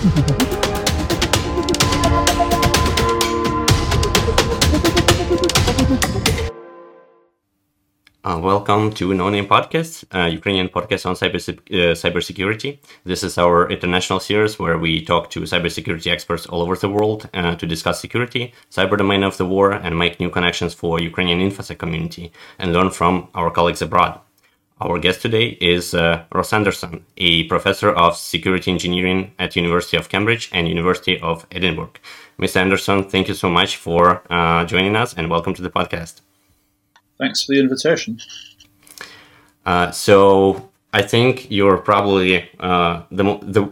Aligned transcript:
Uh, 0.00 0.06
welcome 8.42 8.90
to 8.94 9.12
No 9.12 9.28
Name 9.28 9.46
Podcast, 9.46 10.04
uh, 10.14 10.24
Ukrainian 10.24 10.70
podcast 10.70 11.04
on 11.04 11.16
cyber 11.16 11.36
uh, 11.36 11.94
cybersecurity. 11.94 12.78
This 13.04 13.22
is 13.22 13.36
our 13.36 13.68
international 13.68 14.20
series 14.20 14.58
where 14.58 14.78
we 14.78 15.04
talk 15.04 15.28
to 15.32 15.40
cybersecurity 15.40 16.10
experts 16.10 16.46
all 16.46 16.62
over 16.62 16.76
the 16.76 16.88
world 16.88 17.28
uh, 17.34 17.56
to 17.56 17.66
discuss 17.66 18.00
security, 18.00 18.54
cyber 18.70 18.96
domain 18.96 19.22
of 19.22 19.36
the 19.36 19.44
war, 19.44 19.72
and 19.72 19.98
make 19.98 20.18
new 20.18 20.30
connections 20.30 20.72
for 20.72 20.98
Ukrainian 20.98 21.40
infosec 21.40 21.76
community 21.76 22.32
and 22.58 22.72
learn 22.72 22.88
from 22.88 23.28
our 23.34 23.50
colleagues 23.50 23.82
abroad. 23.82 24.18
Our 24.82 24.98
guest 24.98 25.20
today 25.20 25.58
is 25.60 25.92
uh, 25.92 26.24
Ross 26.32 26.54
Anderson, 26.54 27.04
a 27.18 27.44
professor 27.44 27.90
of 27.90 28.16
security 28.16 28.70
engineering 28.70 29.32
at 29.38 29.54
University 29.54 29.98
of 29.98 30.08
Cambridge 30.08 30.48
and 30.54 30.66
University 30.66 31.20
of 31.20 31.46
Edinburgh. 31.52 31.92
Mr. 32.38 32.56
Anderson, 32.56 33.04
thank 33.04 33.28
you 33.28 33.34
so 33.34 33.50
much 33.50 33.76
for 33.76 34.22
uh, 34.30 34.64
joining 34.64 34.96
us 34.96 35.12
and 35.12 35.28
welcome 35.28 35.52
to 35.52 35.60
the 35.60 35.68
podcast. 35.68 36.22
Thanks 37.18 37.44
for 37.44 37.52
the 37.52 37.60
invitation. 37.60 38.20
Uh, 39.66 39.90
so 39.90 40.70
I 40.94 41.02
think 41.02 41.50
you're 41.50 41.76
probably 41.76 42.48
uh, 42.58 43.02
the 43.10 43.38
the 43.42 43.70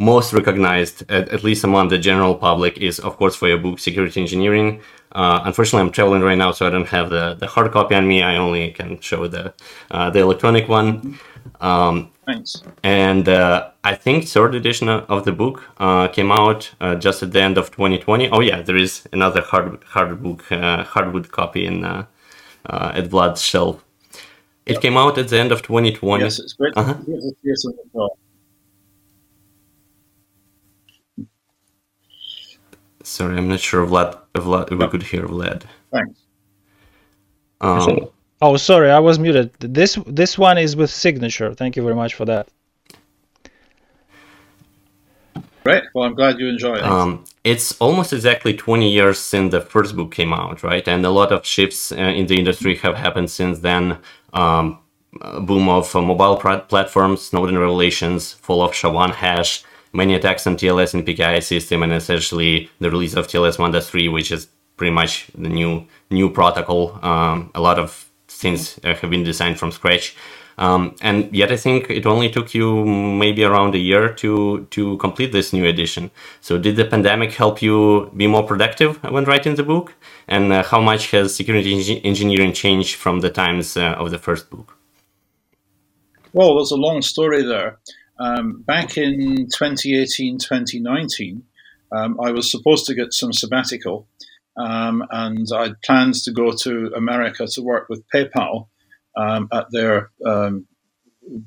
most 0.00 0.32
recognized, 0.32 1.02
at, 1.10 1.28
at, 1.28 1.44
least 1.44 1.64
among 1.64 1.88
the 1.88 1.98
general 1.98 2.34
public, 2.34 2.78
is 2.78 2.98
of 2.98 3.16
course 3.16 3.36
for 3.36 3.48
your 3.48 3.58
book 3.58 3.78
Security 3.78 4.20
Engineering. 4.20 4.80
Uh, 5.12 5.40
unfortunately, 5.44 5.86
I'm 5.86 5.92
traveling 5.92 6.22
right 6.22 6.38
now, 6.38 6.52
so 6.52 6.66
I 6.66 6.70
don't 6.70 6.88
have 6.88 7.10
the, 7.10 7.34
the 7.34 7.46
hard 7.46 7.72
copy 7.72 7.94
on 7.94 8.06
me. 8.06 8.22
I 8.22 8.36
only 8.36 8.70
can 8.72 9.00
show 9.00 9.26
the 9.26 9.54
uh, 9.90 10.10
the 10.10 10.20
electronic 10.20 10.68
one. 10.68 11.18
Um, 11.60 12.10
Thanks. 12.26 12.62
And 12.82 13.26
uh, 13.26 13.70
I 13.84 13.94
think 13.94 14.28
third 14.28 14.54
edition 14.54 14.88
of 14.88 15.24
the 15.24 15.32
book 15.32 15.64
uh, 15.78 16.08
came 16.08 16.30
out 16.30 16.70
uh, 16.80 16.94
just 16.94 17.22
at 17.22 17.32
the 17.32 17.40
end 17.40 17.56
of 17.56 17.70
2020. 17.70 18.28
Oh 18.30 18.40
yeah, 18.40 18.60
there 18.60 18.76
is 18.76 19.08
another 19.12 19.40
hard 19.40 19.82
hard 19.84 20.22
book 20.22 20.50
uh, 20.52 20.84
hardwood 20.84 21.32
copy 21.32 21.64
in 21.64 21.84
uh, 21.84 22.04
at 22.66 23.08
Vlad's 23.08 23.40
shelf. 23.40 23.82
It 24.66 24.74
yep. 24.74 24.82
came 24.82 24.98
out 24.98 25.16
at 25.16 25.28
the 25.28 25.38
end 25.38 25.52
of 25.52 25.62
2020. 25.62 26.22
Yes, 26.22 26.38
it's 26.38 26.52
great. 26.52 26.74
Uh-huh. 26.76 26.94
Yes, 27.42 27.64
Sorry, 33.08 33.36
I'm 33.38 33.48
not 33.48 33.60
sure 33.60 33.86
Vlad, 33.86 34.18
Vlad 34.34 34.70
we 34.70 34.86
could 34.88 35.02
hear 35.02 35.26
Vlad. 35.26 35.62
Thanks. 35.90 36.20
Um, 37.60 38.10
oh, 38.42 38.56
sorry, 38.56 38.90
I 38.90 38.98
was 38.98 39.18
muted. 39.18 39.52
This 39.60 39.98
this 40.06 40.38
one 40.38 40.58
is 40.58 40.76
with 40.76 40.90
signature. 40.90 41.54
Thank 41.54 41.76
you 41.76 41.82
very 41.82 41.94
much 41.94 42.14
for 42.14 42.26
that. 42.26 42.48
Great. 45.64 45.84
Well, 45.94 46.04
I'm 46.04 46.14
glad 46.14 46.38
you 46.38 46.48
enjoy 46.48 46.76
it. 46.76 46.82
Um, 46.82 47.24
it's 47.44 47.72
almost 47.80 48.12
exactly 48.12 48.54
20 48.54 48.90
years 48.90 49.18
since 49.18 49.50
the 49.52 49.60
first 49.60 49.96
book 49.96 50.14
came 50.14 50.32
out, 50.32 50.62
right? 50.62 50.86
And 50.86 51.04
a 51.04 51.10
lot 51.10 51.32
of 51.32 51.44
shifts 51.44 51.92
uh, 51.92 51.96
in 51.96 52.26
the 52.26 52.38
industry 52.38 52.76
have 52.76 52.94
happened 52.96 53.30
since 53.30 53.58
then. 53.58 53.98
Um, 54.32 54.78
boom 55.40 55.68
of 55.68 55.94
uh, 55.96 56.02
mobile 56.02 56.36
platforms, 56.36 57.22
Snowden 57.22 57.58
revelations, 57.58 58.32
fall 58.34 58.62
of 58.62 58.74
SHA-1 58.74 59.14
hash, 59.14 59.64
many 59.92 60.14
attacks 60.14 60.46
on 60.46 60.56
TLS 60.56 60.94
and 60.94 61.06
PKI 61.06 61.42
system, 61.42 61.82
and 61.82 61.92
essentially 61.92 62.70
the 62.80 62.90
release 62.90 63.14
of 63.14 63.26
TLS 63.26 63.56
1.3, 63.56 64.12
which 64.12 64.32
is 64.32 64.48
pretty 64.76 64.92
much 64.92 65.26
the 65.36 65.48
new 65.48 65.86
new 66.10 66.30
protocol. 66.30 66.98
Um, 67.02 67.50
a 67.54 67.60
lot 67.60 67.78
of 67.78 68.08
things 68.28 68.78
uh, 68.84 68.94
have 68.94 69.10
been 69.10 69.24
designed 69.24 69.58
from 69.58 69.72
scratch. 69.72 70.16
Um, 70.58 70.96
and 71.00 71.32
yet, 71.32 71.52
I 71.52 71.56
think 71.56 71.88
it 71.88 72.04
only 72.04 72.28
took 72.30 72.52
you 72.52 72.84
maybe 72.84 73.44
around 73.44 73.74
a 73.76 73.78
year 73.78 74.12
to 74.14 74.66
to 74.70 74.96
complete 74.98 75.30
this 75.32 75.52
new 75.52 75.64
edition. 75.64 76.10
So, 76.40 76.58
did 76.58 76.74
the 76.74 76.84
pandemic 76.84 77.32
help 77.32 77.62
you 77.62 78.10
be 78.16 78.26
more 78.26 78.42
productive 78.42 79.00
when 79.04 79.24
writing 79.24 79.54
the 79.54 79.62
book? 79.62 79.94
And 80.26 80.52
uh, 80.52 80.64
how 80.64 80.80
much 80.80 81.12
has 81.12 81.34
security 81.34 82.00
engineering 82.04 82.52
changed 82.52 82.96
from 82.96 83.20
the 83.20 83.30
times 83.30 83.76
uh, 83.76 83.94
of 83.98 84.10
the 84.10 84.18
first 84.18 84.50
book? 84.50 84.76
Well, 86.32 86.56
there's 86.56 86.72
a 86.72 86.76
long 86.76 87.02
story 87.02 87.42
there. 87.44 87.78
Um, 88.18 88.62
back 88.62 88.96
in 88.96 89.48
2018, 89.48 90.38
2019, 90.38 91.44
um, 91.92 92.18
I 92.20 92.32
was 92.32 92.50
supposed 92.50 92.86
to 92.86 92.94
get 92.94 93.14
some 93.14 93.32
sabbatical, 93.32 94.08
um, 94.56 95.04
and 95.10 95.46
I'd 95.54 95.80
planned 95.82 96.14
to 96.24 96.32
go 96.32 96.52
to 96.52 96.92
America 96.96 97.46
to 97.46 97.62
work 97.62 97.88
with 97.88 98.04
PayPal 98.12 98.68
um, 99.16 99.48
at 99.52 99.66
their 99.70 100.10
um, 100.26 100.66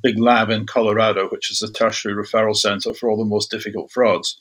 big 0.01 0.17
lab 0.17 0.49
in 0.49 0.65
Colorado, 0.65 1.27
which 1.29 1.51
is 1.51 1.59
the 1.59 1.71
tertiary 1.71 2.15
referral 2.15 2.55
center 2.55 2.93
for 2.93 3.09
all 3.09 3.17
the 3.17 3.25
most 3.25 3.51
difficult 3.51 3.91
frauds. 3.91 4.39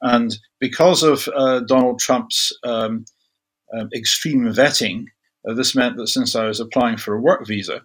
And 0.00 0.36
because 0.58 1.02
of 1.04 1.28
uh, 1.28 1.60
Donald 1.60 2.00
Trump's 2.00 2.52
um, 2.64 3.04
extreme 3.94 4.44
vetting, 4.46 5.06
uh, 5.48 5.54
this 5.54 5.74
meant 5.74 5.96
that 5.96 6.08
since 6.08 6.34
I 6.34 6.46
was 6.46 6.60
applying 6.60 6.96
for 6.96 7.14
a 7.14 7.20
work 7.20 7.46
visa, 7.46 7.82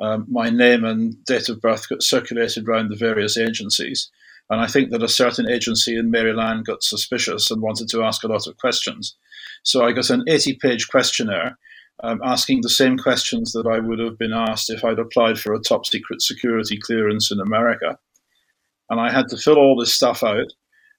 um, 0.00 0.26
my 0.28 0.50
name 0.50 0.84
and 0.84 1.22
date 1.24 1.48
of 1.48 1.60
birth 1.60 1.88
got 1.88 2.02
circulated 2.02 2.68
around 2.68 2.90
the 2.90 2.96
various 2.96 3.36
agencies. 3.36 4.10
And 4.50 4.60
I 4.60 4.66
think 4.66 4.90
that 4.90 5.02
a 5.02 5.08
certain 5.08 5.48
agency 5.48 5.96
in 5.96 6.10
Maryland 6.10 6.64
got 6.64 6.82
suspicious 6.82 7.50
and 7.50 7.60
wanted 7.60 7.88
to 7.90 8.02
ask 8.02 8.24
a 8.24 8.28
lot 8.28 8.46
of 8.46 8.56
questions. 8.56 9.16
So 9.62 9.84
I 9.84 9.92
got 9.92 10.10
an 10.10 10.24
80 10.26 10.54
page 10.54 10.88
questionnaire 10.88 11.58
um, 12.02 12.20
asking 12.24 12.60
the 12.62 12.70
same 12.70 12.96
questions 12.96 13.52
that 13.52 13.66
I 13.66 13.80
would 13.80 13.98
have 13.98 14.18
been 14.18 14.32
asked 14.32 14.70
if 14.70 14.84
I'd 14.84 14.98
applied 14.98 15.38
for 15.38 15.52
a 15.52 15.60
top 15.60 15.84
secret 15.84 16.22
security 16.22 16.78
clearance 16.78 17.30
in 17.30 17.40
America. 17.40 17.98
And 18.88 19.00
I 19.00 19.10
had 19.10 19.28
to 19.28 19.36
fill 19.36 19.58
all 19.58 19.76
this 19.76 19.92
stuff 19.92 20.22
out 20.22 20.52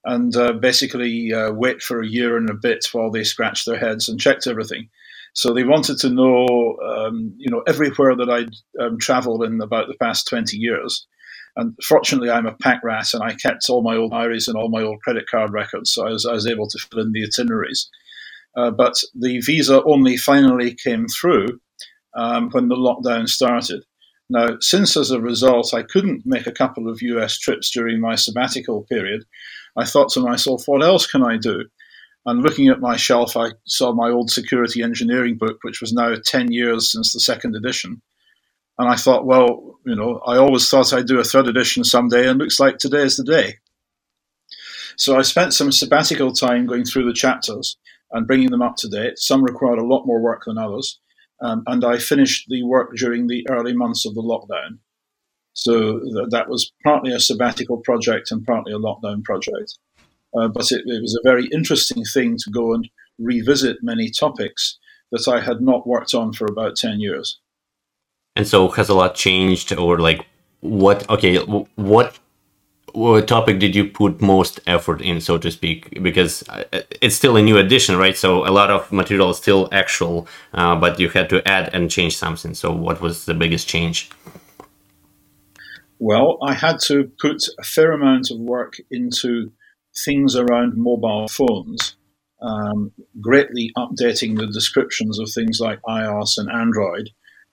and 0.06 0.36
uh, 0.36 0.54
basically 0.54 1.34
uh, 1.34 1.52
wait 1.52 1.82
for 1.82 2.02
a 2.02 2.08
year 2.08 2.38
and 2.38 2.50
a 2.50 2.54
bit 2.54 2.86
while 2.92 3.12
they 3.12 3.24
scratched 3.24 3.66
their 3.66 3.80
heads 3.80 4.08
and 4.08 4.20
checked 4.20 4.48
everything. 4.48 4.90
So 5.34 5.54
they 5.54 5.64
wanted 5.64 5.98
to 6.00 6.10
know, 6.10 6.78
um, 6.86 7.34
you 7.38 7.50
know, 7.50 7.62
everywhere 7.68 8.16
that 8.16 8.30
I'd 8.30 8.84
um, 8.84 8.98
traveled 9.00 9.44
in 9.44 9.62
about 9.62 9.88
the 9.88 9.98
past 10.00 10.28
20 10.28 10.58
years. 10.58 11.08
And 11.56 11.76
fortunately, 11.84 12.30
I'm 12.30 12.46
a 12.46 12.56
pack 12.56 12.84
rat 12.84 13.14
and 13.14 13.24
I 13.24 13.34
kept 13.34 13.70
all 13.70 13.82
my 13.82 13.96
old 13.96 14.12
diaries 14.12 14.48
and 14.48 14.58
all 14.58 14.70
my 14.70 14.82
old 14.82 15.02
credit 15.02 15.26
card 15.30 15.52
records. 15.52 15.92
So 15.92 16.08
I 16.08 16.12
was, 16.12 16.26
I 16.26 16.34
was 16.34 16.48
able 16.48 16.68
to 16.68 16.80
fill 16.80 17.02
in 17.02 17.12
the 17.12 17.26
itineraries. 17.26 17.90
Uh, 18.56 18.72
but 18.72 18.94
the 19.14 19.40
visa 19.42 19.84
only 19.84 20.18
finally 20.18 20.76
came 20.84 21.08
through 21.08 21.60
um, 22.16 22.50
when 22.52 22.68
the 22.68 22.76
lockdown 22.76 23.28
started. 23.28 23.84
Now, 24.30 24.58
since 24.60 24.96
as 24.96 25.12
a 25.12 25.22
result 25.22 25.74
I 25.74 25.84
couldn't 25.84 26.26
make 26.26 26.48
a 26.48 26.52
couple 26.52 26.90
of 26.90 27.02
US 27.02 27.38
trips 27.38 27.72
during 27.72 28.00
my 28.00 28.16
sabbatical 28.16 28.84
period, 28.84 29.24
I 29.76 29.86
thought 29.86 30.10
to 30.14 30.20
myself, 30.20 30.64
what 30.66 30.84
else 30.84 31.08
can 31.08 31.24
I 31.24 31.38
do? 31.38 31.66
And 32.26 32.44
looking 32.44 32.68
at 32.68 32.82
my 32.82 32.96
shelf, 32.96 33.38
I 33.38 33.52
saw 33.66 33.94
my 33.94 34.10
old 34.10 34.30
security 34.30 34.84
engineering 34.84 35.38
book, 35.38 35.60
which 35.62 35.82
was 35.82 35.94
now 35.94 36.14
10 36.24 36.52
years 36.52 36.92
since 36.92 37.14
the 37.14 37.20
second 37.20 37.56
edition. 37.56 38.02
And 38.78 38.90
I 38.90 38.96
thought, 38.96 39.26
well, 39.26 39.80
you 39.86 39.96
know, 39.96 40.22
I 40.26 40.38
always 40.38 40.70
thought 40.70 40.94
I'd 40.94 41.08
do 41.08 41.20
a 41.20 41.24
third 41.24 41.48
edition 41.48 41.84
someday, 41.84 42.28
and 42.28 42.40
looks 42.40 42.60
like 42.60 42.78
today 42.78 43.02
is 43.02 43.18
the 43.18 43.24
day. 43.24 43.58
So 44.98 45.18
I 45.18 45.22
spent 45.22 45.54
some 45.54 45.72
sabbatical 45.72 46.34
time 46.34 46.66
going 46.66 46.84
through 46.84 47.06
the 47.06 47.14
chapters 47.14 47.78
and 48.12 48.28
bringing 48.28 48.52
them 48.52 48.62
up 48.62 48.76
to 48.78 48.90
date. 48.90 49.18
Some 49.18 49.44
required 49.44 49.80
a 49.80 49.86
lot 49.86 50.06
more 50.06 50.22
work 50.22 50.44
than 50.46 50.58
others. 50.58 51.00
Um, 51.42 51.64
and 51.68 51.86
I 51.86 51.98
finished 51.98 52.48
the 52.50 52.64
work 52.64 52.96
during 52.96 53.28
the 53.28 53.46
early 53.50 53.74
months 53.74 54.06
of 54.06 54.14
the 54.14 54.22
lockdown. 54.22 54.80
So 55.54 56.00
th- 56.00 56.30
that 56.32 56.50
was 56.50 56.72
partly 56.84 57.14
a 57.14 57.20
sabbatical 57.20 57.78
project 57.78 58.32
and 58.32 58.46
partly 58.46 58.74
a 58.74 58.78
lockdown 58.78 59.24
project. 59.24 59.78
Uh, 60.38 60.48
but 60.48 60.72
it, 60.72 60.84
it, 60.86 61.02
was 61.02 61.16
a 61.16 61.28
very 61.28 61.48
interesting 61.52 62.04
thing 62.04 62.38
to 62.38 62.52
go 62.52 62.74
and 62.74 62.90
revisit 63.18 63.78
many 63.82 64.10
topics 64.10 64.78
that 65.12 65.28
I 65.28 65.40
had 65.40 65.62
not 65.62 65.88
worked 65.88 66.14
on 66.14 66.34
for 66.34 66.46
about 66.46 66.76
10 66.76 67.00
years. 67.00 67.40
And 68.36 68.48
so 68.48 68.70
has 68.70 68.90
a 68.90 68.94
lot 68.94 69.16
changed 69.16 69.74
or 69.74 70.00
like 70.00 70.26
what, 70.62 71.10
okay, 71.10 71.38
what 71.38 72.20
what 72.94 73.28
topic 73.28 73.60
did 73.60 73.76
you 73.76 73.86
put 73.86 74.22
most 74.22 74.60
effort 74.68 75.02
in, 75.02 75.22
so 75.22 75.38
to 75.38 75.52
speak? 75.52 76.02
Because 76.02 76.44
uh, 76.50 76.64
it's 77.02 77.16
still 77.16 77.36
a 77.36 77.42
new 77.42 77.58
edition, 77.58 77.98
right? 77.98 78.18
So 78.18 78.48
a 78.48 78.52
lot 78.52 78.72
of 78.72 78.92
material 78.92 79.30
is 79.30 79.38
still 79.38 79.70
actual, 79.72 80.28
uh, 80.54 80.76
but 80.76 81.00
you 81.00 81.10
had 81.10 81.30
to 81.30 81.48
add 81.48 81.74
and 81.74 81.90
change 81.90 82.18
something. 82.18 82.54
So 82.54 82.72
what 82.72 83.02
was 83.02 83.26
the 83.26 83.34
biggest 83.34 83.68
change? 83.68 84.10
Well, 86.00 86.38
I 86.42 86.54
had 86.54 86.80
to 86.82 87.12
put 87.20 87.44
a 87.60 87.64
fair 87.64 87.92
amount 87.92 88.32
of 88.32 88.40
work 88.40 88.78
into 88.90 89.52
things 90.06 90.36
around 90.36 90.78
mobile 90.78 91.28
phones, 91.28 91.96
um, 92.42 92.92
greatly 93.20 93.72
updating 93.78 94.38
the 94.38 94.48
descriptions 94.48 95.20
of 95.20 95.30
things 95.32 95.60
like 95.60 95.82
iOS 95.88 96.38
and 96.38 96.50
Android, 96.50 97.10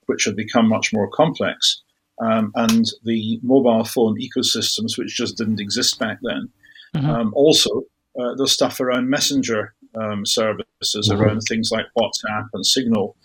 which 0.06 0.25
have 0.25 0.37
become 0.37 0.69
much 0.69 0.93
more 0.93 1.08
complex 1.08 1.82
um, 2.20 2.52
and 2.54 2.87
the 3.04 3.38
mobile 3.43 3.84
phone 3.84 4.19
ecosystems, 4.20 4.96
which 4.96 5.16
just 5.16 5.37
didn't 5.37 5.60
exist 5.60 5.98
back 5.98 6.19
then. 6.22 6.48
Mm-hmm. 6.94 7.10
Um, 7.10 7.32
also, 7.34 7.82
uh, 8.19 8.34
the 8.37 8.48
stuff 8.48 8.81
around 8.81 9.10
messenger 9.10 9.75
um, 9.94 10.25
services, 10.25 10.64
mm-hmm. 10.94 11.20
around 11.20 11.40
things 11.40 11.70
like 11.70 11.87
WhatsApp 11.98 12.48
and 12.54 12.64
Signal 12.64 13.16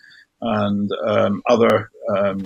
and 0.41 0.91
um, 1.06 1.41
other 1.47 1.89
um, 2.18 2.44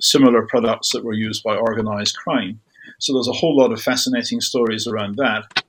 similar 0.00 0.46
products 0.46 0.92
that 0.92 1.04
were 1.04 1.12
used 1.12 1.42
by 1.42 1.56
organized 1.56 2.16
crime. 2.16 2.60
So 2.98 3.12
there's 3.12 3.28
a 3.28 3.32
whole 3.32 3.56
lot 3.56 3.72
of 3.72 3.80
fascinating 3.80 4.40
stories 4.40 4.86
around 4.86 5.16
that. 5.16 5.64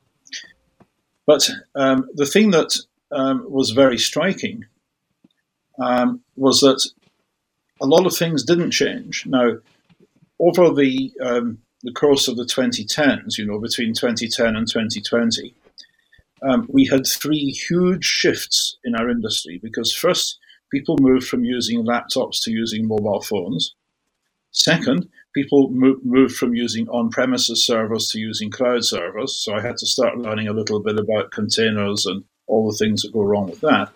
But 1.26 1.50
um, 1.76 2.10
the 2.16 2.26
thing 2.26 2.52
that 2.52 2.76
um, 3.12 3.46
was 3.50 3.70
very 3.72 3.98
striking 3.98 4.66
um, 5.80 6.22
was 6.36 6.62
that 6.62 6.84
a 7.82 7.86
lot 7.86 8.06
of 8.06 8.16
things 8.16 8.44
didn't 8.44 8.72
change. 8.72 9.26
Now, 9.26 9.58
over 10.40 10.74
the 10.74 11.12
um, 11.22 11.60
the 11.84 11.94
course 11.94 12.28
of 12.28 12.36
the 12.36 12.44
2010s, 12.44 13.38
you 13.38 13.46
know, 13.46 13.60
between 13.60 13.94
2010 13.94 14.56
and 14.56 14.68
2020, 14.68 15.54
um, 16.42 16.68
we 16.70 16.86
had 16.86 17.08
three 17.08 17.52
huge 17.52 18.04
shifts 18.04 18.78
in 18.84 18.96
our 18.96 19.10
industry 19.10 19.60
because 19.62 19.94
first, 19.94 20.40
people 20.72 20.98
moved 21.00 21.28
from 21.28 21.44
using 21.44 21.86
laptops 21.86 22.44
to 22.44 22.52
using 22.52 22.88
mobile 22.88 23.22
phones. 23.22 23.76
Second, 24.52 25.10
people 25.34 25.70
moved 25.72 26.36
from 26.36 26.56
using 26.56 26.88
on-premises 26.90 27.64
servers 27.64 28.08
to 28.10 28.20
using 28.20 28.50
cloud 28.50 28.84
servers. 28.84 29.36
So 29.36 29.54
I 29.54 29.62
had 29.62 29.78
to 29.78 29.86
start 29.86 30.18
learning 30.18 30.48
a 30.48 30.54
little 30.54 30.80
bit 30.80 31.00
about 31.00 31.32
containers 31.32 32.06
and 32.06 32.24
all 32.48 32.70
the 32.70 32.78
things 32.78 33.04
that 33.04 33.14
go 33.14 33.22
wrong 33.22 33.50
with 33.50 33.62
that. 33.62 33.92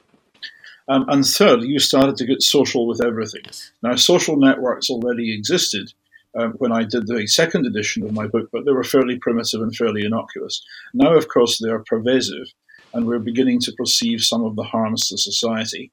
Um, 0.88 1.06
and 1.08 1.26
third, 1.26 1.64
you 1.64 1.80
started 1.80 2.18
to 2.18 2.26
get 2.26 2.44
social 2.44 2.86
with 2.86 3.04
everything. 3.04 3.44
Now, 3.82 3.96
social 3.96 4.36
networks 4.36 4.90
already 4.90 5.34
existed 5.34 5.94
um, 6.38 6.54
when 6.54 6.72
I 6.72 6.84
did 6.84 7.08
the 7.08 7.26
second 7.28 7.66
edition 7.66 8.04
of 8.04 8.14
my 8.14 8.28
book, 8.28 8.50
but 8.52 8.66
they 8.66 8.72
were 8.72 8.84
fairly 8.84 9.18
primitive 9.18 9.62
and 9.62 9.76
fairly 9.76 10.06
innocuous. 10.06 10.64
Now, 10.94 11.16
of 11.16 11.30
course, 11.30 11.58
they 11.58 11.70
are 11.70 11.84
pervasive, 11.84 12.48
and 12.94 13.06
we're 13.06 13.20
beginning 13.20 13.62
to 13.62 13.72
perceive 13.74 14.22
some 14.22 14.44
of 14.44 14.56
the 14.56 14.64
harms 14.64 15.08
to 15.08 15.18
society 15.18 15.92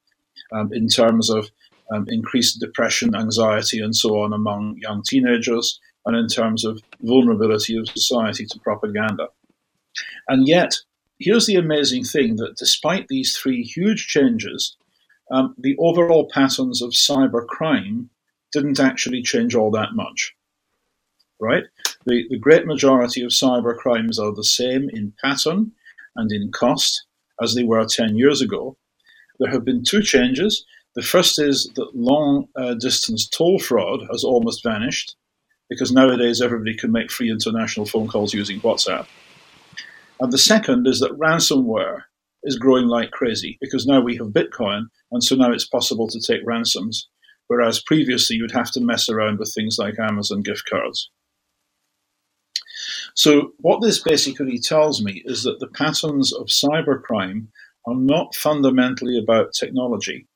um, 0.53 0.73
in 0.73 0.89
terms 0.89 1.31
of 1.31 1.51
um, 1.93 2.07
increased 2.09 2.61
depression, 2.61 3.15
anxiety, 3.15 3.81
and 3.81 3.95
so 3.95 4.21
on 4.21 4.33
among 4.33 4.77
young 4.79 5.03
teenagers, 5.03 5.81
and 6.07 6.17
in 6.17 6.29
terms 6.29 6.65
of 6.65 6.81
vulnerability 7.03 7.77
of 7.77 7.89
society 7.89 8.47
to 8.47 8.59
propaganda. 8.61 9.29
And 10.29 10.47
yet, 10.49 10.77
here's 11.19 11.47
the 11.47 11.57
amazing 11.57 12.05
thing 12.05 12.37
that 12.37 12.57
despite 12.57 13.09
these 13.09 13.37
three 13.37 13.63
huge 13.63 14.07
changes, 14.07 14.77
um, 15.31 15.55
the 15.59 15.77
overall 15.79 16.29
patterns 16.33 16.83
of 16.83 16.91
cyber 16.91 17.47
crime 17.47 18.11
didn't 18.53 18.81
actually 18.81 19.23
change 19.23 19.55
all 19.55 19.71
that 19.71 19.95
much. 19.95 20.35
Right? 21.39 21.65
The, 22.07 22.25
the 22.29 22.39
great 22.39 22.67
majority 22.67 23.23
of 23.23 23.31
cyber 23.31 23.77
crimes 23.77 24.19
are 24.19 24.35
the 24.35 24.45
same 24.45 24.91
in 24.91 25.13
pattern 25.23 25.73
and 26.17 26.31
in 26.33 26.51
cost 26.53 27.05
as 27.41 27.55
they 27.55 27.63
were 27.63 27.87
10 27.87 28.17
years 28.17 28.43
ago. 28.43 28.77
There 29.39 29.51
have 29.51 29.65
been 29.65 29.83
two 29.83 30.03
changes. 30.03 30.67
The 30.97 31.03
first 31.03 31.39
is 31.39 31.71
that 31.77 31.95
long 31.95 32.49
uh, 32.57 32.75
distance 32.75 33.29
toll 33.29 33.59
fraud 33.59 34.01
has 34.11 34.25
almost 34.25 34.65
vanished 34.65 35.15
because 35.69 35.93
nowadays 35.93 36.43
everybody 36.43 36.77
can 36.77 36.91
make 36.91 37.13
free 37.13 37.31
international 37.31 37.87
phone 37.87 38.09
calls 38.09 38.35
using 38.35 38.61
WhatsApp. 38.61 39.07
And 40.19 40.33
the 40.33 40.39
second 40.39 40.87
is 40.87 40.99
that 41.01 41.17
ransomware 41.17 42.03
is 42.43 42.59
growing 42.59 42.89
like 42.89 43.13
crazy 43.13 43.57
because 43.61 43.87
now 43.87 44.01
we 44.01 44.17
have 44.17 44.29
Bitcoin, 44.29 44.87
and 45.13 45.23
so 45.23 45.37
now 45.37 45.53
it's 45.53 45.67
possible 45.67 46.09
to 46.09 46.21
take 46.21 46.41
ransoms, 46.45 47.09
whereas 47.47 47.81
previously 47.81 48.37
you'd 48.37 48.51
have 48.51 48.73
to 48.73 48.81
mess 48.81 49.09
around 49.09 49.39
with 49.39 49.53
things 49.55 49.77
like 49.79 49.99
Amazon 49.99 50.43
gift 50.43 50.65
cards. 50.69 51.11
So, 53.15 53.53
what 53.59 53.81
this 53.81 54.03
basically 54.03 54.59
tells 54.59 55.03
me 55.03 55.23
is 55.25 55.43
that 55.43 55.61
the 55.61 55.67
patterns 55.69 56.33
of 56.33 56.47
cybercrime 56.47 57.49
are 57.87 57.95
not 57.95 58.35
fundamentally 58.35 59.19
about 59.19 59.53
technology. 59.53 60.27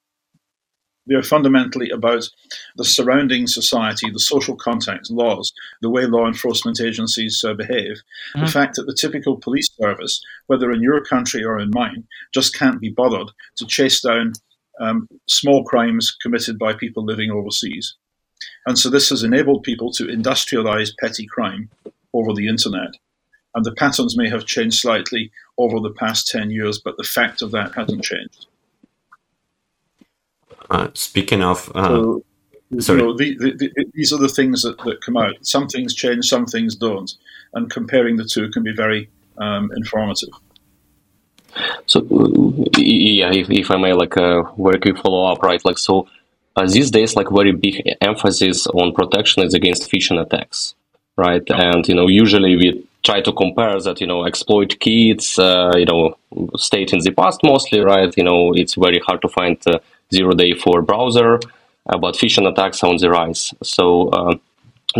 They 1.07 1.15
are 1.15 1.23
fundamentally 1.23 1.91
about 1.91 2.29
the 2.77 2.85
surrounding 2.85 3.47
society, 3.47 4.11
the 4.11 4.21
social 4.21 4.57
context, 4.57 5.11
laws, 5.11 5.53
the 5.83 5.91
way 5.91 6.07
law 6.07 6.27
enforcement 6.27 6.81
agencies 6.81 7.45
uh, 7.47 7.55
behave. 7.55 8.03
Mm-hmm. 8.35 8.47
The 8.47 8.51
fact 8.51 8.77
that 8.77 8.85
the 8.87 8.97
typical 8.99 9.37
police 9.37 9.69
service, 9.79 10.23
whether 10.47 10.71
in 10.71 10.83
your 10.83 11.05
country 11.05 11.45
or 11.45 11.59
in 11.59 11.71
mine, 11.73 12.05
just 12.33 12.55
can't 12.55 12.81
be 12.81 12.91
bothered 12.91 13.31
to 13.57 13.67
chase 13.67 14.01
down 14.01 14.33
um, 14.81 15.09
small 15.29 15.65
crimes 15.65 16.17
committed 16.23 16.59
by 16.59 16.73
people 16.73 17.05
living 17.05 17.31
overseas. 17.31 17.97
And 18.67 18.79
so 18.79 18.89
this 18.89 19.11
has 19.11 19.23
enabled 19.23 19.63
people 19.63 19.93
to 19.93 20.05
industrialize 20.05 20.97
petty 20.99 21.27
crime 21.27 21.71
over 22.13 22.33
the 22.33 22.49
internet. 22.49 22.95
And 23.55 23.65
the 23.65 23.75
patterns 23.75 24.17
may 24.17 24.29
have 24.31 24.47
changed 24.47 24.81
slightly 24.81 25.31
over 25.59 25.81
the 25.81 25.95
past 25.95 26.29
10 26.29 26.51
years, 26.51 26.81
but 26.83 26.97
the 26.97 27.05
fact 27.05 27.43
of 27.43 27.53
that 27.53 27.75
hasn't 27.75 28.03
changed. 28.03 28.47
Uh, 30.71 30.89
speaking 30.95 31.43
of, 31.43 31.71
uh, 31.75 31.89
so, 31.89 32.23
sorry. 32.79 33.01
You 33.01 33.07
know, 33.07 33.17
the, 33.17 33.37
the, 33.39 33.51
the, 33.53 33.85
these 33.93 34.13
are 34.13 34.19
the 34.19 34.29
things 34.29 34.63
that, 34.63 34.79
that 34.79 35.01
come 35.03 35.17
out. 35.17 35.35
Some 35.43 35.69
things 35.69 35.95
change, 35.95 36.27
some 36.27 36.47
things 36.47 36.75
don't, 36.75 37.13
and 37.53 37.71
comparing 37.71 38.17
the 38.17 38.25
two 38.25 38.51
can 38.51 38.63
be 38.63 38.73
very 38.73 39.11
um, 39.39 39.71
informative. 39.77 40.31
So, 41.87 42.01
yeah, 42.79 43.31
if, 43.33 43.51
if 43.51 43.71
I 43.71 43.77
may, 43.77 43.93
like 43.93 44.17
a 44.17 44.41
uh, 44.41 44.53
very 44.57 44.81
quick 44.81 44.99
follow 44.99 45.31
up, 45.31 45.43
right? 45.43 45.65
Like, 45.65 45.79
so 45.79 46.09
uh, 46.57 46.67
these 46.67 46.91
days, 46.91 47.15
like, 47.15 47.29
very 47.31 47.53
big 47.53 47.83
emphasis 48.01 48.67
on 48.69 48.93
protection 48.93 49.43
is 49.45 49.55
against 49.55 49.91
phishing 49.91 50.21
attacks, 50.21 50.75
right? 51.17 51.43
And 51.51 51.87
you 51.87 51.95
know, 51.95 52.09
usually 52.09 52.57
we 52.57 52.87
try 53.05 53.21
to 53.21 53.33
compare 53.33 53.79
that, 53.81 54.01
you 54.01 54.07
know, 54.07 54.25
exploit 54.25 54.81
kits, 54.81 55.39
uh, 55.39 55.73
you 55.77 55.85
know, 55.85 56.17
state 56.57 56.93
in 56.93 57.01
the 57.01 57.13
past 57.13 57.41
mostly, 57.45 57.81
right? 57.81 58.13
You 58.17 58.25
know, 58.25 58.53
it's 58.55 58.75
very 58.75 58.99
hard 58.99 59.21
to 59.23 59.29
find 59.29 59.59
uh, 59.67 59.79
zero 60.17 60.33
day 60.33 60.53
for 60.63 60.83
browser, 60.83 61.31
but 62.05 62.15
phishing 62.21 62.49
attacks 62.51 62.83
on 62.83 62.97
the 62.97 63.11
rise. 63.11 63.53
So 63.63 64.09
uh, 64.09 64.35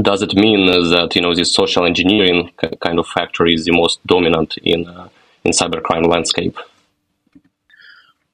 does 0.03 0.23
it 0.23 0.35
mean 0.35 0.67
that 0.67 1.13
you 1.15 1.23
know 1.23 1.35
this 1.35 1.55
social 1.55 1.85
engineering 1.87 2.51
kind 2.81 2.99
of 2.99 3.07
factor 3.07 3.47
is 3.47 3.65
the 3.65 3.73
most 3.73 4.05
dominant 4.07 4.57
in 4.73 4.89
uh, 4.89 5.09
in 5.45 5.53
cybercrime 5.53 6.07
landscape? 6.07 6.57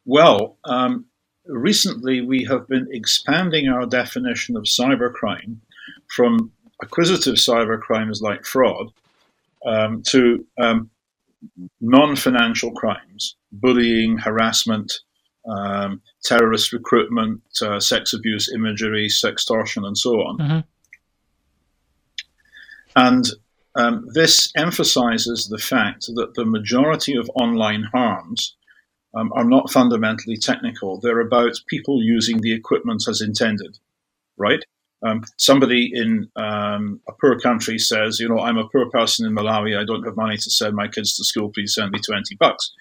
Well, 0.06 0.56
um, 0.64 1.06
recently 1.46 2.20
we 2.20 2.44
have 2.44 2.66
been 2.68 2.88
expanding 2.90 3.68
our 3.68 3.86
definition 3.86 4.56
of 4.56 4.64
cybercrime 4.64 5.56
from 6.16 6.52
acquisitive 6.82 7.34
cybercrimes 7.34 8.22
like 8.22 8.44
fraud 8.44 8.90
um, 9.66 10.02
to 10.04 10.44
um, 10.58 10.90
non-financial 11.80 12.72
crimes, 12.72 13.36
bullying, 13.52 14.18
harassment, 14.18 14.92
um, 15.50 16.02
terrorist 16.22 16.72
recruitment, 16.72 17.42
uh, 17.62 17.80
sex 17.80 18.12
abuse 18.12 18.50
imagery, 18.52 19.08
sextortion, 19.08 19.86
and 19.86 19.96
so 19.96 20.12
on. 20.20 20.38
Mm-hmm. 20.38 20.60
And 22.96 23.24
um, 23.74 24.08
this 24.12 24.52
emphasizes 24.56 25.48
the 25.48 25.58
fact 25.58 26.06
that 26.14 26.34
the 26.34 26.44
majority 26.44 27.16
of 27.16 27.30
online 27.34 27.84
harms 27.84 28.56
um, 29.14 29.32
are 29.34 29.44
not 29.44 29.70
fundamentally 29.70 30.36
technical. 30.36 31.00
They're 31.00 31.20
about 31.20 31.52
people 31.68 32.02
using 32.02 32.40
the 32.40 32.52
equipment 32.52 33.04
as 33.08 33.20
intended, 33.20 33.78
right? 34.36 34.64
Um, 35.02 35.24
somebody 35.38 35.90
in 35.92 36.30
um, 36.36 37.00
a 37.08 37.12
poor 37.12 37.38
country 37.38 37.78
says, 37.78 38.20
you 38.20 38.28
know, 38.28 38.38
I'm 38.38 38.58
a 38.58 38.68
poor 38.68 38.90
person 38.90 39.26
in 39.26 39.34
Malawi. 39.34 39.78
I 39.78 39.84
don't 39.84 40.04
have 40.04 40.16
money 40.16 40.36
to 40.36 40.50
send 40.50 40.74
my 40.74 40.88
kids 40.88 41.16
to 41.16 41.24
school. 41.24 41.50
Please 41.50 41.74
send 41.74 41.90
me 41.90 42.00
20 42.00 42.34
bucks. 42.36 42.72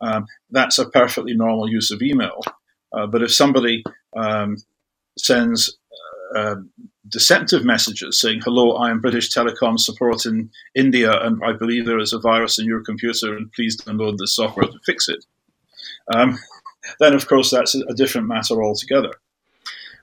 Um, 0.00 0.26
that's 0.50 0.78
a 0.78 0.88
perfectly 0.88 1.34
normal 1.34 1.68
use 1.70 1.90
of 1.90 2.02
email. 2.02 2.40
Uh, 2.92 3.06
but 3.06 3.22
if 3.22 3.32
somebody 3.32 3.82
um, 4.16 4.56
sends 5.18 5.76
uh, 6.34 6.56
deceptive 7.08 7.64
messages 7.64 8.20
saying, 8.20 8.40
hello, 8.44 8.76
I 8.76 8.90
am 8.90 9.00
British 9.00 9.30
Telecom 9.30 9.78
support 9.78 10.26
in 10.26 10.50
India, 10.74 11.12
and 11.22 11.40
I 11.44 11.52
believe 11.52 11.86
there 11.86 11.98
is 11.98 12.12
a 12.12 12.18
virus 12.18 12.58
in 12.58 12.66
your 12.66 12.82
computer, 12.82 13.36
and 13.36 13.52
please 13.52 13.76
download 13.76 14.18
this 14.18 14.34
software 14.34 14.66
to 14.66 14.78
fix 14.84 15.08
it, 15.08 15.24
um, 16.14 16.38
then 16.98 17.14
of 17.14 17.26
course 17.28 17.50
that's 17.50 17.74
a 17.74 17.94
different 17.94 18.26
matter 18.26 18.62
altogether. 18.62 19.12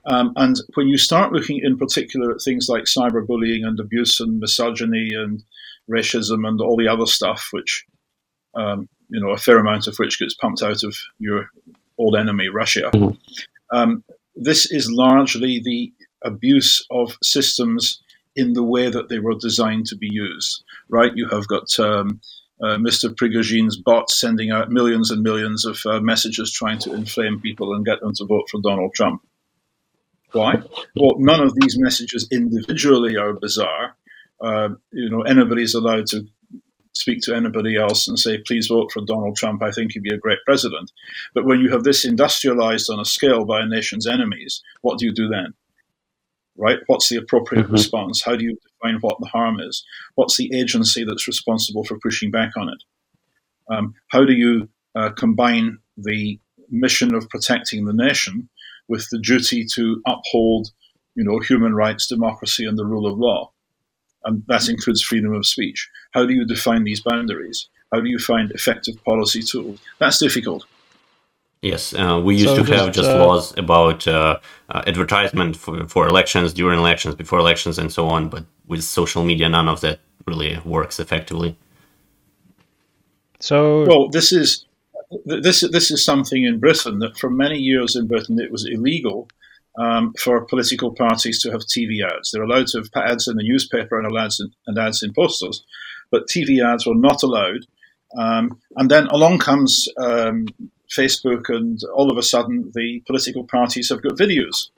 Um, 0.05 0.33
and 0.35 0.57
when 0.73 0.87
you 0.87 0.97
start 0.97 1.31
looking 1.31 1.59
in 1.63 1.77
particular 1.77 2.31
at 2.31 2.41
things 2.41 2.67
like 2.69 2.83
cyberbullying 2.85 3.65
and 3.65 3.79
abuse 3.79 4.19
and 4.19 4.39
misogyny 4.39 5.09
and 5.13 5.43
racism 5.89 6.47
and 6.47 6.59
all 6.59 6.75
the 6.75 6.87
other 6.87 7.05
stuff, 7.05 7.49
which 7.51 7.85
um, 8.55 8.89
you 9.11 9.19
know, 9.19 9.31
a 9.31 9.37
fair 9.37 9.59
amount 9.59 9.87
of 9.87 9.97
which 9.97 10.19
gets 10.19 10.33
pumped 10.33 10.63
out 10.63 10.83
of 10.83 10.95
your 11.19 11.49
old 11.97 12.15
enemy, 12.15 12.47
Russia. 12.47 12.89
Mm-hmm. 12.93 13.77
Um, 13.77 14.03
this 14.35 14.71
is 14.71 14.89
largely 14.89 15.61
the 15.63 15.93
abuse 16.23 16.85
of 16.89 17.17
systems 17.21 18.01
in 18.35 18.53
the 18.53 18.63
way 18.63 18.89
that 18.89 19.09
they 19.09 19.19
were 19.19 19.35
designed 19.35 19.85
to 19.87 19.97
be 19.97 20.07
used, 20.09 20.63
right? 20.89 21.11
You 21.15 21.27
have 21.29 21.47
got 21.47 21.67
um, 21.79 22.21
uh, 22.61 22.77
Mr. 22.77 23.13
Prigozhin's 23.13 23.75
bots 23.75 24.19
sending 24.19 24.51
out 24.51 24.71
millions 24.71 25.11
and 25.11 25.21
millions 25.21 25.65
of 25.65 25.81
uh, 25.85 25.99
messages 25.99 26.51
trying 26.51 26.79
to 26.79 26.93
inflame 26.93 27.41
people 27.41 27.73
and 27.73 27.85
get 27.85 27.99
them 27.99 28.13
to 28.15 28.25
vote 28.25 28.47
for 28.49 28.61
Donald 28.61 28.93
Trump. 28.93 29.21
Why? 30.31 30.61
Well, 30.95 31.15
none 31.17 31.41
of 31.41 31.53
these 31.55 31.77
messages 31.77 32.27
individually 32.31 33.17
are 33.17 33.33
bizarre. 33.33 33.97
Uh, 34.39 34.69
you 34.91 35.09
know, 35.09 35.21
anybody's 35.23 35.75
allowed 35.75 36.07
to 36.07 36.25
speak 36.93 37.21
to 37.21 37.35
anybody 37.35 37.77
else 37.77 38.07
and 38.07 38.19
say, 38.19 38.37
please 38.45 38.67
vote 38.67 38.91
for 38.91 39.03
Donald 39.05 39.35
Trump, 39.37 39.63
I 39.63 39.71
think 39.71 39.93
he'd 39.93 40.03
be 40.03 40.13
a 40.13 40.19
great 40.19 40.39
president. 40.45 40.91
But 41.33 41.45
when 41.45 41.59
you 41.59 41.71
have 41.71 41.83
this 41.83 42.05
industrialized 42.05 42.89
on 42.89 42.99
a 42.99 43.05
scale 43.05 43.45
by 43.45 43.61
a 43.61 43.65
nation's 43.67 44.07
enemies, 44.07 44.61
what 44.81 44.97
do 44.97 45.05
you 45.05 45.13
do 45.13 45.27
then? 45.27 45.53
Right? 46.57 46.79
What's 46.87 47.09
the 47.09 47.15
appropriate 47.15 47.63
mm-hmm. 47.63 47.73
response? 47.73 48.23
How 48.23 48.35
do 48.35 48.43
you 48.43 48.57
define 48.61 48.99
what 49.01 49.19
the 49.19 49.27
harm 49.27 49.59
is? 49.59 49.85
What's 50.15 50.37
the 50.37 50.51
agency 50.53 51.03
that's 51.03 51.27
responsible 51.27 51.83
for 51.83 51.97
pushing 51.99 52.29
back 52.29 52.51
on 52.57 52.69
it? 52.69 52.83
Um, 53.69 53.93
how 54.09 54.25
do 54.25 54.33
you 54.33 54.67
uh, 54.95 55.11
combine 55.11 55.77
the 55.97 56.39
mission 56.69 57.15
of 57.15 57.29
protecting 57.29 57.85
the 57.85 57.93
nation 57.93 58.49
with 58.87 59.07
the 59.11 59.19
duty 59.19 59.65
to 59.73 60.01
uphold, 60.05 60.69
you 61.15 61.23
know, 61.23 61.39
human 61.39 61.73
rights, 61.73 62.07
democracy, 62.07 62.65
and 62.65 62.77
the 62.77 62.85
rule 62.85 63.07
of 63.07 63.17
law? 63.17 63.50
And 64.23 64.43
that 64.47 64.69
includes 64.69 65.01
freedom 65.01 65.33
of 65.33 65.45
speech. 65.45 65.89
How 66.11 66.25
do 66.25 66.33
you 66.33 66.45
define 66.45 66.83
these 66.83 67.01
boundaries? 67.01 67.67
How 67.91 67.99
do 67.99 68.09
you 68.09 68.19
find 68.19 68.51
effective 68.51 69.03
policy 69.03 69.41
tools? 69.41 69.79
That's 69.99 70.19
difficult. 70.19 70.65
Yes, 71.61 71.93
uh, 71.93 72.19
we 72.23 72.35
used 72.35 72.55
so 72.55 72.63
to 72.63 72.75
have 72.75 72.91
just, 72.91 73.09
uh, 73.09 73.23
laws 73.23 73.55
about 73.55 74.07
uh, 74.07 74.39
uh, 74.69 74.81
advertisement 74.87 75.55
for, 75.55 75.87
for 75.87 76.07
elections, 76.07 76.53
during 76.53 76.79
elections, 76.79 77.13
before 77.13 77.37
elections, 77.37 77.77
and 77.77 77.91
so 77.91 78.07
on. 78.07 78.29
But 78.29 78.45
with 78.67 78.83
social 78.83 79.23
media, 79.23 79.47
none 79.47 79.69
of 79.69 79.81
that 79.81 79.99
really 80.25 80.57
works 80.65 80.99
effectively. 80.99 81.55
So, 83.39 83.85
well, 83.85 84.09
this 84.09 84.31
is 84.31 84.65
this 85.25 85.61
this 85.61 85.91
is 85.91 86.03
something 86.03 86.43
in 86.43 86.59
Britain 86.59 86.99
that 86.99 87.17
for 87.17 87.29
many 87.29 87.59
years 87.59 87.95
in 87.95 88.07
Britain 88.07 88.39
it 88.39 88.51
was 88.51 88.65
illegal 88.65 89.27
um, 89.77 90.13
for 90.19 90.45
political 90.45 90.93
parties 90.93 91.41
to 91.41 91.51
have 91.51 91.61
TV 91.61 91.99
ads. 92.05 92.31
They're 92.31 92.43
allowed 92.43 92.67
to 92.67 92.79
have 92.79 92.89
ads 92.95 93.27
in 93.27 93.37
the 93.37 93.43
newspaper 93.43 93.99
and 93.99 94.17
ads 94.17 94.39
in, 94.39 94.51
and 94.67 94.77
ads 94.77 95.03
in 95.03 95.13
posters, 95.13 95.63
but 96.09 96.27
TV 96.27 96.63
ads 96.63 96.85
were 96.85 96.95
not 96.95 97.23
allowed. 97.23 97.65
Um, 98.17 98.59
and 98.75 98.91
then 98.91 99.07
along 99.07 99.39
comes 99.39 99.87
um, 99.97 100.47
Facebook, 100.89 101.49
and 101.49 101.79
all 101.95 102.11
of 102.11 102.17
a 102.17 102.23
sudden 102.23 102.71
the 102.75 103.01
political 103.07 103.45
parties 103.45 103.89
have 103.89 104.01
got 104.01 104.17
videos, 104.17 104.69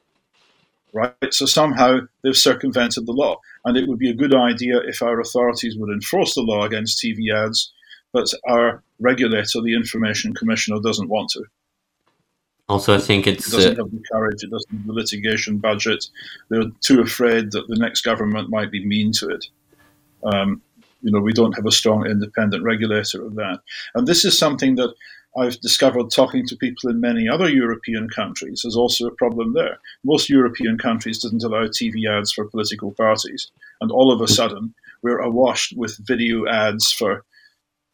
right? 0.94 1.16
So 1.32 1.46
somehow 1.48 2.02
they've 2.24 2.38
circumvented 2.38 3.08
the 3.08 3.14
law, 3.14 3.40
and 3.66 3.76
it 3.76 3.88
would 3.88 3.98
be 3.98 4.12
a 4.12 4.16
good 4.16 4.36
idea 4.36 4.80
if 4.86 5.02
our 5.02 5.20
authorities 5.20 5.76
would 5.78 5.92
enforce 5.92 6.36
the 6.36 6.42
law 6.42 6.64
against 6.64 7.04
TV 7.04 7.34
ads, 7.36 7.74
but 8.12 8.28
our 8.48 8.84
regulator, 9.00 9.62
the 9.62 9.76
Information 9.76 10.36
Commissioner, 10.36 10.80
doesn't 10.84 11.10
want 11.10 11.32
to. 11.32 11.44
Also, 12.70 12.96
I 12.96 12.98
think 12.98 13.27
it's 13.27 13.48
it 13.48 13.51
doesn't 13.51 13.79
uh, 13.79 13.84
have 13.84 13.91
the 13.91 14.03
courage. 14.12 14.43
It 14.43 14.50
doesn't 14.50 14.72
have 14.72 14.88
the 14.88 14.93
litigation 14.93 15.58
budget. 15.58 16.05
They're 16.50 16.72
too 16.82 17.01
afraid 17.01 17.51
that 17.51 17.67
the 17.67 17.75
next 17.75 18.01
government 18.01 18.50
might 18.50 18.72
be 18.72 18.86
mean 18.86 19.12
to 19.13 19.29
it. 19.29 19.46
Um, 20.24 20.62
you 21.01 21.12
know, 21.12 21.20
we 21.20 21.34
don't 21.34 21.55
have 21.55 21.65
a 21.65 21.72
strong 21.72 22.05
independent 22.05 22.63
regulator 22.63 23.25
of 23.25 23.36
that. 23.36 23.60
And 23.93 24.08
this 24.08 24.24
is 24.24 24.38
something 24.38 24.75
that 24.75 24.93
I've 25.36 25.60
discovered 25.62 26.12
talking 26.12 26.46
to 26.48 26.55
people 26.55 26.89
in 26.89 27.01
many 27.01 27.27
other 27.27 27.50
European 27.50 28.08
countries. 28.08 28.62
There's 28.63 28.75
also 28.75 29.08
a 29.08 29.15
problem 29.15 29.53
there. 29.53 29.79
Most 30.03 30.29
European 30.29 30.77
countries 30.77 31.20
didn't 31.20 31.43
allow 31.43 31.65
TV 31.65 32.08
ads 32.10 32.32
for 32.32 32.46
political 32.46 32.91
parties, 32.91 33.51
and 33.82 33.91
all 33.91 34.12
of 34.12 34.22
a 34.22 34.27
sudden 34.27 34.74
we're 35.01 35.20
awash 35.20 35.74
with 35.75 35.98
video 35.98 36.48
ads 36.48 36.91
for, 36.91 37.25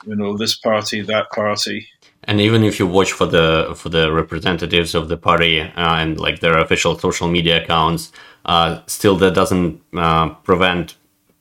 you 0.06 0.16
know, 0.16 0.38
this 0.38 0.56
party, 0.56 1.02
that 1.02 1.32
party. 1.32 1.88
And 2.30 2.40
even 2.40 2.64
if 2.64 2.78
you 2.78 2.86
watch 2.86 3.12
for 3.12 3.26
the 3.26 3.74
for 3.76 3.90
the 3.90 4.12
representatives 4.12 4.94
of 4.94 5.10
the 5.10 5.18
party 5.18 5.62
uh, 5.62 5.96
and 5.96 6.20
like 6.20 6.42
their 6.42 6.60
official 6.60 6.96
social 7.00 7.28
media 7.28 7.64
accounts, 7.64 8.12
uh, 8.46 8.82
still 8.86 9.16
that 9.16 9.34
doesn't 9.34 9.82
uh, 9.98 10.30
prevent 10.44 10.96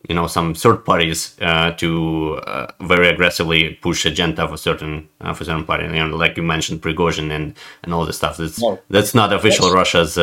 you 0.08 0.14
know 0.14 0.26
some 0.26 0.54
third 0.54 0.86
parties 0.86 1.36
uh, 1.42 1.72
to 1.72 2.36
uh, 2.46 2.72
very 2.80 3.06
aggressively 3.08 3.74
push 3.82 4.06
agenda 4.06 4.48
for 4.48 4.56
certain 4.56 5.06
uh, 5.20 5.34
for 5.34 5.44
certain 5.44 5.66
party. 5.66 5.84
You 5.84 6.08
know, 6.08 6.16
like 6.16 6.38
you 6.38 6.42
mentioned, 6.42 6.80
Prigozhin 6.80 7.30
and 7.30 7.54
and 7.82 7.92
all 7.92 8.06
this 8.06 8.16
stuff. 8.16 8.38
That's 8.38 8.58
no. 8.58 8.80
that's 8.88 9.14
not 9.14 9.30
official 9.30 9.66
yes. 9.66 9.74
Russia's. 9.74 10.14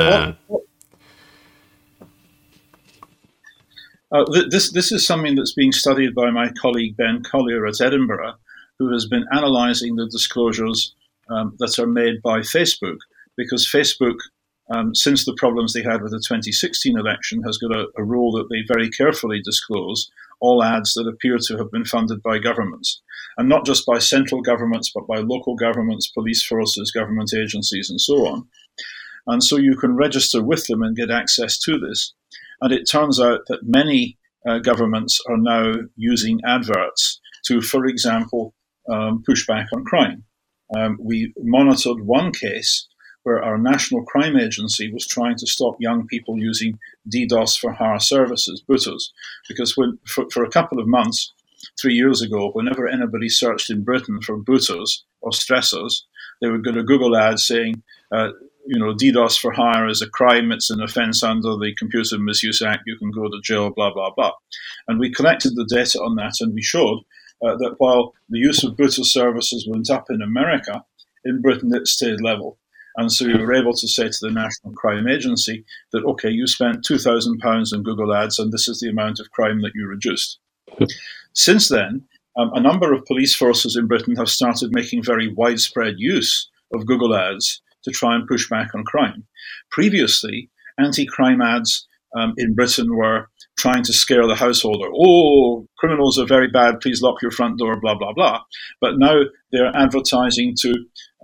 This 4.50 4.72
this 4.72 4.92
is 4.92 5.06
something 5.06 5.36
that's 5.36 5.54
being 5.54 5.74
studied 5.74 6.16
by 6.16 6.32
my 6.32 6.50
colleague 6.60 6.98
Ben 6.98 7.22
Collier 7.22 7.68
at 7.68 7.82
Edinburgh, 7.82 8.34
who 8.80 8.92
has 8.92 9.06
been 9.06 9.26
analysing 9.32 9.96
the 9.96 10.08
disclosures 10.08 10.94
um, 11.30 11.56
that 11.60 11.80
are 11.80 11.88
made 11.88 12.22
by 12.22 12.40
Facebook 12.40 12.98
because 13.38 13.68
Facebook 13.68 14.18
um, 14.70 14.96
since 14.96 15.26
the 15.26 15.36
problems 15.38 15.74
they 15.74 15.84
had 15.84 16.02
with 16.02 16.12
the 16.12 16.18
2016 16.18 16.98
election, 16.98 17.44
has 17.44 17.58
got 17.58 17.72
a, 17.72 17.88
a, 17.98 18.04
rule 18.04 18.32
that 18.32 18.48
they 18.50 18.64
very 18.68 18.90
carefully 18.90 19.40
disclose 19.42 20.10
all 20.40 20.64
ads 20.64 20.94
that 20.96 21.08
appear 21.08 21.38
to 21.38 21.58
have 21.58 21.72
been 21.72 21.86
funded 21.86 22.22
by 22.24 22.40
governments. 22.40 23.02
And 23.38 23.48
not 23.48 23.66
just 23.66 23.86
by 23.86 24.00
central 24.00 24.42
governments, 24.42 24.92
but 24.94 25.08
by 25.08 25.18
local 25.18 25.56
governments, 25.56 26.08
police 26.08 26.44
forces, 26.44 26.92
government 26.92 27.32
agencies, 27.34 27.90
and 27.90 28.02
so 28.02 28.28
on. 28.28 28.48
And 29.28 29.44
so 29.44 29.58
you 29.58 29.76
can 29.78 29.96
register 29.96 30.44
with 30.44 30.66
them 30.68 30.82
and 30.82 30.96
get 30.96 31.12
access 31.12 31.60
to 31.60 31.78
this. 31.78 32.14
And 32.62 32.72
it 32.72 32.90
turns 32.90 33.20
out 33.20 33.42
that 33.48 33.68
many 33.68 34.18
uh, 34.48 34.60
governments 34.60 35.22
are 35.30 35.38
now 35.38 35.74
using 35.96 36.40
adverts 36.46 37.20
to, 37.46 37.62
for 37.62 37.86
example, 37.86 38.54
um, 38.92 39.24
push 39.26 39.46
back 39.48 39.68
on 39.74 39.84
crime. 39.86 40.24
Um, 40.76 40.98
we 41.00 41.34
monitored 41.38 42.02
one 42.02 42.32
case 42.32 42.88
where 43.24 43.44
our 43.44 43.58
National 43.58 44.04
Crime 44.04 44.38
Agency 44.38 44.92
was 44.92 45.08
trying 45.08 45.36
to 45.38 45.48
stop 45.48 45.76
young 45.80 46.06
people 46.06 46.38
using 46.38 46.78
DDoS 47.12 47.58
for 47.58 47.72
hire 47.72 48.00
services, 48.00 48.64
BOOTers, 48.70 49.10
because 49.48 49.76
when, 49.76 49.98
for, 50.06 50.26
for 50.32 50.44
a 50.44 50.50
couple 50.50 50.80
of 50.80 50.88
months, 50.88 51.34
three 51.80 51.96
years 51.96 52.22
ago, 52.22 52.52
whenever 52.52 52.88
anybody 52.88 53.30
searched 53.30 53.70
in 53.70 53.84
Britain 53.84 54.22
for 54.22 54.38
booters 54.38 55.04
or 55.22 55.32
stressors, 55.32 56.02
they 56.42 56.50
would 56.50 56.64
get 56.64 56.78
a 56.78 56.84
Google 56.84 57.16
ad 57.16 57.40
saying, 57.40 57.82
uh, 58.12 58.30
you 58.68 58.80
know, 58.80 58.94
DDoS 58.94 59.40
for 59.40 59.52
hire 59.52 59.88
is 59.88 60.02
a 60.02 60.10
crime, 60.10 60.52
it's 60.52 60.70
an 60.70 60.82
offense 60.82 61.24
under 61.24 61.56
the 61.56 61.74
Computer 61.78 62.18
Misuse 62.18 62.62
Act, 62.62 62.84
you 62.86 62.98
can 62.98 63.12
go 63.12 63.24
to 63.24 63.42
jail, 63.44 63.70
blah, 63.70 63.94
blah, 63.94 64.12
blah. 64.16 64.32
And 64.88 65.00
we 65.00 65.12
collected 65.12 65.56
the 65.56 65.66
data 65.66 66.00
on 66.00 66.16
that 66.16 66.34
and 66.40 66.54
we 66.54 66.62
showed 66.62 67.02
uh, 67.44 67.56
that 67.58 67.76
while 67.78 68.14
the 68.30 68.40
use 68.40 68.64
of 68.64 68.78
booter 68.78 69.04
services 69.04 69.68
went 69.70 69.90
up 69.90 70.08
in 70.10 70.22
America, 70.22 70.84
in 71.24 71.42
Britain 71.42 71.74
it 71.74 71.88
stayed 71.88 72.22
level. 72.22 72.58
And 72.98 73.12
so 73.12 73.26
we 73.26 73.38
were 73.38 73.54
able 73.54 73.74
to 73.74 73.88
say 73.88 74.08
to 74.08 74.18
the 74.22 74.32
National 74.32 74.74
Crime 74.74 75.08
Agency 75.08 75.66
that, 75.92 76.06
okay, 76.06 76.30
you 76.30 76.48
spent 76.48 76.86
£2,000 76.86 77.74
on 77.74 77.84
Google 77.84 78.14
Ads 78.14 78.40
and 78.40 78.54
this 78.54 78.70
is 78.70 78.80
the 78.80 78.90
amount 78.90 79.20
of 79.20 79.32
crime 79.32 79.62
that 79.62 79.74
you 79.76 79.86
reduced. 79.86 80.40
Since 81.34 81.68
then, 81.68 82.06
um, 82.38 82.52
a 82.54 82.62
number 82.62 82.94
of 82.94 83.06
police 83.06 83.36
forces 83.36 83.76
in 83.76 83.88
Britain 83.88 84.16
have 84.16 84.30
started 84.30 84.74
making 84.74 85.04
very 85.04 85.34
widespread 85.34 85.96
use 85.98 86.50
of 86.74 86.86
Google 86.86 87.16
Ads 87.16 87.62
to 87.84 87.92
try 87.92 88.16
and 88.16 88.28
push 88.28 88.50
back 88.50 88.74
on 88.74 88.84
crime. 88.84 89.26
Previously, 89.72 90.50
anti 90.78 91.06
crime 91.06 91.42
ads 91.42 91.88
um, 92.16 92.34
in 92.38 92.54
Britain 92.56 92.96
were 92.96 93.30
trying 93.58 93.84
to 93.84 93.94
scare 93.94 94.28
the 94.28 94.36
householder. 94.36 94.88
Oh, 94.94 95.68
criminals 95.78 96.20
are 96.20 96.26
very 96.26 96.50
bad. 96.50 96.82
Please 96.82 97.02
lock 97.02 97.22
your 97.22 97.32
front 97.32 97.58
door. 97.58 97.80
Blah 97.80 97.96
blah 97.96 98.14
blah. 98.14 98.42
But 98.82 98.98
now 98.98 99.22
they're 99.52 99.76
advertising 99.76 100.56
to 100.62 100.74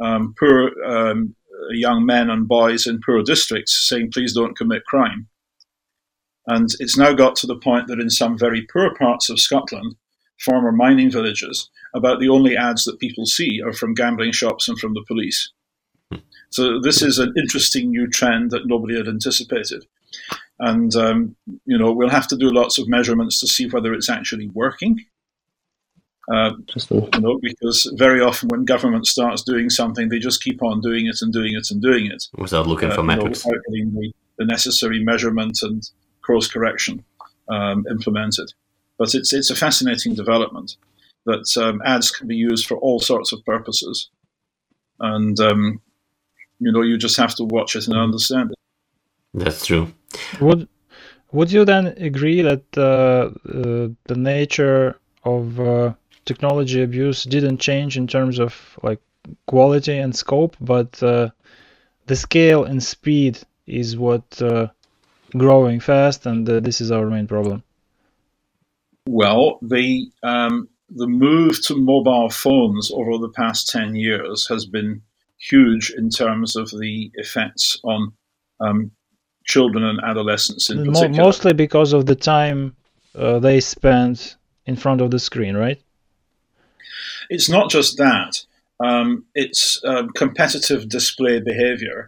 um, 0.01 0.33
poor 0.39 0.71
um, 0.85 1.35
young 1.71 2.05
men 2.05 2.29
and 2.29 2.47
boys 2.47 2.88
in 2.88 3.00
poor 3.05 3.23
districts 3.23 3.88
saying, 3.88 4.11
please 4.11 4.33
don't 4.33 4.57
commit 4.57 4.85
crime. 4.85 5.27
And 6.47 6.69
it's 6.79 6.97
now 6.97 7.13
got 7.13 7.35
to 7.38 7.47
the 7.47 7.57
point 7.57 7.88
that 7.88 8.00
in 8.00 8.09
some 8.09 8.38
very 8.38 8.65
poor 8.73 8.95
parts 8.95 9.29
of 9.29 9.39
Scotland, 9.39 9.95
former 10.39 10.71
mining 10.71 11.11
villages, 11.11 11.69
about 11.93 12.19
the 12.19 12.29
only 12.29 12.57
ads 12.57 12.83
that 12.85 13.00
people 13.00 13.25
see 13.25 13.61
are 13.61 13.73
from 13.73 13.93
gambling 13.93 14.31
shops 14.31 14.67
and 14.67 14.79
from 14.79 14.93
the 14.93 15.05
police. 15.07 15.51
So 16.50 16.81
this 16.81 17.01
is 17.01 17.19
an 17.19 17.33
interesting 17.38 17.91
new 17.91 18.07
trend 18.07 18.51
that 18.51 18.65
nobody 18.65 18.97
had 18.97 19.07
anticipated. 19.07 19.85
And, 20.63 20.96
um, 20.96 21.36
you 21.65 21.75
know, 21.75 21.91
we'll 21.91 22.10
have 22.10 22.27
to 22.27 22.38
do 22.38 22.51
lots 22.51 22.77
of 22.77 22.88
measurements 22.88 23.39
to 23.39 23.48
see 23.48 23.68
whether 23.68 23.94
it's 23.96 24.10
actually 24.10 24.48
working. 24.50 25.03
Uh, 26.32 26.51
you 26.91 27.20
know, 27.20 27.39
because 27.41 27.91
very 27.96 28.22
often 28.22 28.48
when 28.50 28.63
government 28.63 29.08
starts 29.08 29.41
doing 29.41 29.72
something, 29.72 30.10
they 30.10 30.20
just 30.20 30.44
keep 30.44 30.62
on 30.62 30.80
doing 30.80 31.08
it 31.08 31.18
and 31.22 31.34
doing 31.34 31.56
it 31.56 31.72
and 31.72 31.82
doing 31.82 32.06
it 32.06 32.27
without 32.38 32.68
looking 32.68 32.91
uh, 32.91 32.96
for 32.96 33.01
metrics, 33.01 33.44
know, 33.44 33.50
without 33.50 33.63
the, 33.70 34.13
the, 34.38 34.46
necessary 34.46 35.03
measurement 35.03 35.58
and 35.63 35.89
course 36.22 36.48
correction 36.48 37.03
um, 37.50 37.86
implemented. 37.89 38.53
But 39.00 39.15
it's 39.15 39.34
it's 39.34 39.50
a 39.50 39.56
fascinating 39.56 40.13
development 40.13 40.77
that 41.25 41.58
um, 41.58 41.82
ads 41.84 42.12
can 42.12 42.27
be 42.27 42.36
used 42.36 42.68
for 42.68 42.77
all 42.77 43.00
sorts 43.00 43.32
of 43.32 43.44
purposes, 43.44 44.10
and 45.00 45.39
um, 45.39 45.82
you 46.60 46.72
know 46.72 46.84
you 46.84 47.00
just 47.00 47.18
have 47.18 47.34
to 47.36 47.44
watch 47.46 47.75
it 47.75 47.88
and 47.88 47.98
understand 47.98 48.51
it. 48.51 48.58
That's 49.34 49.65
true. 49.65 49.91
Would 50.39 50.68
would 51.32 51.51
you 51.51 51.65
then 51.65 51.88
agree 51.88 52.41
that 52.41 52.63
uh, 52.77 53.32
uh, 53.50 53.88
the 54.06 54.15
nature 54.15 55.00
of 55.24 55.60
uh, 55.60 55.94
technology 56.25 56.84
abuse 56.84 57.24
didn't 57.24 57.60
change 57.60 57.98
in 57.98 58.08
terms 58.08 58.39
of 58.39 58.77
like 58.84 59.00
quality 59.46 59.98
and 59.98 60.15
scope, 60.15 60.58
but 60.60 61.01
uh, 61.01 61.30
the 62.08 62.15
scale 62.15 62.65
and 62.65 62.84
speed 62.84 63.39
is 63.65 63.96
what 63.96 64.41
uh, 64.41 64.68
growing 65.38 65.80
fast, 65.80 66.25
and 66.25 66.50
uh, 66.50 66.60
this 66.60 66.82
is 66.82 66.91
our 66.91 67.08
main 67.10 67.27
problem. 67.27 67.63
Well, 69.08 69.60
the 69.62 70.12
um, 70.24 70.70
the 70.89 71.08
move 71.08 71.62
to 71.63 71.75
mobile 71.75 72.30
phones 72.30 72.91
over 72.91 73.18
the 73.18 73.30
past 73.30 73.70
ten 73.70 73.96
years 73.96 74.48
has 74.48 74.65
been 74.65 75.01
huge 75.38 75.91
in 75.91 76.10
terms 76.10 76.56
of 76.56 76.70
the 76.70 77.12
effects 77.15 77.80
on 77.84 78.13
um, 78.60 78.91
children 79.51 79.84
and 79.84 80.00
adolescents 80.12 80.70
in 80.70 80.86
particular. 80.86 81.24
Mostly 81.25 81.53
because 81.53 81.91
of 81.93 82.05
the 82.05 82.15
time 82.15 82.75
uh, 83.15 83.39
they 83.39 83.60
spend 83.60 84.36
in 84.65 84.75
front 84.75 85.01
of 85.01 85.12
the 85.12 85.20
screen, 85.20 85.55
right? 85.55 85.79
It's 87.29 87.50
not 87.50 87.70
just 87.70 87.98
that. 87.98 88.46
Um, 88.79 89.25
it's 89.36 89.81
um, 89.84 90.10
competitive 90.10 90.88
display 90.88 91.39
behavior. 91.39 92.08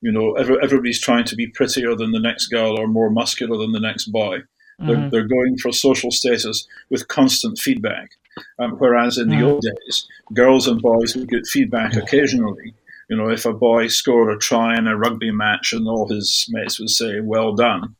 You 0.00 0.12
know, 0.12 0.34
every, 0.34 0.56
everybody's 0.62 1.00
trying 1.00 1.24
to 1.24 1.36
be 1.36 1.48
prettier 1.48 1.96
than 1.96 2.12
the 2.12 2.20
next 2.20 2.46
girl 2.48 2.78
or 2.78 2.86
more 2.86 3.10
muscular 3.10 3.58
than 3.58 3.72
the 3.72 3.80
next 3.80 4.06
boy. 4.06 4.38
They're, 4.78 4.96
mm-hmm. 4.96 5.08
they're 5.10 5.26
going 5.26 5.58
for 5.58 5.72
social 5.72 6.12
status 6.12 6.68
with 6.88 7.08
constant 7.08 7.58
feedback. 7.58 8.12
Um, 8.60 8.72
whereas 8.78 9.18
in 9.18 9.28
the 9.28 9.34
mm-hmm. 9.34 9.46
old 9.46 9.62
days, 9.62 10.06
girls 10.32 10.68
and 10.68 10.80
boys 10.80 11.16
would 11.16 11.28
get 11.28 11.48
feedback 11.48 11.96
occasionally. 11.96 12.74
You 13.08 13.16
know, 13.16 13.30
if 13.30 13.46
a 13.46 13.52
boy 13.52 13.88
scored 13.88 14.34
a 14.34 14.38
try 14.38 14.76
in 14.76 14.86
a 14.86 14.96
rugby 14.96 15.30
match 15.30 15.72
and 15.72 15.88
all 15.88 16.08
his 16.08 16.46
mates 16.50 16.78
would 16.78 16.90
say, 16.90 17.20
well 17.20 17.54
done. 17.54 17.96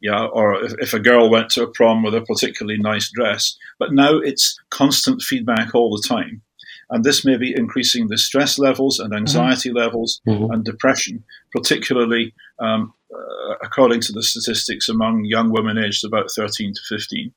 Yeah, 0.00 0.26
or 0.26 0.62
if, 0.62 0.74
if 0.78 0.94
a 0.94 1.00
girl 1.00 1.30
went 1.30 1.50
to 1.50 1.62
a 1.62 1.70
prom 1.70 2.02
with 2.02 2.14
a 2.14 2.20
particularly 2.20 2.78
nice 2.78 3.10
dress. 3.10 3.56
But 3.78 3.92
now 3.92 4.18
it's 4.18 4.58
constant 4.70 5.22
feedback 5.22 5.74
all 5.74 5.90
the 5.90 6.06
time. 6.06 6.42
And 6.90 7.04
this 7.04 7.24
may 7.24 7.36
be 7.36 7.54
increasing 7.54 8.08
the 8.08 8.16
stress 8.16 8.58
levels 8.58 8.98
and 8.98 9.12
anxiety 9.12 9.70
mm-hmm. 9.70 9.78
levels 9.78 10.20
mm-hmm. 10.26 10.50
and 10.52 10.64
depression, 10.64 11.24
particularly 11.52 12.34
um, 12.60 12.94
uh, 13.12 13.54
according 13.62 14.00
to 14.02 14.12
the 14.12 14.22
statistics 14.22 14.88
among 14.88 15.24
young 15.24 15.50
women 15.50 15.78
aged 15.78 16.04
about 16.04 16.30
13 16.30 16.72
to 16.74 16.80
15. 16.88 17.32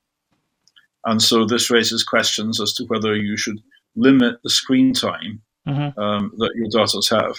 And 1.05 1.21
so 1.21 1.45
this 1.45 1.71
raises 1.71 2.03
questions 2.03 2.61
as 2.61 2.73
to 2.73 2.85
whether 2.85 3.15
you 3.15 3.35
should 3.35 3.61
limit 3.95 4.35
the 4.43 4.49
screen 4.49 4.93
time 4.93 5.41
mm-hmm. 5.67 5.99
um, 5.99 6.33
that 6.37 6.51
your 6.55 6.67
daughters 6.69 7.09
have. 7.09 7.37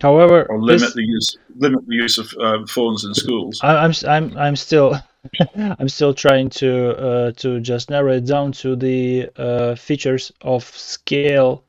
However, 0.00 0.46
or 0.48 0.62
limit 0.62 0.80
this, 0.80 0.94
the 0.94 1.04
use 1.04 1.36
limit 1.56 1.86
the 1.86 1.94
use 1.94 2.16
of 2.16 2.32
uh, 2.40 2.66
phones 2.66 3.04
in 3.04 3.14
schools. 3.14 3.60
I, 3.62 3.76
I'm 3.76 3.92
I'm 4.08 4.36
I'm 4.38 4.56
still 4.56 4.96
I'm 5.56 5.88
still 5.88 6.14
trying 6.14 6.48
to 6.50 6.96
uh, 6.96 7.32
to 7.36 7.60
just 7.60 7.90
narrow 7.90 8.12
it 8.12 8.24
down 8.24 8.52
to 8.52 8.76
the 8.76 9.28
uh, 9.36 9.74
features 9.74 10.32
of 10.40 10.64
scale, 10.64 11.64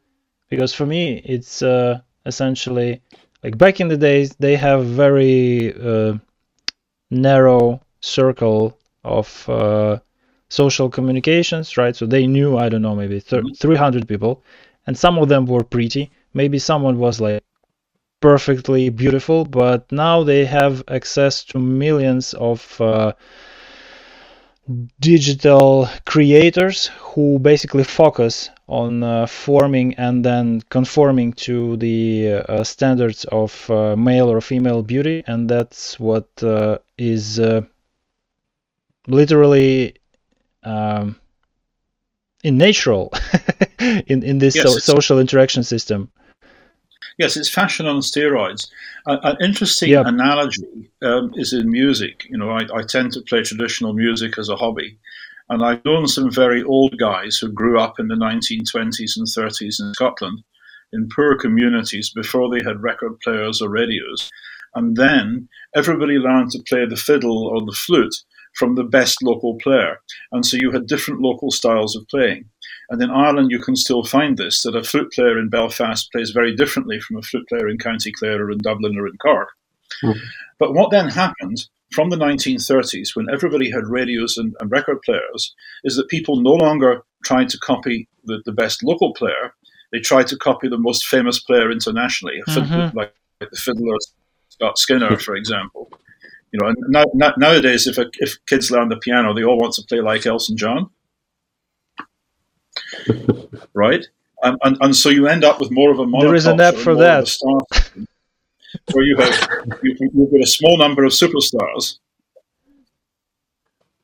because 0.50 0.74
for 0.74 0.86
me 0.86 1.22
it's 1.26 1.62
uh, 1.62 2.00
essentially 2.26 3.02
like 3.44 3.58
back 3.58 3.82
in 3.82 3.90
the 3.90 3.98
days 3.98 4.34
they 4.40 4.56
have 4.56 4.86
very 4.86 5.74
uh, 5.76 6.14
narrow 7.10 7.82
circle 8.00 8.78
of 9.04 9.50
uh, 9.50 10.00
social 10.50 10.90
communications, 10.90 11.78
right? 11.78 11.96
So 11.96 12.06
they 12.06 12.28
knew 12.28 12.58
I 12.58 12.70
don't 12.70 12.82
know 12.82 12.96
maybe 12.96 13.20
mm-hmm. 13.20 13.54
300 13.60 14.08
people, 14.08 14.44
and 14.88 14.98
some 14.98 15.18
of 15.18 15.30
them 15.30 15.46
were 15.46 15.64
pretty. 15.64 16.12
Maybe 16.34 16.60
someone 16.60 16.98
was 17.00 17.22
like 17.22 17.44
perfectly 18.22 18.90
beautiful, 18.90 19.46
but 19.46 19.92
now 19.92 20.24
they 20.24 20.46
have 20.46 20.84
access 20.88 21.44
to 21.46 21.60
millions 21.60 22.34
of 22.34 22.80
uh, 22.82 23.14
digital 25.00 25.90
creators 26.06 26.88
who 27.00 27.40
basically 27.40 27.84
focus 27.84 28.50
on 28.68 29.04
uh, 29.04 29.26
forming 29.26 29.94
and 29.96 30.24
then 30.24 30.62
conforming 30.70 31.34
to 31.34 31.76
the 31.78 32.44
uh, 32.48 32.64
standards 32.64 33.26
of 33.26 33.70
uh, 33.70 33.96
male 33.96 34.32
or 34.32 34.40
female 34.40 34.82
beauty, 34.84 35.24
and 35.28 35.50
that's 35.50 36.00
what 36.00 36.28
uh, 36.44 36.78
is 36.98 37.40
uh, 37.40 37.62
literally 39.08 39.96
um, 40.64 41.16
in 42.44 42.58
natural 42.58 43.12
in 44.08 44.24
in 44.24 44.38
this 44.38 44.56
yes, 44.56 44.64
so, 44.64 44.78
social 44.80 45.20
interaction 45.20 45.64
system. 45.64 46.10
Yes, 47.18 47.36
it's 47.36 47.50
fashion 47.50 47.88
on 47.88 47.98
steroids. 47.98 48.70
Uh, 49.06 49.18
an 49.24 49.38
interesting 49.42 49.90
yep. 49.90 50.06
analogy 50.06 50.92
um, 51.02 51.32
is 51.36 51.54
in 51.54 51.70
music. 51.70 52.26
You 52.30 52.38
know, 52.38 52.52
I, 52.52 52.62
I, 52.74 52.84
tend 52.84 53.12
to 53.14 53.22
play 53.22 53.44
traditional 53.44 53.94
music 53.94 54.38
as 54.38 54.50
a 54.50 54.56
hobby, 54.56 54.98
and 55.50 55.64
I've 55.64 55.84
known 55.84 56.08
some 56.08 56.32
very 56.32 56.64
old 56.64 56.98
guys 56.98 57.38
who 57.38 57.52
grew 57.52 57.80
up 57.80 58.00
in 58.00 58.08
the 58.08 58.16
1920s 58.16 59.18
and 59.18 59.28
30s 59.28 59.80
in 59.80 59.94
Scotland 59.94 60.44
in 60.94 61.10
poor 61.10 61.38
communities 61.38 62.12
before 62.14 62.50
they 62.50 62.64
had 62.66 62.82
record 62.82 63.20
players 63.22 63.62
or 63.62 63.70
radios. 63.70 64.30
And 64.76 64.96
then 64.96 65.50
everybody 65.76 66.14
learned 66.14 66.52
to 66.52 66.64
play 66.68 66.86
the 66.86 66.96
fiddle 66.96 67.48
or 67.48 67.62
the 67.62 67.76
flute 67.78 68.16
from 68.56 68.76
the 68.76 68.84
best 68.84 69.22
local 69.24 69.58
player. 69.58 69.98
And 70.32 70.46
so 70.46 70.58
you 70.60 70.72
had 70.72 70.88
different 70.88 71.22
local 71.22 71.52
styles 71.52 71.96
of 71.96 72.08
playing. 72.08 72.46
And 72.92 73.02
in 73.02 73.10
Ireland, 73.10 73.52
you 73.52 73.60
can 73.60 73.78
still 73.78 74.04
find 74.04 74.38
this 74.38 74.62
that 74.64 74.76
a 74.76 74.84
flute 74.84 75.14
player 75.14 75.40
in 75.40 75.48
Belfast 75.48 76.12
plays 76.12 76.32
very 76.32 76.54
differently 76.54 77.00
from 77.00 77.16
a 77.16 77.22
flute 77.22 77.48
player 77.48 77.70
in 77.70 77.78
County 77.78 78.12
Clare 78.12 78.44
or 78.44 78.52
in 78.52 78.58
Dublin 78.58 78.98
or 78.98 79.08
in 79.08 79.16
Cork. 79.18 79.48
Mm. 80.04 80.20
But 80.60 80.74
what 80.74 80.92
then 80.92 81.08
happened 81.08 81.68
from 81.94 82.10
the 82.10 82.18
1930s, 82.18 83.16
when 83.16 83.30
everybody 83.30 83.72
had 83.72 83.88
radios 83.88 84.38
and, 84.38 84.56
and, 84.60 84.70
record 84.70 85.02
players, 85.04 85.56
is 85.86 85.96
that 85.96 86.10
people 86.10 86.42
no 86.42 86.52
longer 86.52 87.04
tried 87.24 87.48
to 87.50 87.58
copy 87.60 88.10
the, 88.26 88.42
the 88.46 88.52
best 88.52 88.84
local 88.84 89.14
player. 89.14 89.54
They 89.94 90.00
tried 90.00 90.28
to 90.28 90.38
copy 90.38 90.68
the 90.68 90.78
most 90.78 91.08
famous 91.08 91.40
player 91.40 91.72
internationally, 91.72 92.42
mm-hmm. 92.46 92.98
like, 92.98 93.14
like 93.40 93.52
the 93.52 93.58
fiddler 93.58 93.96
Scott 94.50 94.78
Skinner, 94.78 95.18
for 95.18 95.36
example. 95.36 95.90
You 96.52 96.60
know, 96.62 96.68
and 96.68 96.78
now, 97.14 97.34
nowadays, 97.38 97.88
if 97.88 97.98
a, 97.98 98.10
if 98.20 98.36
kids 98.48 98.70
learn 98.70 98.90
the 98.90 98.98
piano, 98.98 99.34
they 99.34 99.46
all 99.46 99.58
want 99.58 99.76
to 99.76 99.84
play 99.84 100.02
like 100.02 100.26
Elton 100.26 100.58
John 100.58 100.90
right? 103.74 104.06
And, 104.44 104.58
and, 104.64 104.78
and, 104.82 104.96
so 104.96 105.10
you 105.10 105.28
end 105.28 105.44
up 105.44 105.60
with 105.60 105.70
more 105.72 105.92
of 105.92 106.00
a 106.00 106.06
There 106.20 106.36
is 106.36 106.48
an 106.48 106.60
app 106.60 106.76
for 106.76 106.96
that. 106.96 107.30
where 108.92 109.04
you 109.04 109.18
have 109.18 109.50
you, 109.84 109.96
you've 110.00 110.32
got 110.32 110.42
a 110.42 110.48
small 110.48 110.78
number 110.78 111.04
of 111.04 111.12
superstars, 111.12 112.00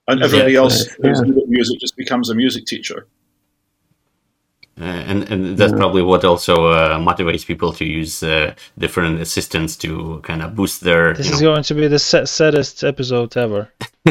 and 0.07 0.21
everybody 0.21 0.53
yeah, 0.53 0.59
else 0.59 0.87
yeah. 0.87 1.09
who's 1.09 1.21
good 1.21 1.37
at 1.37 1.47
music 1.47 1.79
just 1.79 1.97
becomes 1.97 2.29
a 2.29 2.35
music 2.35 2.65
teacher. 2.65 3.07
Uh, 4.79 4.83
and 4.83 5.31
and 5.31 5.57
that's 5.57 5.73
probably 5.73 6.03
what 6.03 6.23
also 6.23 6.67
uh, 6.67 6.99
motivates 6.99 7.43
people 7.43 7.73
to 7.73 7.83
use 7.83 8.21
uh, 8.21 8.53
different 8.77 9.19
assistants 9.19 9.75
to 9.75 10.19
kind 10.21 10.43
of 10.43 10.55
boost 10.55 10.81
their. 10.81 11.15
This 11.15 11.31
is 11.31 11.41
know... 11.41 11.53
going 11.53 11.63
to 11.63 11.73
be 11.73 11.87
the 11.87 11.97
saddest 11.97 12.83
episode 12.83 13.35
ever. 13.35 13.73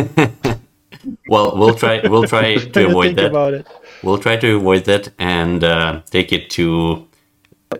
well, 1.28 1.56
we'll 1.56 1.74
try. 1.74 2.00
We'll 2.02 2.24
try 2.24 2.56
to 2.74 2.86
avoid 2.86 3.14
that 3.14 3.64
we'll 4.02 4.18
try 4.18 4.36
to 4.36 4.56
avoid 4.56 4.84
that 4.84 5.12
and 5.18 5.62
uh, 5.64 6.00
take 6.10 6.32
it 6.32 6.50
to 6.50 7.06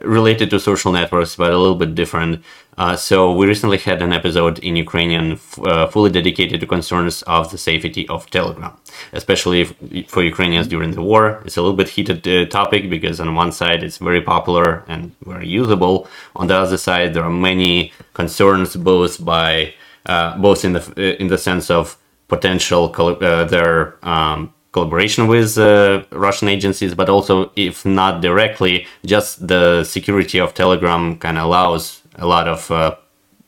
related 0.02 0.50
to 0.50 0.58
social 0.58 0.92
networks, 0.92 1.36
but 1.36 1.52
a 1.52 1.58
little 1.58 1.76
bit 1.76 1.94
different. 1.94 2.42
Uh, 2.76 2.94
so 2.94 3.32
we 3.32 3.46
recently 3.46 3.78
had 3.78 4.02
an 4.02 4.12
episode 4.12 4.58
in 4.58 4.76
Ukrainian 4.76 5.32
f- 5.32 5.58
uh, 5.60 5.86
fully 5.86 6.10
dedicated 6.10 6.60
to 6.60 6.66
concerns 6.66 7.22
of 7.22 7.50
the 7.50 7.56
safety 7.56 8.06
of 8.08 8.28
Telegram, 8.28 8.72
especially 9.14 9.62
if, 9.62 9.74
for 10.10 10.22
Ukrainians 10.22 10.68
during 10.68 10.90
the 10.90 11.00
war. 11.00 11.40
It's 11.46 11.56
a 11.56 11.62
little 11.62 11.76
bit 11.76 11.88
heated 11.88 12.26
uh, 12.28 12.44
topic 12.46 12.90
because 12.90 13.18
on 13.18 13.34
one 13.34 13.52
side 13.52 13.82
it's 13.82 13.96
very 13.96 14.20
popular 14.20 14.84
and 14.88 15.14
very 15.24 15.48
usable. 15.48 16.06
On 16.34 16.48
the 16.48 16.54
other 16.54 16.76
side, 16.76 17.14
there 17.14 17.24
are 17.24 17.30
many 17.30 17.92
concerns, 18.12 18.76
both 18.76 19.24
by 19.24 19.72
uh, 20.04 20.36
both 20.36 20.64
in 20.64 20.74
the 20.74 21.22
in 21.22 21.28
the 21.28 21.38
sense 21.38 21.70
of 21.70 21.96
potential 22.28 22.94
uh, 22.98 23.44
their 23.44 23.96
um, 24.06 24.52
collaboration 24.76 25.26
with 25.26 25.56
uh, 25.56 26.04
Russian 26.10 26.48
agencies, 26.56 26.94
but 26.94 27.08
also, 27.08 27.50
if 27.56 27.76
not 27.86 28.20
directly, 28.20 28.86
just 29.06 29.30
the 29.52 29.84
security 29.84 30.38
of 30.38 30.52
Telegram 30.52 31.04
kind 31.24 31.38
of 31.38 31.44
allows 31.44 32.02
a 32.16 32.26
lot 32.26 32.46
of 32.46 32.70
uh, 32.70 32.94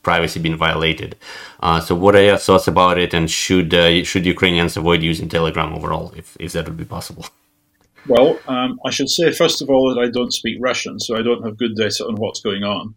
privacy 0.03 0.41
being 0.41 0.57
violated. 0.57 1.11
Uh, 1.61 1.81
so, 1.87 1.95
what 1.95 2.17
are 2.17 2.27
your 2.31 2.39
thoughts 2.47 2.67
about 2.75 2.97
it, 3.05 3.11
and 3.13 3.31
should 3.31 3.71
uh, 3.75 4.03
should 4.11 4.25
Ukrainians 4.37 4.75
avoid 4.81 5.01
using 5.03 5.29
Telegram 5.29 5.71
overall, 5.79 6.07
if, 6.21 6.27
if 6.41 6.53
that 6.55 6.65
would 6.67 6.81
be 6.85 6.91
possible? 6.97 7.25
Well, 8.15 8.31
um, 8.55 8.71
I 8.89 8.91
should 8.97 9.11
say 9.11 9.27
first 9.43 9.61
of 9.63 9.69
all 9.69 9.85
that 9.91 10.01
I 10.01 10.09
don't 10.17 10.33
speak 10.41 10.57
Russian, 10.71 10.99
so 11.05 11.11
I 11.19 11.23
don't 11.27 11.45
have 11.45 11.63
good 11.63 11.75
data 11.85 12.03
on 12.09 12.15
what's 12.23 12.41
going 12.49 12.65
on. 12.77 12.95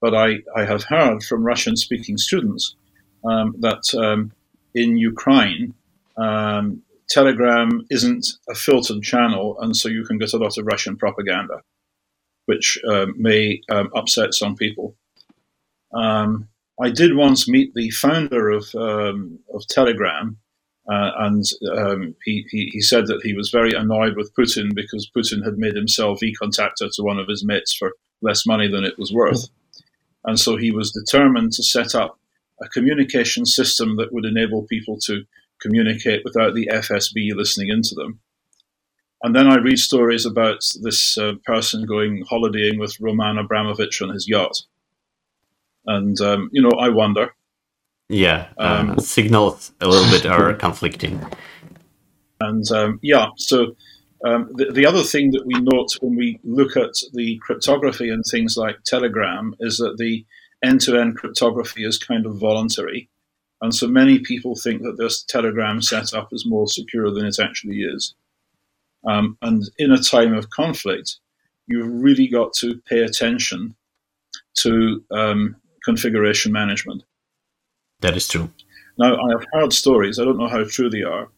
But 0.00 0.12
I, 0.14 0.28
I 0.60 0.62
have 0.72 0.84
heard 0.94 1.18
from 1.28 1.42
Russian 1.52 1.74
speaking 1.76 2.16
students 2.28 2.64
um, 3.30 3.48
that 3.66 3.84
um, 4.06 4.20
in 4.82 4.90
Ukraine, 5.12 5.74
um, 6.16 6.82
Telegram 7.12 7.84
isn't 7.90 8.26
a 8.48 8.54
filtered 8.54 9.02
channel, 9.02 9.58
and 9.60 9.76
so 9.76 9.90
you 9.90 10.02
can 10.04 10.16
get 10.16 10.32
a 10.32 10.38
lot 10.38 10.56
of 10.56 10.64
Russian 10.64 10.96
propaganda, 10.96 11.60
which 12.46 12.78
um, 12.88 13.14
may 13.18 13.60
um, 13.70 13.90
upset 13.94 14.32
some 14.32 14.56
people. 14.56 14.96
Um, 15.92 16.48
I 16.80 16.88
did 16.88 17.14
once 17.14 17.46
meet 17.46 17.74
the 17.74 17.90
founder 17.90 18.48
of 18.48 18.74
um, 18.74 19.38
of 19.54 19.66
Telegram, 19.68 20.38
uh, 20.90 21.10
and 21.18 21.44
um, 21.76 22.16
he, 22.24 22.46
he, 22.48 22.70
he 22.72 22.80
said 22.80 23.06
that 23.08 23.20
he 23.22 23.34
was 23.34 23.50
very 23.50 23.72
annoyed 23.72 24.16
with 24.16 24.34
Putin 24.34 24.74
because 24.74 25.10
Putin 25.14 25.44
had 25.44 25.58
made 25.58 25.76
him 25.76 25.88
sell 25.88 26.16
VKontakte 26.16 26.94
to 26.94 27.02
one 27.02 27.18
of 27.18 27.28
his 27.28 27.44
mates 27.44 27.74
for 27.74 27.92
less 28.22 28.46
money 28.46 28.68
than 28.68 28.84
it 28.84 28.98
was 28.98 29.12
worth, 29.12 29.50
and 30.24 30.40
so 30.40 30.56
he 30.56 30.70
was 30.70 30.92
determined 30.92 31.52
to 31.52 31.62
set 31.62 31.94
up 31.94 32.18
a 32.62 32.68
communication 32.68 33.44
system 33.44 33.96
that 33.96 34.12
would 34.14 34.24
enable 34.24 34.62
people 34.62 34.96
to 34.96 35.24
communicate 35.62 36.22
without 36.24 36.54
the 36.54 36.68
FSB 36.72 37.34
listening 37.34 37.68
into 37.68 37.94
them. 37.94 38.20
And 39.22 39.36
then 39.36 39.46
I 39.46 39.56
read 39.56 39.78
stories 39.78 40.26
about 40.26 40.62
this 40.80 41.16
uh, 41.16 41.34
person 41.46 41.86
going 41.86 42.24
holidaying 42.28 42.78
with 42.78 43.00
Roman 43.00 43.38
Abramovich 43.38 44.02
on 44.02 44.08
his 44.08 44.28
yacht. 44.28 44.62
And, 45.86 46.20
um, 46.20 46.50
you 46.52 46.60
know, 46.60 46.76
I 46.78 46.88
wonder. 46.88 47.34
Yeah, 48.08 48.48
um, 48.58 48.98
signals 48.98 49.72
a 49.80 49.88
little 49.88 50.10
bit 50.10 50.26
are 50.26 50.52
conflicting. 50.66 51.24
And 52.40 52.68
um, 52.72 52.98
yeah, 53.02 53.28
so 53.36 53.76
um, 54.24 54.50
the, 54.54 54.70
the, 54.72 54.86
other 54.86 55.02
thing 55.02 55.30
that 55.30 55.46
we 55.46 55.54
note 55.54 55.96
when 56.00 56.16
we 56.16 56.38
look 56.44 56.76
at 56.76 56.94
the 57.12 57.38
cryptography 57.38 58.10
and 58.10 58.24
things 58.24 58.56
like 58.56 58.82
Telegram 58.84 59.54
is 59.60 59.78
that 59.78 59.96
the 59.98 60.26
end 60.62 60.80
to 60.82 60.96
end 60.96 61.16
cryptography 61.16 61.84
is 61.84 61.98
kind 61.98 62.26
of 62.26 62.36
voluntary. 62.36 63.08
And 63.62 63.72
so 63.72 63.86
many 63.86 64.18
people 64.18 64.56
think 64.56 64.82
that 64.82 64.98
this 64.98 65.22
Telegram 65.22 65.80
setup 65.80 66.32
is 66.32 66.44
more 66.44 66.66
secure 66.66 67.12
than 67.12 67.24
it 67.24 67.38
actually 67.40 67.82
is. 67.82 68.14
Um, 69.08 69.38
and 69.40 69.62
in 69.78 69.92
a 69.92 70.02
time 70.02 70.34
of 70.34 70.50
conflict, 70.50 71.18
you've 71.68 72.02
really 72.02 72.26
got 72.26 72.52
to 72.54 72.82
pay 72.88 73.00
attention 73.02 73.76
to 74.58 75.02
um, 75.12 75.56
configuration 75.84 76.52
management. 76.52 77.04
That 78.00 78.16
is 78.16 78.26
true. 78.26 78.50
Now, 78.98 79.14
I 79.14 79.30
have 79.30 79.46
heard 79.52 79.72
stories, 79.72 80.18
I 80.18 80.24
don't 80.24 80.38
know 80.38 80.48
how 80.48 80.64
true 80.64 80.90
they 80.90 81.02
are, 81.02 81.28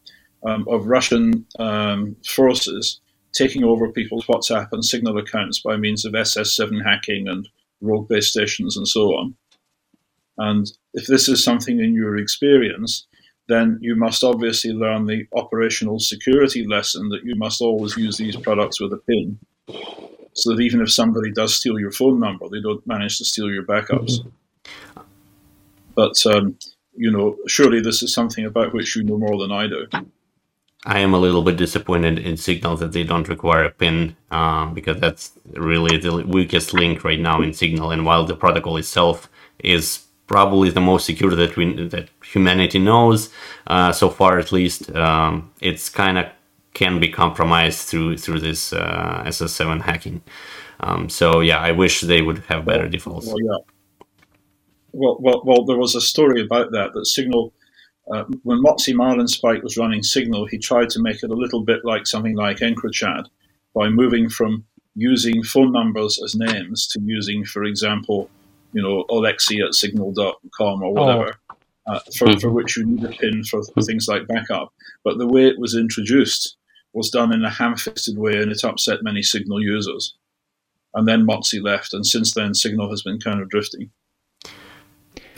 um, 0.44 0.66
of 0.66 0.86
Russian 0.86 1.46
um, 1.58 2.16
forces 2.26 3.00
taking 3.34 3.64
over 3.64 3.90
people's 3.90 4.26
WhatsApp 4.26 4.68
and 4.72 4.84
Signal 4.84 5.18
accounts 5.18 5.60
by 5.60 5.76
means 5.76 6.04
of 6.04 6.12
SS7 6.14 6.84
hacking 6.84 7.28
and 7.28 7.48
rogue 7.80 8.08
base 8.08 8.28
stations 8.28 8.76
and 8.76 8.88
so 8.88 9.14
on. 9.14 9.34
And 10.38 10.72
if 10.94 11.06
this 11.06 11.28
is 11.28 11.44
something 11.44 11.80
in 11.80 11.94
your 11.94 12.16
experience, 12.16 13.06
then 13.48 13.78
you 13.82 13.94
must 13.94 14.24
obviously 14.24 14.72
learn 14.72 15.06
the 15.06 15.26
operational 15.34 15.98
security 15.98 16.66
lesson 16.66 17.08
that 17.10 17.24
you 17.24 17.34
must 17.34 17.60
always 17.60 17.96
use 17.96 18.16
these 18.16 18.36
products 18.36 18.80
with 18.80 18.92
a 18.92 18.96
PIN. 18.96 19.38
So 20.32 20.54
that 20.54 20.62
even 20.62 20.80
if 20.80 20.90
somebody 20.90 21.30
does 21.30 21.54
steal 21.54 21.78
your 21.78 21.92
phone 21.92 22.18
number, 22.18 22.48
they 22.48 22.60
don't 22.60 22.84
manage 22.86 23.18
to 23.18 23.24
steal 23.24 23.50
your 23.50 23.64
backups. 23.64 24.20
Mm-hmm. 24.20 25.00
But, 25.94 26.26
um, 26.26 26.58
you 26.96 27.10
know, 27.10 27.36
surely 27.46 27.80
this 27.80 28.02
is 28.02 28.12
something 28.12 28.44
about 28.44 28.72
which 28.72 28.96
you 28.96 29.04
know 29.04 29.18
more 29.18 29.38
than 29.38 29.52
I 29.52 29.66
do. 29.66 29.86
I 30.86 30.98
am 31.00 31.14
a 31.14 31.18
little 31.18 31.42
bit 31.42 31.56
disappointed 31.56 32.18
in 32.18 32.36
Signal 32.36 32.76
that 32.78 32.92
they 32.92 33.04
don't 33.04 33.28
require 33.28 33.64
a 33.64 33.70
PIN 33.70 34.16
uh, 34.30 34.66
because 34.66 35.00
that's 35.00 35.32
really 35.52 35.96
the 35.98 36.24
weakest 36.26 36.74
link 36.74 37.04
right 37.04 37.20
now 37.20 37.40
in 37.40 37.52
Signal. 37.52 37.90
And 37.90 38.04
while 38.04 38.24
the 38.24 38.36
protocol 38.36 38.76
itself 38.76 39.30
is 39.60 40.04
probably 40.26 40.70
the 40.70 40.80
most 40.80 41.06
secure 41.06 41.34
that 41.34 41.56
we 41.56 41.88
that 41.88 42.08
humanity 42.24 42.78
knows 42.78 43.30
uh, 43.66 43.92
so 43.92 44.08
far, 44.10 44.38
at 44.38 44.52
least, 44.52 44.94
um, 44.94 45.52
it's 45.60 45.88
kind 45.88 46.18
of 46.18 46.26
can 46.72 46.98
be 46.98 47.08
compromised 47.08 47.80
through 47.88 48.16
through 48.16 48.40
this 48.40 48.72
uh, 48.72 49.22
SS7 49.26 49.82
hacking. 49.82 50.22
Um, 50.80 51.08
so 51.08 51.40
yeah, 51.40 51.58
I 51.58 51.72
wish 51.72 52.00
they 52.00 52.22
would 52.22 52.38
have 52.48 52.64
better 52.64 52.88
defaults. 52.88 53.26
Well, 53.26 53.40
yeah. 53.40 53.58
Well, 54.92 55.16
well, 55.20 55.42
well, 55.44 55.64
there 55.64 55.76
was 55.76 55.94
a 55.94 56.00
story 56.00 56.40
about 56.40 56.72
that 56.72 56.92
that 56.94 57.06
Signal 57.06 57.52
uh, 58.12 58.24
when 58.42 58.60
Moxie 58.60 58.92
Marlinspike 58.92 59.62
was 59.62 59.78
running 59.78 60.02
Signal, 60.02 60.46
he 60.46 60.58
tried 60.58 60.90
to 60.90 61.00
make 61.00 61.22
it 61.22 61.30
a 61.30 61.34
little 61.34 61.62
bit 61.62 61.84
like 61.84 62.06
something 62.06 62.36
like 62.36 62.58
EncroChat 62.58 63.26
by 63.74 63.88
moving 63.88 64.28
from 64.28 64.64
using 64.94 65.42
phone 65.42 65.72
numbers 65.72 66.20
as 66.22 66.34
names 66.34 66.86
to 66.88 67.00
using, 67.00 67.44
for 67.44 67.64
example, 67.64 68.30
you 68.74 68.82
know, 68.82 69.04
Alexi 69.08 69.64
at 69.64 69.74
signal.com 69.74 70.82
or 70.82 70.92
whatever, 70.92 71.34
oh. 71.50 71.94
uh, 71.94 72.00
for, 72.18 72.38
for 72.40 72.50
which 72.50 72.76
you 72.76 72.84
need 72.84 73.04
a 73.04 73.08
pin 73.08 73.44
for, 73.44 73.62
for 73.62 73.82
things 73.82 74.08
like 74.08 74.26
backup. 74.26 74.72
But 75.04 75.18
the 75.18 75.28
way 75.28 75.46
it 75.46 75.58
was 75.58 75.76
introduced 75.76 76.56
was 76.92 77.10
done 77.10 77.32
in 77.32 77.44
a 77.44 77.50
ham-fisted 77.50 78.18
way, 78.18 78.36
and 78.36 78.50
it 78.50 78.64
upset 78.64 79.02
many 79.02 79.22
Signal 79.22 79.62
users. 79.62 80.14
And 80.94 81.08
then 81.08 81.24
Moxie 81.24 81.60
left, 81.60 81.94
and 81.94 82.06
since 82.06 82.34
then, 82.34 82.54
Signal 82.54 82.90
has 82.90 83.02
been 83.02 83.18
kind 83.18 83.40
of 83.40 83.48
drifting. 83.48 83.90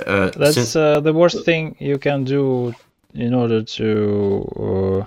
Uh, 0.05 0.31
That's 0.37 0.55
since... 0.55 0.77
uh, 0.77 1.01
the 1.01 1.13
worst 1.13 1.45
thing 1.45 1.77
you 1.79 1.99
can 1.99 2.25
do 2.25 2.75
in 3.15 3.33
order 3.33 3.63
to 3.63 5.05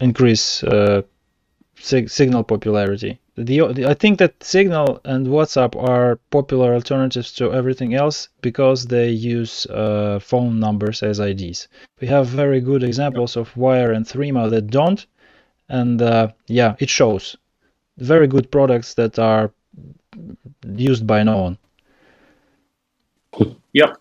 increase 0.00 0.62
uh, 0.64 1.02
sig- 1.76 2.08
signal 2.10 2.44
popularity. 2.44 3.20
The, 3.38 3.72
the, 3.72 3.86
I 3.86 3.94
think 3.94 4.18
that 4.18 4.42
Signal 4.42 5.00
and 5.04 5.28
WhatsApp 5.28 5.80
are 5.80 6.16
popular 6.30 6.74
alternatives 6.74 7.32
to 7.34 7.54
everything 7.54 7.94
else 7.94 8.28
because 8.42 8.86
they 8.86 9.10
use 9.10 9.64
uh, 9.66 10.18
phone 10.20 10.58
numbers 10.58 11.04
as 11.04 11.20
IDs. 11.20 11.68
We 12.00 12.08
have 12.08 12.26
very 12.26 12.60
good 12.60 12.82
examples 12.82 13.36
of 13.36 13.56
Wire 13.56 13.92
and 13.92 14.04
Threema 14.04 14.50
that 14.50 14.66
don't, 14.66 15.06
and 15.68 16.02
uh, 16.02 16.32
yeah, 16.48 16.74
it 16.80 16.90
shows. 16.90 17.36
Very 17.98 18.26
good 18.26 18.50
products 18.50 18.94
that 18.94 19.20
are 19.20 19.52
used 20.66 21.06
by 21.06 21.22
no 21.22 21.38
one. 21.38 21.58
Yep, 23.72 23.98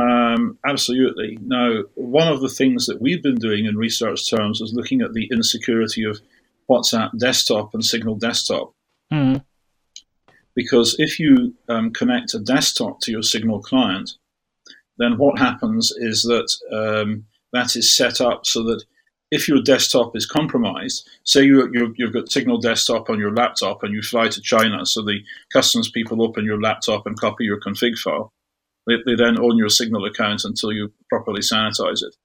um, 0.00 0.56
absolutely. 0.64 1.38
Now, 1.42 1.82
one 1.94 2.28
of 2.28 2.40
the 2.40 2.48
things 2.48 2.86
that 2.86 3.02
we've 3.02 3.22
been 3.22 3.38
doing 3.38 3.66
in 3.66 3.76
research 3.76 4.30
terms 4.30 4.62
is 4.62 4.72
looking 4.72 5.02
at 5.02 5.12
the 5.12 5.28
insecurity 5.30 6.04
of 6.04 6.22
WhatsApp 6.70 7.18
desktop 7.18 7.74
and 7.74 7.84
Signal 7.84 8.14
desktop. 8.14 8.72
Mm. 9.12 9.44
Because 10.54 10.96
if 10.98 11.20
you 11.20 11.54
um, 11.68 11.92
connect 11.92 12.34
a 12.34 12.40
desktop 12.40 13.00
to 13.02 13.12
your 13.12 13.22
Signal 13.22 13.60
client, 13.60 14.10
then 14.98 15.16
what 15.16 15.38
happens 15.38 15.92
is 15.96 16.22
that 16.22 16.48
um, 16.72 17.24
that 17.52 17.76
is 17.76 17.96
set 17.96 18.20
up 18.20 18.44
so 18.44 18.62
that 18.64 18.84
if 19.30 19.46
your 19.46 19.62
desktop 19.62 20.16
is 20.16 20.26
compromised, 20.26 21.08
say 21.22 21.44
you, 21.44 21.70
you, 21.72 22.06
have 22.06 22.14
got 22.14 22.30
Signal 22.32 22.58
desktop 22.58 23.08
on 23.08 23.18
your 23.18 23.32
laptop 23.32 23.82
and 23.82 23.94
you 23.94 24.02
fly 24.02 24.28
to 24.28 24.40
China, 24.40 24.84
so 24.84 25.02
the 25.02 25.20
customs 25.52 25.90
people 25.90 26.22
open 26.22 26.44
your 26.44 26.60
laptop 26.60 27.06
and 27.06 27.20
copy 27.20 27.44
your 27.44 27.60
config 27.60 27.98
file 27.98 28.32
they, 28.88 28.94
they 29.04 29.14
then 29.14 29.38
own 29.38 29.58
your 29.58 29.68
Signal 29.68 30.06
account 30.06 30.44
until 30.44 30.72
you 30.72 30.92
properly 31.10 31.42
sanitize 31.42 32.02
it, 32.02 32.16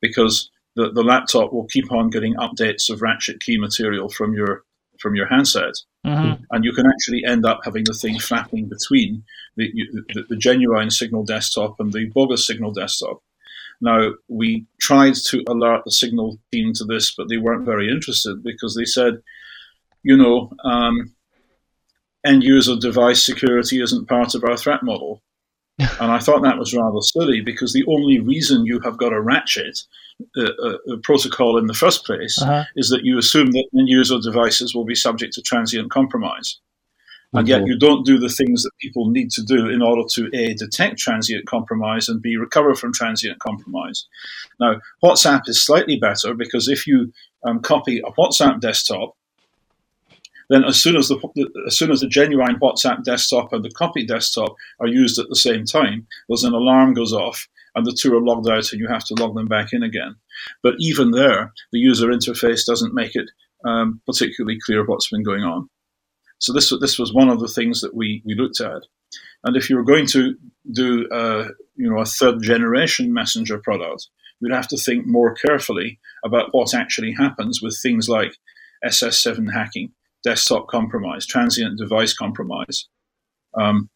because 0.00 0.50
the, 0.76 0.90
the 0.92 1.02
laptop 1.02 1.52
will 1.52 1.66
keep 1.66 1.92
on 1.92 2.08
getting 2.08 2.36
updates 2.36 2.88
of 2.88 3.02
ratchet 3.02 3.40
key 3.40 3.58
material 3.58 4.08
from 4.08 4.32
your 4.32 4.62
from 5.00 5.14
your 5.14 5.26
handset, 5.26 5.74
mm-hmm. 6.06 6.42
and 6.50 6.64
you 6.64 6.72
can 6.72 6.86
actually 6.86 7.24
end 7.24 7.44
up 7.44 7.60
having 7.64 7.84
the 7.84 7.94
thing 7.94 8.18
flapping 8.18 8.68
between 8.68 9.24
the, 9.56 9.70
the, 10.14 10.24
the 10.30 10.36
genuine 10.36 10.90
Signal 10.90 11.24
desktop 11.24 11.80
and 11.80 11.92
the 11.92 12.06
bogus 12.06 12.46
Signal 12.46 12.72
desktop. 12.72 13.22
Now, 13.80 14.12
we 14.28 14.66
tried 14.80 15.14
to 15.26 15.44
alert 15.48 15.82
the 15.84 15.92
Signal 15.92 16.38
team 16.50 16.72
to 16.74 16.84
this, 16.84 17.14
but 17.14 17.28
they 17.28 17.36
weren't 17.36 17.64
very 17.64 17.88
interested 17.88 18.42
because 18.42 18.74
they 18.74 18.84
said, 18.84 19.22
you 20.02 20.16
know, 20.16 20.52
um, 20.64 21.14
end 22.24 22.42
user 22.42 22.76
device 22.76 23.22
security 23.22 23.80
isn't 23.80 24.08
part 24.08 24.34
of 24.34 24.44
our 24.44 24.56
threat 24.56 24.82
model. 24.82 25.22
And 25.78 26.10
I 26.10 26.18
thought 26.18 26.42
that 26.42 26.58
was 26.58 26.74
rather 26.74 27.00
silly 27.00 27.40
because 27.40 27.72
the 27.72 27.84
only 27.86 28.18
reason 28.18 28.66
you 28.66 28.80
have 28.80 28.98
got 28.98 29.12
a 29.12 29.20
ratchet 29.20 29.80
uh, 30.36 30.42
uh, 30.42 30.76
protocol 31.02 31.56
in 31.58 31.66
the 31.66 31.74
first 31.74 32.04
place 32.04 32.40
uh-huh. 32.42 32.64
is 32.74 32.88
that 32.90 33.04
you 33.04 33.18
assume 33.18 33.52
that 33.52 33.68
end 33.78 33.88
user 33.88 34.18
devices 34.18 34.74
will 34.74 34.84
be 34.84 34.94
subject 34.94 35.34
to 35.34 35.42
transient 35.42 35.90
compromise. 35.90 36.58
And 37.34 37.46
yet 37.46 37.66
you 37.66 37.78
don't 37.78 38.06
do 38.06 38.18
the 38.18 38.30
things 38.30 38.62
that 38.62 38.70
people 38.80 39.10
need 39.10 39.30
to 39.32 39.42
do 39.42 39.68
in 39.68 39.82
order 39.82 40.02
to 40.12 40.30
A, 40.34 40.54
detect 40.54 40.98
transient 40.98 41.46
compromise 41.46 42.08
and 42.08 42.22
B, 42.22 42.36
recover 42.36 42.74
from 42.74 42.92
transient 42.92 43.38
compromise. 43.38 44.06
Now, 44.58 44.80
WhatsApp 45.04 45.42
is 45.46 45.62
slightly 45.62 45.98
better 45.98 46.32
because 46.32 46.68
if 46.68 46.86
you 46.86 47.12
um, 47.44 47.60
copy 47.60 47.98
a 47.98 48.10
WhatsApp 48.12 48.60
desktop 48.60 49.14
then 50.48 50.64
as 50.64 50.80
soon 50.82 50.96
as 50.96 51.08
the 51.08 51.18
as 51.66 51.76
soon 51.76 51.90
as 51.90 52.00
the 52.00 52.08
genuine 52.08 52.58
WhatsApp 52.58 53.04
desktop 53.04 53.52
and 53.52 53.64
the 53.64 53.70
copy 53.70 54.04
desktop 54.04 54.54
are 54.80 54.86
used 54.86 55.18
at 55.18 55.28
the 55.28 55.36
same 55.36 55.64
time, 55.64 56.06
there's 56.28 56.44
an 56.44 56.54
alarm 56.54 56.94
goes 56.94 57.12
off 57.12 57.46
and 57.74 57.84
the 57.84 57.92
two 57.92 58.16
are 58.16 58.22
logged 58.22 58.48
out 58.48 58.72
and 58.72 58.80
you 58.80 58.88
have 58.88 59.04
to 59.04 59.14
log 59.14 59.34
them 59.34 59.46
back 59.46 59.72
in 59.72 59.82
again. 59.82 60.16
But 60.62 60.74
even 60.78 61.10
there, 61.10 61.52
the 61.72 61.78
user 61.78 62.08
interface 62.08 62.64
doesn't 62.64 62.94
make 62.94 63.14
it 63.14 63.30
um, 63.64 64.00
particularly 64.06 64.58
clear 64.64 64.84
what's 64.84 65.10
been 65.10 65.22
going 65.22 65.42
on. 65.42 65.68
So 66.38 66.52
this 66.52 66.72
this 66.80 66.98
was 66.98 67.12
one 67.12 67.28
of 67.28 67.40
the 67.40 67.48
things 67.48 67.80
that 67.82 67.94
we 67.94 68.22
we 68.24 68.34
looked 68.34 68.60
at. 68.60 68.82
And 69.44 69.56
if 69.56 69.70
you 69.70 69.76
were 69.76 69.84
going 69.84 70.06
to 70.08 70.34
do 70.72 71.08
uh, 71.08 71.48
you 71.76 71.90
know 71.90 72.00
a 72.00 72.06
third 72.06 72.42
generation 72.42 73.12
messenger 73.12 73.58
product, 73.58 74.08
you'd 74.40 74.54
have 74.54 74.68
to 74.68 74.78
think 74.78 75.06
more 75.06 75.34
carefully 75.34 75.98
about 76.24 76.48
what 76.52 76.74
actually 76.74 77.12
happens 77.12 77.60
with 77.60 77.78
things 77.82 78.08
like 78.08 78.36
SS7 78.84 79.52
hacking 79.52 79.92
desktop 80.24 80.68
compromise, 80.68 81.26
transient 81.26 81.78
device 81.78 82.12
compromise. 82.12 82.88
Um, 83.54 83.88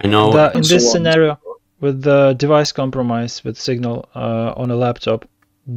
I 0.00 0.08
know. 0.08 0.32
The, 0.32 0.52
in 0.52 0.62
this 0.62 0.84
so 0.84 0.92
scenario, 0.92 1.40
with 1.80 2.02
the 2.02 2.34
device 2.34 2.72
compromise 2.72 3.44
with 3.44 3.58
Signal 3.58 4.08
uh, 4.14 4.52
on 4.56 4.70
a 4.70 4.76
laptop, 4.76 5.28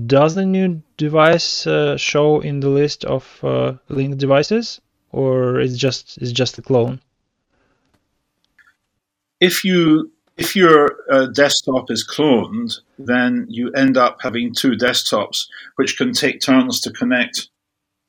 does 0.06 0.36
the 0.36 0.46
new 0.46 0.82
device 0.98 1.66
uh, 1.66 1.98
show 1.98 2.42
in 2.42 2.60
the 2.60 2.70
list 2.70 3.06
of 3.06 3.40
uh, 3.44 3.74
linked 3.88 4.18
devices, 4.18 4.82
or 5.12 5.60
is 5.60 5.78
just 5.78 6.18
is 6.22 6.32
just 6.32 6.58
a 6.58 6.62
clone? 6.62 7.02
If 9.40 9.64
you 9.64 10.12
if 10.38 10.56
your 10.56 10.98
uh, 11.12 11.28
desktop 11.28 11.92
is 11.92 12.08
cloned, 12.08 12.80
then 12.98 13.46
you 13.50 13.72
end 13.72 13.98
up 13.98 14.20
having 14.22 14.54
two 14.54 14.72
desktops, 14.72 15.48
which 15.76 15.98
can 15.98 16.14
take 16.14 16.40
turns 16.40 16.80
to 16.82 16.92
connect 16.92 17.50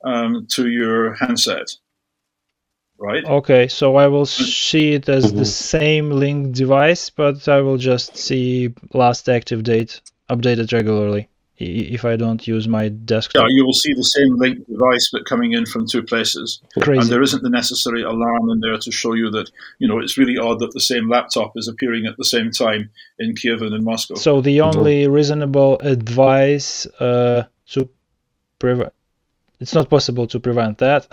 um, 0.03 0.47
to 0.51 0.69
your 0.69 1.13
handset. 1.15 1.67
right? 2.97 3.23
Okay, 3.25 3.67
so 3.67 3.95
I 3.95 4.07
will 4.07 4.25
see 4.27 4.93
it 4.93 5.09
as 5.09 5.33
the 5.33 5.45
same 5.45 6.11
linked 6.11 6.53
device, 6.57 7.09
but 7.09 7.47
I 7.47 7.61
will 7.61 7.77
just 7.77 8.15
see 8.17 8.73
last 8.93 9.27
active 9.29 9.63
date 9.63 10.01
updated 10.29 10.71
regularly 10.71 11.27
if 11.63 12.05
I 12.05 12.15
don't 12.15 12.47
use 12.47 12.67
my 12.67 12.83
Yeah, 12.83 12.89
desktop. 13.05 13.45
you 13.49 13.65
will 13.65 13.73
see 13.73 13.93
the 13.93 14.03
same 14.03 14.35
linked 14.37 14.67
device, 14.67 15.09
but 15.13 15.25
coming 15.25 15.51
in 15.53 15.65
from 15.65 15.85
two 15.87 16.01
places. 16.01 16.61
Crazy. 16.79 17.01
And 17.01 17.09
there 17.09 17.21
isn't 17.21 17.43
the 17.43 17.49
necessary 17.49 18.01
alarm 18.01 18.49
in 18.49 18.59
there 18.61 18.77
to 18.77 18.91
show 18.91 19.13
you 19.13 19.29
that, 19.31 19.51
you 19.77 19.87
know, 19.87 19.99
it's 19.99 20.17
really 20.17 20.37
odd 20.37 20.59
that 20.59 20.71
the 20.73 20.79
same 20.79 21.07
laptop 21.09 21.53
is 21.55 21.67
appearing 21.67 22.07
at 22.07 22.17
the 22.17 22.25
same 22.25 22.49
time 22.51 22.89
in 23.19 23.35
Kiev 23.35 23.61
and 23.61 23.75
in 23.75 23.83
Moscow. 23.83 24.15
So 24.15 24.41
the 24.41 24.61
only 24.61 25.07
reasonable 25.07 25.77
advice 25.79 26.87
uh, 26.99 27.43
to 27.73 27.89
prevent 28.57 28.93
it's 29.61 29.73
not 29.73 29.89
possible 29.89 30.27
to 30.27 30.39
prevent 30.39 30.79
that. 30.79 31.07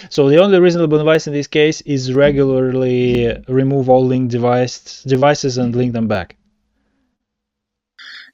so 0.10 0.28
the 0.28 0.38
only 0.42 0.60
reasonable 0.60 0.98
advice 1.00 1.26
in 1.26 1.32
this 1.32 1.48
case 1.48 1.80
is 1.82 2.12
regularly 2.12 3.36
remove 3.48 3.88
all 3.88 4.06
linked 4.06 4.30
device, 4.32 5.02
devices 5.04 5.58
and 5.58 5.74
link 5.74 5.92
them 5.94 6.08
back. 6.08 6.36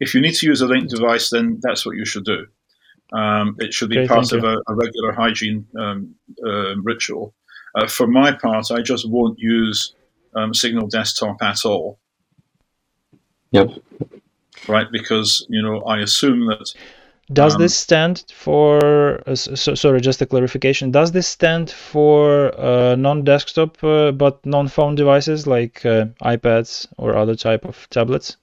if 0.01 0.15
you 0.15 0.21
need 0.21 0.35
to 0.35 0.47
use 0.47 0.61
a 0.61 0.67
linked 0.67 0.91
device, 0.91 1.31
then 1.31 1.61
that's 1.63 1.87
what 1.87 1.97
you 1.97 2.05
should 2.05 2.25
do. 2.25 2.47
Um, 3.13 3.57
it 3.59 3.73
should 3.75 3.91
be 3.91 3.99
Okay, 3.99 4.09
part 4.09 4.33
of 4.33 4.43
a, 4.43 4.57
a 4.69 4.75
regular 4.75 5.13
hygiene 5.13 5.67
um, 5.79 6.15
uh, 6.45 6.77
ritual. 6.83 7.35
Uh, 7.75 7.87
for 7.87 8.07
my 8.07 8.33
part, 8.33 8.71
I 8.71 8.83
just 8.83 9.09
won't 9.09 9.39
use 9.39 9.95
um, 10.35 10.55
Signal 10.55 10.89
Desktop 10.89 11.43
at 11.43 11.65
all, 11.65 11.99
Yep. 13.53 13.71
right? 14.69 14.91
Because 14.91 15.47
you 15.49 15.63
know 15.63 15.83
I 15.83 16.01
assume 16.01 16.47
that 16.47 16.75
Does 17.31 17.55
Um, 17.55 17.61
this 17.63 17.75
stand 17.77 18.25
for? 18.35 19.23
Uh, 19.27 19.35
so, 19.35 19.55
so- 19.55 19.75
sorry, 19.75 20.01
just 20.01 20.21
a 20.23 20.27
clarification. 20.27 20.91
Does 20.91 21.13
this 21.13 21.29
stand 21.29 21.71
for 21.71 22.53
uh, 22.59 22.97
non-desktop 22.97 23.83
uh, 23.85 24.11
but 24.13 24.45
non-phone 24.45 24.95
devices 24.97 25.47
like 25.47 25.85
uh, 25.87 26.07
iPads 26.23 26.89
or 26.99 27.17
other 27.17 27.35
type 27.37 27.65
of 27.65 27.89
tablets? 27.91 28.37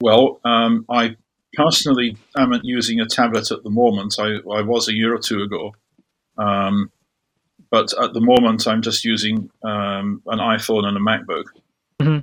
Well, 0.00 0.40
um, 0.44 0.84
I 0.88 1.16
personally 1.54 2.16
am 2.36 2.50
not 2.50 2.60
using 2.64 3.00
a 3.00 3.06
tablet 3.06 3.50
at 3.50 3.64
the 3.64 3.70
moment. 3.70 4.14
I, 4.18 4.36
I 4.50 4.62
was 4.62 4.88
a 4.88 4.94
year 4.94 5.14
or 5.14 5.18
two 5.18 5.42
ago. 5.42 5.74
Um, 6.36 6.90
but 7.70 7.92
at 8.00 8.14
the 8.14 8.20
moment, 8.20 8.66
I'm 8.68 8.80
just 8.82 9.04
using 9.04 9.50
um, 9.64 10.22
an 10.26 10.38
iPhone 10.38 10.84
and 10.86 10.96
a 10.96 11.00
MacBook. 11.00 11.44
Mhm. 12.00 12.22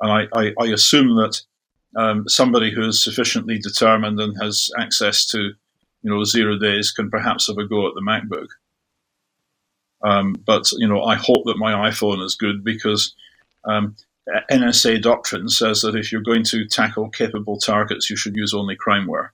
And 0.00 0.10
I, 0.12 0.26
I, 0.32 0.52
I 0.58 0.66
assume 0.72 1.14
that 1.16 1.42
um, 1.96 2.28
somebody 2.28 2.70
who 2.70 2.86
is 2.86 3.02
sufficiently 3.02 3.58
determined 3.58 4.20
and 4.20 4.36
has 4.40 4.70
access 4.78 5.26
to, 5.26 5.38
you 5.38 6.10
know, 6.10 6.22
zero 6.24 6.58
days 6.58 6.90
can 6.90 7.10
perhaps 7.10 7.48
have 7.48 7.58
a 7.58 7.66
go 7.66 7.88
at 7.88 7.94
the 7.94 8.02
MacBook. 8.02 8.48
Um, 10.02 10.36
but 10.44 10.70
you 10.72 10.86
know, 10.86 11.02
I 11.02 11.16
hope 11.16 11.44
that 11.46 11.56
my 11.56 11.90
iPhone 11.90 12.22
is 12.22 12.34
good 12.34 12.62
because 12.62 13.14
um, 13.64 13.96
NSA 14.50 15.02
doctrine 15.02 15.48
says 15.48 15.82
that 15.82 15.94
if 15.96 16.12
you're 16.12 16.20
going 16.20 16.44
to 16.44 16.66
tackle 16.66 17.08
capable 17.08 17.58
targets, 17.58 18.10
you 18.10 18.16
should 18.16 18.36
use 18.36 18.52
only 18.52 18.76
crimeware. 18.76 19.30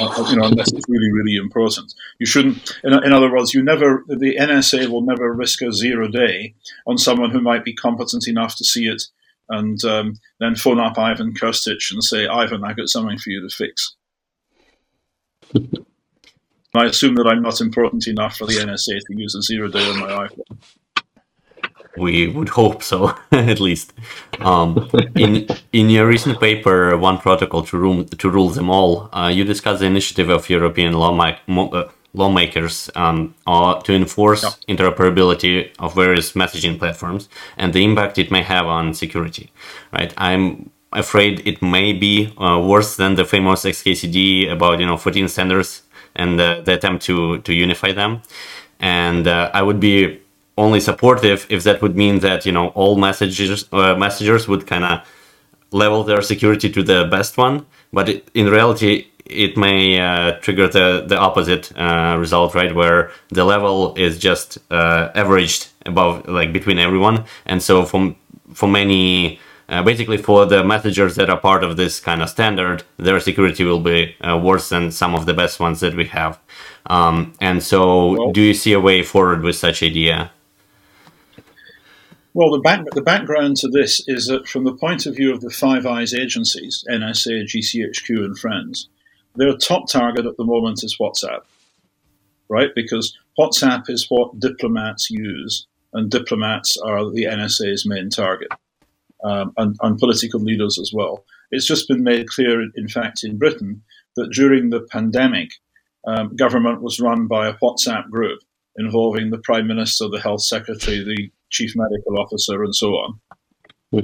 Uh, 0.00 0.26
you 0.30 0.36
know, 0.36 0.44
unless 0.44 0.72
it's 0.72 0.88
really, 0.88 1.10
really 1.10 1.36
important. 1.36 1.92
You 2.18 2.26
shouldn't. 2.26 2.78
In, 2.84 2.92
in 2.92 3.12
other 3.12 3.32
words, 3.32 3.52
you 3.52 3.62
never. 3.62 4.04
The 4.06 4.36
NSA 4.36 4.88
will 4.88 5.02
never 5.02 5.32
risk 5.32 5.60
a 5.62 5.72
zero 5.72 6.06
day 6.06 6.54
on 6.86 6.98
someone 6.98 7.30
who 7.30 7.40
might 7.40 7.64
be 7.64 7.74
competent 7.74 8.28
enough 8.28 8.54
to 8.56 8.64
see 8.64 8.86
it, 8.86 9.02
and 9.48 9.82
um, 9.84 10.14
then 10.40 10.54
phone 10.56 10.80
up 10.80 10.98
Ivan 10.98 11.34
Krstić 11.34 11.92
and 11.92 12.02
say, 12.02 12.26
"Ivan, 12.26 12.64
I 12.64 12.72
got 12.72 12.88
something 12.88 13.18
for 13.18 13.30
you 13.30 13.40
to 13.40 13.54
fix." 13.54 13.96
I 16.74 16.84
assume 16.84 17.14
that 17.14 17.26
I'm 17.26 17.42
not 17.42 17.60
important 17.60 18.06
enough 18.06 18.36
for 18.36 18.46
the 18.46 18.54
NSA 18.54 19.00
to 19.06 19.16
use 19.16 19.34
a 19.34 19.42
zero 19.42 19.68
day 19.68 19.84
on 19.88 20.00
my 20.00 20.28
iPhone. 20.28 20.58
We 21.96 22.28
would 22.28 22.50
hope 22.50 22.82
so, 22.82 23.14
at 23.32 23.58
least. 23.60 23.92
Um, 24.40 24.88
in 25.16 25.48
in 25.72 25.90
your 25.90 26.06
recent 26.06 26.38
paper, 26.38 26.96
"One 26.96 27.18
Protocol 27.18 27.62
to 27.64 27.78
Rule 27.78 28.04
to 28.04 28.30
Rule 28.30 28.50
Them 28.50 28.70
All," 28.70 29.08
uh, 29.12 29.28
you 29.28 29.44
discuss 29.44 29.80
the 29.80 29.86
initiative 29.86 30.28
of 30.28 30.48
European 30.48 30.92
mo- 30.92 31.70
uh, 31.70 31.90
lawmakers 32.14 32.90
um, 32.94 33.34
uh, 33.46 33.74
to 33.82 33.92
enforce 33.92 34.42
Yeah. 34.42 34.74
interoperability 34.76 35.70
of 35.78 35.94
various 35.94 36.32
messaging 36.32 36.78
platforms 36.78 37.28
and 37.56 37.72
the 37.72 37.84
impact 37.84 38.18
it 38.18 38.30
may 38.30 38.42
have 38.42 38.66
on 38.66 38.94
security. 38.94 39.50
Right? 39.92 40.12
I'm 40.16 40.70
afraid 40.92 41.46
it 41.46 41.60
may 41.62 41.92
be 41.92 42.32
uh, 42.38 42.58
worse 42.60 42.96
than 42.96 43.14
the 43.14 43.24
famous 43.24 43.64
XKCD 43.64 44.50
about 44.50 44.80
you 44.80 44.86
know 44.86 44.96
14 44.96 45.28
standards 45.28 45.82
and 46.16 46.40
uh, 46.40 46.60
the 46.64 46.72
attempt 46.74 47.04
to 47.06 47.38
to 47.38 47.52
unify 47.52 47.92
them. 47.92 48.22
And 48.80 49.26
uh, 49.26 49.50
I 49.52 49.62
would 49.62 49.80
be 49.80 50.20
only 50.56 50.80
supportive 50.80 51.46
if 51.50 51.62
that 51.64 51.80
would 51.82 51.96
mean 51.96 52.18
that 52.20 52.44
you 52.46 52.52
know 52.52 52.68
all 52.74 52.96
messengers 52.96 53.64
uh, 53.72 53.94
messengers 53.96 54.48
would 54.48 54.66
kind 54.66 54.84
of 54.84 55.00
level 55.70 56.02
their 56.04 56.22
security 56.22 56.68
to 56.70 56.82
the 56.82 57.04
best 57.10 57.36
one 57.38 57.64
but 57.92 58.08
it, 58.08 58.28
in 58.34 58.46
reality 58.48 59.06
it 59.28 59.56
may 59.56 60.00
uh, 60.00 60.38
trigger 60.40 60.68
the 60.68 61.04
the 61.06 61.18
opposite 61.18 61.72
uh, 61.78 62.16
result 62.18 62.54
right? 62.54 62.74
Where 62.74 63.10
the 63.28 63.44
level 63.44 63.94
is 63.96 64.18
just 64.18 64.58
uh, 64.70 65.10
averaged 65.14 65.68
above 65.86 66.26
like 66.28 66.52
between 66.52 66.78
everyone. 66.78 67.24
And 67.46 67.62
so 67.62 67.84
from 67.84 68.16
for 68.54 68.68
many 68.68 69.38
uh, 69.68 69.82
basically 69.82 70.16
for 70.16 70.46
the 70.46 70.64
messengers 70.64 71.16
that 71.16 71.28
are 71.28 71.38
part 71.38 71.62
of 71.62 71.76
this 71.76 72.00
kind 72.00 72.22
of 72.22 72.30
standard 72.30 72.82
their 72.96 73.20
security 73.20 73.64
will 73.64 73.80
be 73.80 74.16
uh, 74.20 74.38
worse 74.42 74.70
than 74.70 74.90
some 74.90 75.14
of 75.14 75.26
the 75.26 75.34
best 75.34 75.60
ones 75.60 75.80
that 75.80 75.94
we 75.94 76.06
have. 76.06 76.38
Um, 76.86 77.34
and 77.40 77.62
so 77.62 78.12
Well- 78.12 78.32
do 78.32 78.40
you 78.40 78.54
see 78.54 78.72
a 78.72 78.80
way 78.80 79.02
forward 79.02 79.42
with 79.42 79.56
such 79.56 79.82
idea? 79.82 80.30
Well, 82.34 82.52
the, 82.52 82.60
back, 82.60 82.84
the 82.92 83.02
background 83.02 83.56
to 83.58 83.68
this 83.68 84.06
is 84.06 84.26
that 84.26 84.46
from 84.46 84.62
the 84.62 84.74
point 84.74 85.06
of 85.06 85.16
view 85.16 85.32
of 85.32 85.40
the 85.40 85.50
Five 85.50 85.84
Eyes 85.86 86.14
agencies, 86.14 86.84
NSA, 86.88 87.44
GCHQ, 87.46 88.24
and 88.24 88.38
Friends, 88.38 88.88
their 89.36 89.56
top 89.56 89.88
target 89.88 90.26
at 90.26 90.36
the 90.36 90.44
moment 90.44 90.82
is 90.82 90.96
WhatsApp, 91.00 91.40
right? 92.48 92.70
Because 92.74 93.16
WhatsApp 93.38 93.88
is 93.88 94.06
what 94.08 94.40
diplomats 94.40 95.10
use, 95.10 95.66
and 95.92 96.10
diplomats 96.10 96.76
are 96.78 97.10
the 97.10 97.24
NSA's 97.24 97.86
main 97.86 98.10
target, 98.10 98.48
um, 99.24 99.52
and, 99.56 99.76
and 99.80 99.98
political 99.98 100.40
leaders 100.40 100.78
as 100.78 100.92
well. 100.92 101.24
It's 101.50 101.66
just 101.66 101.88
been 101.88 102.02
made 102.02 102.28
clear, 102.28 102.62
in 102.74 102.88
fact, 102.88 103.24
in 103.24 103.38
Britain, 103.38 103.82
that 104.16 104.32
during 104.32 104.70
the 104.70 104.80
pandemic, 104.80 105.50
um, 106.06 106.34
government 106.36 106.82
was 106.82 107.00
run 107.00 107.26
by 107.26 107.48
a 107.48 107.54
WhatsApp 107.54 108.10
group 108.10 108.40
involving 108.76 109.30
the 109.30 109.38
Prime 109.38 109.66
Minister, 109.66 110.08
the 110.08 110.20
Health 110.20 110.42
Secretary, 110.42 111.02
the 111.02 111.30
Chief 111.50 111.72
Medical 111.74 112.20
Officer, 112.20 112.62
and 112.62 112.74
so 112.74 112.94
on. 112.94 113.20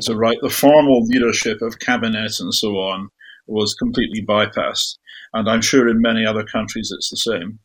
So, 0.00 0.14
right, 0.14 0.38
the 0.40 0.48
formal 0.48 1.04
leadership 1.04 1.60
of 1.60 1.78
cabinet 1.78 2.40
and 2.40 2.54
so 2.54 2.78
on 2.78 3.10
was 3.46 3.74
completely 3.74 4.24
bypassed. 4.24 4.96
And 5.34 5.48
I'm 5.48 5.60
sure 5.60 5.88
in 5.88 6.00
many 6.00 6.24
other 6.24 6.44
countries 6.44 6.90
it's 6.94 7.10
the 7.10 7.16
same. 7.16 7.58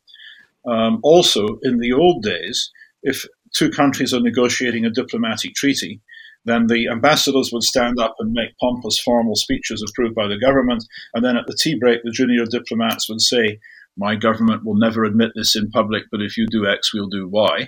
Um, 0.68 1.00
also, 1.04 1.60
in 1.64 1.78
the 1.78 1.94
old 1.94 2.24
days, 2.24 2.72
if 3.04 3.26
two 3.56 3.70
countries 3.70 4.14
are 4.14 4.20
negotiating 4.20 4.86
a 4.86 4.90
diplomatic 4.90 5.56
treaty, 5.56 6.02
then 6.46 6.68
the 6.68 6.88
ambassadors 6.90 7.52
would 7.52 7.64
stand 7.64 8.00
up 8.00 8.16
and 8.20 8.32
make 8.32 8.58
pompous 8.60 9.00
formal 9.00 9.36
speeches 9.36 9.84
approved 9.88 10.16
by 10.16 10.28
the 10.28 10.40
government. 10.40 10.84
And 11.14 11.24
then 11.24 11.38
at 11.38 11.46
the 11.48 11.58
tea 11.58 11.76
break, 11.76 12.02
the 12.04 12.12
junior 12.12 12.46
diplomats 12.46 13.08
would 13.10 13.22
say, 13.22 13.60
My 13.98 14.16
government 14.16 14.66
will 14.66 14.76
never 14.76 15.04
admit 15.04 15.32
this 15.36 15.56
in 15.56 15.70
public, 15.70 16.04
but 16.12 16.22
if 16.22 16.38
you 16.38 16.48
do 16.48 16.68
X, 16.68 16.94
we'll 16.94 17.08
do 17.08 17.28
Y. 17.28 17.68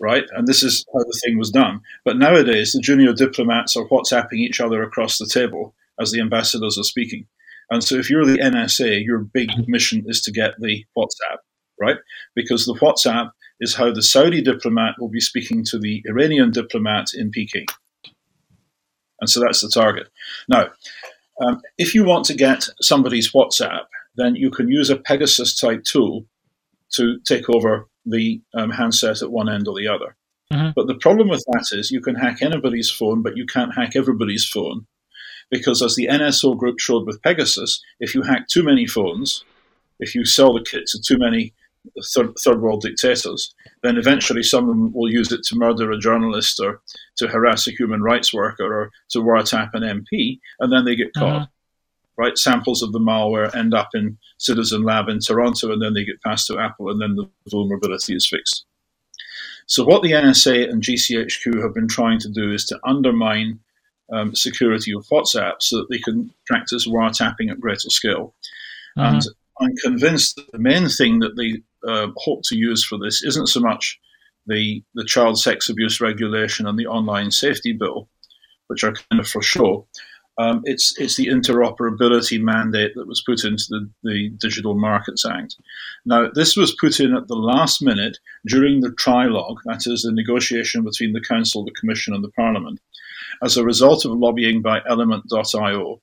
right? 0.00 0.24
And 0.32 0.46
this 0.46 0.62
is 0.62 0.84
how 0.92 1.00
the 1.00 1.20
thing 1.24 1.38
was 1.38 1.50
done. 1.50 1.80
But 2.04 2.18
nowadays, 2.18 2.72
the 2.72 2.80
junior 2.80 3.12
diplomats 3.12 3.76
are 3.76 3.88
WhatsApping 3.88 4.38
each 4.38 4.60
other 4.60 4.82
across 4.82 5.18
the 5.18 5.26
table 5.26 5.74
as 6.00 6.10
the 6.10 6.20
ambassadors 6.20 6.78
are 6.78 6.84
speaking. 6.84 7.26
And 7.74 7.82
so, 7.82 7.96
if 7.96 8.08
you're 8.08 8.24
the 8.24 8.38
NSA, 8.38 9.04
your 9.04 9.18
big 9.18 9.50
mission 9.68 10.04
is 10.06 10.20
to 10.22 10.32
get 10.32 10.52
the 10.60 10.84
WhatsApp, 10.96 11.38
right? 11.80 11.96
Because 12.36 12.66
the 12.66 12.74
WhatsApp 12.74 13.30
is 13.60 13.74
how 13.74 13.92
the 13.92 14.02
Saudi 14.02 14.40
diplomat 14.40 14.94
will 15.00 15.08
be 15.08 15.20
speaking 15.20 15.64
to 15.64 15.78
the 15.78 16.02
Iranian 16.06 16.52
diplomat 16.52 17.08
in 17.14 17.30
Peking. 17.30 17.66
And 19.20 19.28
so 19.28 19.40
that's 19.40 19.60
the 19.60 19.68
target. 19.68 20.08
Now, 20.48 20.68
um, 21.44 21.60
if 21.76 21.94
you 21.94 22.04
want 22.04 22.24
to 22.26 22.34
get 22.34 22.64
somebody's 22.80 23.32
WhatsApp, 23.32 23.86
then 24.16 24.36
you 24.36 24.50
can 24.50 24.68
use 24.68 24.88
a 24.88 24.96
Pegasus 24.96 25.56
type 25.56 25.82
tool 25.82 26.26
to 26.92 27.18
take 27.26 27.50
over 27.50 27.88
the 28.06 28.40
um, 28.54 28.70
handset 28.70 29.20
at 29.20 29.32
one 29.32 29.48
end 29.48 29.66
or 29.66 29.76
the 29.76 29.88
other. 29.88 30.16
Mhm. 30.52 30.74
But 30.76 30.86
the 30.86 30.94
problem 30.94 31.28
with 31.28 31.44
that 31.46 31.66
is 31.72 31.90
you 31.90 32.00
can 32.00 32.14
hack 32.14 32.40
anybody's 32.40 32.90
phone, 32.90 33.22
but 33.22 33.36
you 33.36 33.46
can't 33.46 33.74
hack 33.74 33.96
everybody's 33.96 34.48
phone. 34.48 34.86
Because 35.50 35.82
as 35.82 35.94
the 35.94 36.08
NSO 36.08 36.56
group 36.56 36.78
showed 36.78 37.06
with 37.06 37.22
Pegasus, 37.22 37.82
if 38.00 38.14
you 38.14 38.22
hack 38.22 38.48
too 38.48 38.62
many 38.62 38.86
phones, 38.86 39.44
if 40.00 40.14
you 40.14 40.24
sell 40.24 40.52
the 40.52 40.64
kit 40.64 40.86
to 40.88 41.00
too 41.00 41.18
many 41.18 41.52
third, 42.14 42.34
third 42.42 42.60
world 42.60 42.82
dictators, 42.82 43.54
then 43.82 43.96
eventually 43.96 44.42
someone 44.42 44.92
will 44.92 45.10
use 45.10 45.30
it 45.32 45.42
to 45.44 45.56
murder 45.56 45.90
a 45.90 45.98
journalist 45.98 46.60
or 46.60 46.80
to 47.16 47.28
harass 47.28 47.66
a 47.68 47.72
human 47.72 48.02
rights 48.02 48.32
worker 48.32 48.64
or 48.64 48.90
to 49.10 49.18
wiretap 49.18 49.70
an 49.74 49.82
MP, 49.82 50.40
and 50.60 50.72
then 50.72 50.84
they 50.84 50.96
get 50.96 51.14
caught. 51.14 51.42
Uh-huh. 51.42 51.46
right? 52.16 52.38
Samples 52.38 52.82
of 52.82 52.92
the 52.92 53.00
malware 53.00 53.54
end 53.54 53.74
up 53.74 53.90
in 53.94 54.18
Citizen 54.38 54.82
Lab 54.82 55.08
in 55.08 55.20
Toronto, 55.20 55.72
and 55.72 55.82
then 55.82 55.94
they 55.94 56.04
get 56.04 56.22
passed 56.22 56.46
to 56.46 56.58
Apple, 56.58 56.90
and 56.90 57.00
then 57.00 57.16
the 57.16 57.28
vulnerability 57.50 58.14
is 58.14 58.26
fixed. 58.26 58.64
So, 59.66 59.84
what 59.84 60.02
the 60.02 60.12
NSA 60.12 60.68
and 60.68 60.82
GCHQ 60.82 61.62
have 61.62 61.74
been 61.74 61.88
trying 61.88 62.18
to 62.20 62.28
do 62.28 62.52
is 62.52 62.66
to 62.66 62.78
undermine 62.84 63.60
um, 64.12 64.34
security 64.34 64.92
of 64.92 65.06
WhatsApp 65.06 65.54
so 65.60 65.78
that 65.78 65.88
they 65.90 65.98
can 65.98 66.32
practice 66.46 66.86
wiretapping 66.86 67.50
at 67.50 67.60
greater 67.60 67.90
scale. 67.90 68.34
Uh-huh. 68.96 69.14
And 69.14 69.22
I'm 69.60 69.76
convinced 69.82 70.36
that 70.36 70.52
the 70.52 70.58
main 70.58 70.88
thing 70.88 71.20
that 71.20 71.36
they 71.36 71.62
uh, 71.88 72.08
hope 72.16 72.42
to 72.44 72.56
use 72.56 72.84
for 72.84 72.98
this 72.98 73.22
isn't 73.22 73.48
so 73.48 73.60
much 73.60 73.98
the, 74.46 74.82
the 74.94 75.04
child 75.04 75.38
sex 75.38 75.68
abuse 75.68 76.00
regulation 76.00 76.66
and 76.66 76.78
the 76.78 76.86
online 76.86 77.30
safety 77.30 77.72
bill, 77.72 78.08
which 78.66 78.84
are 78.84 78.92
kind 78.92 79.20
of 79.20 79.28
for 79.28 79.42
show. 79.42 79.86
Um, 80.36 80.62
it's 80.64 80.98
it's 80.98 81.16
the 81.16 81.28
interoperability 81.28 82.40
mandate 82.40 82.96
that 82.96 83.06
was 83.06 83.22
put 83.22 83.44
into 83.44 83.64
the, 83.68 83.90
the 84.02 84.30
Digital 84.40 84.74
Markets 84.74 85.24
Act. 85.24 85.54
Now, 86.04 86.28
this 86.28 86.56
was 86.56 86.74
put 86.74 86.98
in 86.98 87.14
at 87.14 87.28
the 87.28 87.36
last 87.36 87.80
minute 87.80 88.18
during 88.44 88.80
the 88.80 88.90
trilogue, 88.90 89.60
that 89.64 89.86
is, 89.86 90.02
the 90.02 90.10
negotiation 90.10 90.82
between 90.82 91.12
the 91.12 91.20
Council, 91.20 91.64
the 91.64 91.70
Commission, 91.78 92.14
and 92.14 92.24
the 92.24 92.30
Parliament, 92.30 92.80
as 93.42 93.56
a 93.56 93.64
result 93.64 94.04
of 94.04 94.12
lobbying 94.12 94.62
by 94.62 94.80
Element.io, 94.88 96.00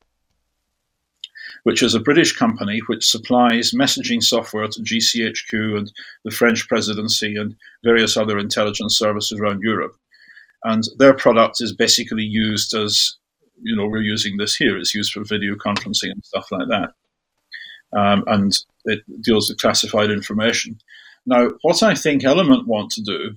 which 1.64 1.84
is 1.84 1.94
a 1.94 2.00
British 2.00 2.36
company 2.36 2.80
which 2.88 3.08
supplies 3.08 3.72
messaging 3.72 4.22
software 4.22 4.68
to 4.68 4.82
GCHQ 4.82 5.78
and 5.78 5.92
the 6.24 6.32
French 6.32 6.68
presidency 6.68 7.36
and 7.36 7.56
various 7.84 8.18
other 8.18 8.38
intelligence 8.40 8.98
services 8.98 9.40
around 9.40 9.62
Europe. 9.62 9.96
And 10.64 10.84
their 10.98 11.14
product 11.14 11.62
is 11.62 11.74
basically 11.74 12.24
used 12.24 12.74
as, 12.76 13.18
you 13.62 13.76
know, 13.76 13.88
we're 13.88 14.02
using 14.02 14.38
this 14.38 14.56
here. 14.56 14.78
It's 14.78 14.96
used 14.96 15.14
for 15.14 15.24
video 15.24 15.56
conferencing 15.56 16.12
and 16.12 16.24
stuff 16.24 16.48
like 16.52 16.68
that. 16.70 16.94
Um, 17.98 18.24
and 18.28 18.58
it 18.86 19.02
deals 19.22 19.50
with 19.50 19.60
classified 19.60 20.12
information. 20.12 20.80
Now, 21.26 21.50
what 21.62 21.84
I 21.84 21.94
think 21.94 22.24
Element 22.24 22.68
want 22.68 22.92
to 22.92 23.02
do 23.02 23.36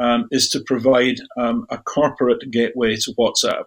um, 0.00 0.28
is 0.30 0.48
to 0.50 0.60
provide 0.60 1.16
um, 1.36 1.66
a 1.70 1.78
corporate 1.78 2.50
gateway 2.50 2.96
to 2.96 3.12
WhatsApp. 3.18 3.64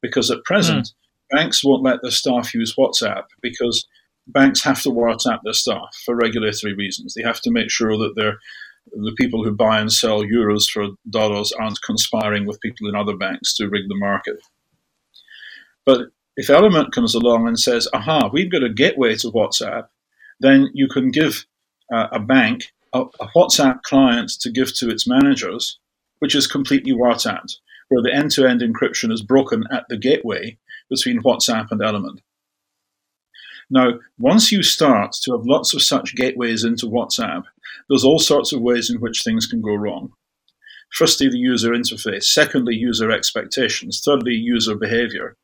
Because 0.00 0.30
at 0.30 0.44
present, 0.44 0.86
mm. 0.86 1.36
banks 1.36 1.62
won't 1.64 1.82
let 1.82 2.02
their 2.02 2.10
staff 2.10 2.54
use 2.54 2.74
WhatsApp 2.76 3.24
because 3.40 3.86
banks 4.26 4.62
have 4.62 4.82
to 4.82 4.90
WhatsApp 4.90 5.40
their 5.44 5.52
staff 5.52 5.96
for 6.04 6.16
regulatory 6.16 6.74
reasons. 6.74 7.14
They 7.14 7.22
have 7.22 7.40
to 7.42 7.50
make 7.50 7.70
sure 7.70 7.96
that 7.98 8.14
they're 8.16 8.38
the 8.90 9.14
people 9.16 9.44
who 9.44 9.52
buy 9.54 9.80
and 9.80 9.92
sell 9.92 10.22
euros 10.22 10.68
for 10.68 10.88
dollars 11.08 11.52
aren't 11.52 11.80
conspiring 11.82 12.46
with 12.46 12.60
people 12.60 12.88
in 12.88 12.96
other 12.96 13.16
banks 13.16 13.54
to 13.54 13.68
rig 13.68 13.88
the 13.88 13.96
market. 13.96 14.36
But 15.86 16.08
if 16.36 16.50
Element 16.50 16.92
comes 16.92 17.14
along 17.14 17.46
and 17.46 17.58
says, 17.58 17.88
aha, 17.92 18.30
we've 18.32 18.50
got 18.50 18.64
a 18.64 18.68
gateway 18.68 19.14
to 19.16 19.30
WhatsApp, 19.30 19.86
then 20.40 20.70
you 20.74 20.88
can 20.88 21.10
give 21.10 21.46
uh, 21.92 22.08
a 22.12 22.18
bank 22.18 22.72
a, 22.92 23.02
a 23.20 23.28
WhatsApp 23.34 23.82
client 23.82 24.30
to 24.40 24.50
give 24.50 24.74
to 24.76 24.90
its 24.90 25.06
managers, 25.06 25.78
which 26.18 26.34
is 26.34 26.46
completely 26.46 26.92
wiretapped, 26.92 27.56
where 27.88 28.02
the 28.02 28.14
end-to-end 28.14 28.60
encryption 28.60 29.12
is 29.12 29.22
broken 29.22 29.64
at 29.70 29.84
the 29.88 29.96
gateway 29.96 30.58
between 30.88 31.22
WhatsApp 31.22 31.68
and 31.70 31.82
Element. 31.82 32.20
Now, 33.70 33.94
once 34.18 34.52
you 34.52 34.62
start 34.62 35.12
to 35.22 35.32
have 35.32 35.46
lots 35.46 35.72
of 35.72 35.82
such 35.82 36.14
gateways 36.14 36.62
into 36.64 36.86
WhatsApp, 36.86 37.44
there's 37.88 38.04
all 38.04 38.18
sorts 38.18 38.52
of 38.52 38.60
ways 38.60 38.90
in 38.90 39.00
which 39.00 39.22
things 39.22 39.46
can 39.46 39.62
go 39.62 39.74
wrong. 39.74 40.12
Firstly, 40.90 41.28
the 41.28 41.38
user 41.38 41.70
interface. 41.70 42.24
Secondly, 42.24 42.74
user 42.74 43.10
expectations. 43.10 44.02
Thirdly, 44.04 44.34
user 44.34 44.74
behavior. 44.74 45.36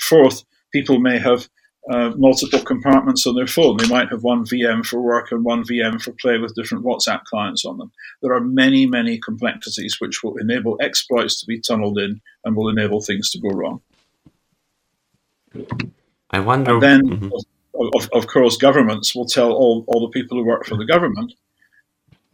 Fourth, 0.00 0.44
people 0.72 0.98
may 0.98 1.18
have 1.18 1.48
uh, 1.90 2.10
multiple 2.16 2.60
compartments 2.60 3.26
on 3.26 3.34
their 3.34 3.46
phone. 3.46 3.76
They 3.76 3.88
might 3.88 4.08
have 4.08 4.22
one 4.22 4.44
VM 4.44 4.84
for 4.84 5.00
work 5.00 5.32
and 5.32 5.44
one 5.44 5.64
VM 5.64 6.00
for 6.00 6.12
play 6.12 6.38
with 6.38 6.54
different 6.54 6.84
WhatsApp 6.84 7.24
clients 7.24 7.64
on 7.64 7.78
them. 7.78 7.92
There 8.22 8.32
are 8.32 8.40
many, 8.40 8.86
many 8.86 9.18
complexities 9.18 9.96
which 10.00 10.22
will 10.22 10.36
enable 10.36 10.78
exploits 10.80 11.40
to 11.40 11.46
be 11.46 11.60
tunneled 11.60 11.98
in 11.98 12.20
and 12.44 12.56
will 12.56 12.68
enable 12.68 13.00
things 13.00 13.30
to 13.30 13.38
go 13.38 13.50
wrong. 13.50 13.80
I 16.30 16.40
wonder. 16.40 16.74
And 16.74 16.82
then, 16.82 17.02
mm-hmm. 17.02 17.96
of, 17.96 18.08
of 18.12 18.26
course, 18.26 18.56
governments 18.56 19.14
will 19.14 19.26
tell 19.26 19.52
all, 19.52 19.84
all 19.88 20.00
the 20.00 20.12
people 20.12 20.38
who 20.38 20.44
work 20.44 20.64
for 20.66 20.76
the 20.76 20.86
government 20.86 21.34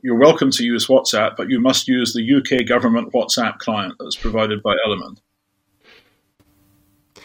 you're 0.02 0.18
welcome 0.18 0.50
to 0.52 0.64
use 0.64 0.86
WhatsApp, 0.86 1.36
but 1.36 1.50
you 1.50 1.60
must 1.60 1.86
use 1.86 2.12
the 2.12 2.36
UK 2.36 2.66
government 2.66 3.12
WhatsApp 3.12 3.58
client 3.58 3.94
that's 3.98 4.16
provided 4.16 4.62
by 4.62 4.74
Element. 4.84 5.20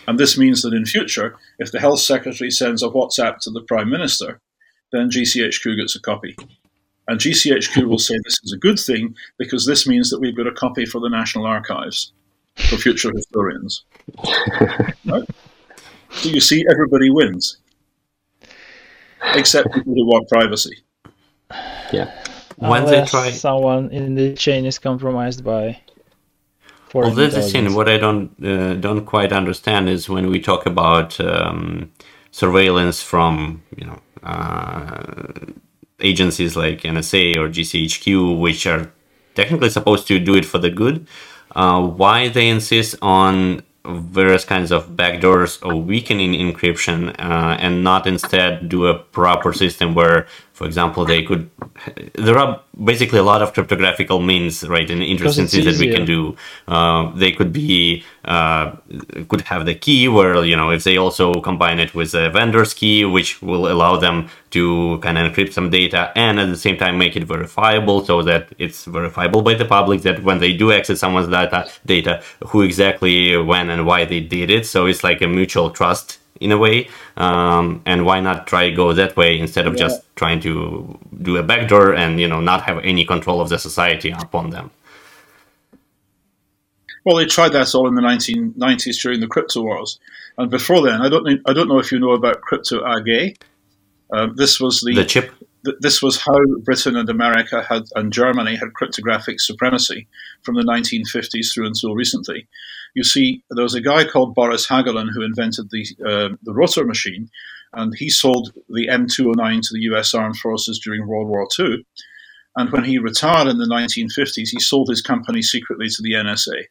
And 0.07 0.19
this 0.19 0.37
means 0.37 0.61
that 0.61 0.73
in 0.73 0.85
future, 0.85 1.35
if 1.59 1.71
the 1.71 1.79
health 1.79 1.99
secretary 1.99 2.51
sends 2.51 2.83
a 2.83 2.89
WhatsApp 2.89 3.39
to 3.39 3.51
the 3.51 3.61
prime 3.61 3.89
minister, 3.89 4.39
then 4.91 5.09
GCHQ 5.09 5.77
gets 5.77 5.95
a 5.95 6.01
copy. 6.01 6.35
And 7.07 7.19
GCHQ 7.19 7.87
will 7.87 7.99
say 7.99 8.15
this 8.23 8.39
is 8.43 8.53
a 8.53 8.57
good 8.57 8.79
thing 8.79 9.15
because 9.37 9.65
this 9.65 9.87
means 9.87 10.09
that 10.09 10.19
we've 10.19 10.35
got 10.35 10.47
a 10.47 10.51
copy 10.51 10.85
for 10.85 10.99
the 10.99 11.09
National 11.09 11.45
Archives 11.45 12.13
for 12.55 12.77
future 12.77 13.11
historians. 13.13 13.83
right? 15.05 15.27
So 16.11 16.29
you 16.29 16.39
see, 16.39 16.65
everybody 16.71 17.09
wins, 17.09 17.57
except 19.33 19.73
people 19.73 19.93
who 19.93 20.05
want 20.05 20.29
privacy. 20.29 20.83
Yeah. 21.91 22.11
When 22.57 22.83
Unless 22.83 23.11
they 23.11 23.19
try, 23.19 23.31
someone 23.31 23.91
in 23.91 24.15
the 24.15 24.33
chain 24.33 24.65
is 24.65 24.79
compromised 24.79 25.43
by 25.43 25.81
well, 26.93 27.11
this 27.11 27.35
is 27.35 27.51
thing. 27.51 27.73
What 27.73 27.89
I 27.89 27.97
don't 27.97 28.31
uh, 28.43 28.75
don't 28.75 29.05
quite 29.05 29.31
understand 29.31 29.89
is 29.89 30.09
when 30.09 30.29
we 30.29 30.39
talk 30.39 30.65
about 30.65 31.19
um, 31.19 31.91
surveillance 32.31 33.01
from 33.01 33.63
you 33.75 33.85
know 33.85 33.99
uh, 34.23 35.03
agencies 35.99 36.55
like 36.55 36.81
NSA 36.81 37.37
or 37.37 37.49
GCHQ, 37.49 38.39
which 38.39 38.65
are 38.65 38.91
technically 39.35 39.69
supposed 39.69 40.07
to 40.07 40.19
do 40.19 40.35
it 40.35 40.45
for 40.45 40.57
the 40.57 40.69
good. 40.69 41.07
Uh, 41.55 41.81
why 41.81 42.27
they 42.27 42.49
insist 42.49 42.95
on 43.01 43.63
various 43.85 44.43
kinds 44.43 44.71
of 44.71 44.89
backdoors 44.89 45.63
or 45.65 45.75
weakening 45.75 46.33
encryption 46.33 47.09
uh, 47.19 47.55
and 47.59 47.83
not 47.83 48.07
instead 48.07 48.67
do 48.67 48.87
a 48.87 48.97
proper 48.97 49.53
system 49.53 49.93
where 49.93 50.27
for 50.55 50.65
example, 50.65 51.03
they 51.03 51.21
could. 51.21 51.49
There 52.13 52.37
are 52.37 52.61
basically 52.81 53.19
a 53.19 53.23
lot 53.23 53.41
of 53.41 53.51
cryptographical 53.51 54.21
means, 54.21 54.65
right, 54.65 54.89
in 54.89 55.01
interesting 55.01 55.47
things 55.47 55.65
that 55.65 55.77
we 55.77 55.93
can 55.93 56.05
do. 56.05 56.37
Uh, 56.65 57.11
they 57.13 57.33
could 57.33 57.51
be 57.51 58.05
uh, 58.23 58.71
could 59.27 59.41
have 59.41 59.65
the 59.65 59.75
key, 59.75 60.07
where 60.07 60.45
you 60.45 60.55
know 60.55 60.71
if 60.71 60.85
they 60.85 60.95
also 60.95 61.33
combine 61.41 61.79
it 61.79 61.93
with 61.93 62.13
a 62.15 62.29
vendor's 62.29 62.73
key, 62.73 63.03
which 63.03 63.41
will 63.41 63.69
allow 63.69 63.97
them 63.97 64.29
to 64.51 64.97
kind 64.99 65.17
of 65.17 65.29
encrypt 65.29 65.51
some 65.51 65.69
data 65.69 66.13
and 66.15 66.39
at 66.39 66.45
the 66.45 66.55
same 66.55 66.77
time 66.77 66.97
make 66.97 67.17
it 67.17 67.25
verifiable, 67.25 68.05
so 68.05 68.21
that 68.21 68.47
it's 68.57 68.85
verifiable 68.85 69.41
by 69.41 69.55
the 69.55 69.65
public. 69.65 70.03
That 70.03 70.23
when 70.23 70.39
they 70.39 70.53
do 70.53 70.71
access 70.71 71.01
someone's 71.01 71.27
data, 71.27 71.69
data, 71.85 72.23
who 72.47 72.61
exactly, 72.61 73.35
when, 73.35 73.69
and 73.69 73.85
why 73.85 74.05
they 74.05 74.21
did 74.21 74.49
it. 74.49 74.65
So 74.65 74.85
it's 74.85 75.03
like 75.03 75.21
a 75.21 75.27
mutual 75.27 75.69
trust 75.69 76.19
in 76.41 76.51
a 76.51 76.57
way 76.57 76.89
um, 77.17 77.81
and 77.85 78.05
why 78.05 78.19
not 78.19 78.47
try 78.47 78.69
go 78.69 78.93
that 78.93 79.15
way 79.15 79.39
instead 79.39 79.67
of 79.67 79.73
yeah. 79.73 79.79
just 79.79 80.15
trying 80.15 80.39
to 80.41 80.97
do 81.21 81.37
a 81.37 81.43
backdoor 81.43 81.93
and 81.93 82.19
you 82.19 82.27
know 82.27 82.39
not 82.39 82.61
have 82.63 82.79
any 82.83 83.05
control 83.05 83.41
of 83.41 83.49
the 83.49 83.57
society 83.57 84.11
upon 84.11 84.49
them? 84.49 84.71
Well 87.05 87.17
they 87.17 87.25
tried 87.25 87.49
that 87.49 87.73
all 87.75 87.87
in 87.87 87.95
the 87.95 88.01
1990s 88.01 89.01
during 89.01 89.19
the 89.19 89.27
crypto 89.27 89.61
wars. 89.61 89.99
And 90.37 90.51
before 90.51 90.81
then 90.81 91.01
i 91.01 91.07
don't 91.07 91.41
i 91.45 91.53
don't 91.53 91.69
know 91.69 91.79
if 91.79 91.91
you 91.91 91.99
know 91.99 92.11
about 92.11 92.41
crypto 92.41 92.83
ag 92.85 93.37
uh, 94.13 94.27
this 94.35 94.59
was 94.59 94.81
the, 94.81 94.93
the 94.93 95.05
chip 95.05 95.31
this 95.79 96.01
was 96.01 96.21
how 96.21 96.33
Britain 96.63 96.95
and 96.95 97.09
America 97.09 97.63
had 97.63 97.83
and 97.95 98.13
Germany 98.13 98.55
had 98.55 98.73
cryptographic 98.73 99.39
supremacy 99.39 100.07
from 100.41 100.55
the 100.55 100.63
1950s 100.63 101.53
through 101.53 101.67
until 101.67 101.95
recently 101.95 102.47
you 102.95 103.03
see, 103.03 103.43
there 103.51 103.63
was 103.63 103.75
a 103.75 103.81
guy 103.81 104.05
called 104.05 104.33
Boris 104.33 104.67
Hagelin 104.67 105.09
who 105.13 105.21
invented 105.21 105.69
the 105.69 105.85
uh, 106.03 106.35
the 106.41 106.53
rotor 106.53 106.85
machine, 106.85 107.29
and 107.73 107.93
he 107.95 108.09
sold 108.09 108.53
the 108.69 108.87
M209 108.87 109.61
to 109.61 109.73
the 109.73 109.81
U.S. 109.91 110.13
Armed 110.13 110.37
Forces 110.37 110.79
during 110.79 111.05
World 111.05 111.27
War 111.27 111.47
II. 111.59 111.85
And 112.55 112.71
when 112.71 112.85
he 112.85 112.97
retired 112.97 113.49
in 113.49 113.57
the 113.57 113.65
1950s, 113.65 114.47
he 114.47 114.61
sold 114.61 114.89
his 114.89 115.01
company 115.01 115.41
secretly 115.41 115.87
to 115.89 116.01
the 116.01 116.13
NSA. 116.13 116.63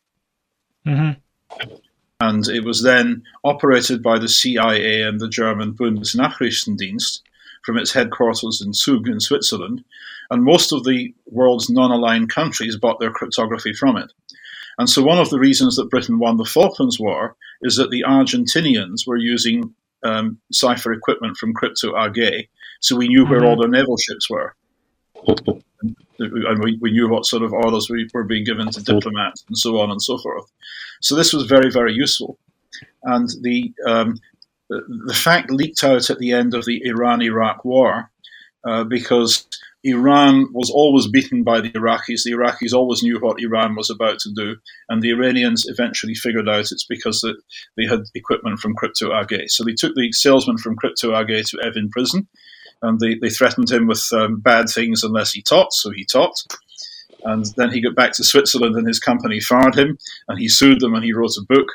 Mm-hmm. 0.86 1.74
And 2.20 2.48
it 2.48 2.64
was 2.64 2.82
then 2.82 3.24
operated 3.44 4.02
by 4.02 4.18
the 4.18 4.28
CIA 4.28 5.02
and 5.02 5.20
the 5.20 5.28
German 5.28 5.74
Bundesnachrichtendienst 5.74 7.20
from 7.64 7.78
its 7.78 7.92
headquarters 7.92 8.62
in 8.64 8.72
Zug 8.72 9.08
in 9.08 9.20
Switzerland. 9.20 9.84
And 10.30 10.44
most 10.44 10.72
of 10.72 10.84
the 10.84 11.14
world's 11.26 11.70
non 11.70 11.90
aligned 11.90 12.30
countries 12.30 12.76
bought 12.76 13.00
their 13.00 13.12
cryptography 13.12 13.72
from 13.72 13.96
it. 13.96 14.12
And 14.78 14.88
so 14.88 15.02
one 15.02 15.18
of 15.18 15.30
the 15.30 15.38
reasons 15.38 15.76
that 15.76 15.90
Britain 15.90 16.18
won 16.18 16.36
the 16.36 16.44
Falklands 16.44 16.98
War 16.98 17.36
is 17.62 17.76
that 17.76 17.90
the 17.90 18.04
Argentinians 18.06 19.06
were 19.06 19.16
using 19.16 19.74
um, 20.02 20.38
cipher 20.52 20.92
equipment 20.92 21.36
from 21.36 21.54
Crypto 21.54 21.96
AG, 21.96 22.48
so 22.80 22.96
we 22.96 23.08
knew 23.08 23.24
where 23.24 23.40
mm-hmm. 23.40 23.48
all 23.48 23.56
their 23.56 23.70
naval 23.70 23.96
ships 23.96 24.28
were. 24.28 24.54
and 26.18 26.62
we, 26.62 26.78
we 26.80 26.92
knew 26.92 27.08
what 27.08 27.24
sort 27.24 27.42
of 27.42 27.52
orders 27.52 27.88
we 27.88 28.08
were 28.12 28.24
being 28.24 28.44
given 28.44 28.70
to 28.70 28.82
diplomats 28.82 29.44
and 29.48 29.56
so 29.56 29.80
on 29.80 29.90
and 29.90 30.02
so 30.02 30.18
forth. 30.18 30.50
So 31.00 31.14
this 31.14 31.32
was 31.32 31.44
very, 31.44 31.70
very 31.70 31.94
useful. 31.94 32.38
And 33.04 33.30
the 33.40 33.72
um, 33.86 34.18
the 35.06 35.14
fact 35.14 35.50
leaked 35.50 35.84
out 35.84 36.10
at 36.10 36.18
the 36.18 36.32
end 36.32 36.54
of 36.54 36.64
the 36.64 36.82
Iran 36.84 37.22
Iraq 37.22 37.64
war 37.64 38.10
uh, 38.64 38.84
because 38.84 39.46
Iran 39.84 40.50
was 40.52 40.70
always 40.70 41.06
beaten 41.06 41.44
by 41.44 41.60
the 41.60 41.70
Iraqis. 41.70 42.22
The 42.24 42.32
Iraqis 42.32 42.72
always 42.72 43.02
knew 43.02 43.18
what 43.20 43.40
Iran 43.40 43.74
was 43.74 43.90
about 43.90 44.18
to 44.20 44.32
do, 44.34 44.56
and 44.88 45.02
the 45.02 45.10
Iranians 45.10 45.66
eventually 45.68 46.14
figured 46.14 46.48
out 46.48 46.72
it's 46.72 46.86
because 46.86 47.20
they 47.76 47.86
had 47.86 48.00
equipment 48.14 48.60
from 48.60 48.74
Crypto 48.74 49.14
AG. 49.14 49.48
So 49.48 49.62
they 49.62 49.74
took 49.74 49.94
the 49.94 50.10
salesman 50.12 50.56
from 50.56 50.76
Crypto 50.76 51.14
AG 51.14 51.42
to 51.42 51.58
Evin 51.58 51.90
prison, 51.90 52.26
and 52.80 52.98
they, 52.98 53.16
they 53.16 53.28
threatened 53.28 53.70
him 53.70 53.86
with 53.86 54.08
um, 54.12 54.40
bad 54.40 54.70
things 54.70 55.04
unless 55.04 55.32
he 55.32 55.42
talked. 55.42 55.74
So 55.74 55.90
he 55.90 56.04
talked. 56.04 56.56
And 57.24 57.46
then 57.56 57.70
he 57.70 57.80
got 57.80 57.94
back 57.94 58.12
to 58.12 58.24
Switzerland, 58.24 58.76
and 58.76 58.86
his 58.86 58.98
company 58.98 59.40
fired 59.40 59.76
him, 59.76 59.98
and 60.28 60.38
he 60.38 60.48
sued 60.48 60.80
them, 60.80 60.94
and 60.94 61.04
he 61.04 61.12
wrote 61.12 61.36
a 61.38 61.44
book. 61.46 61.68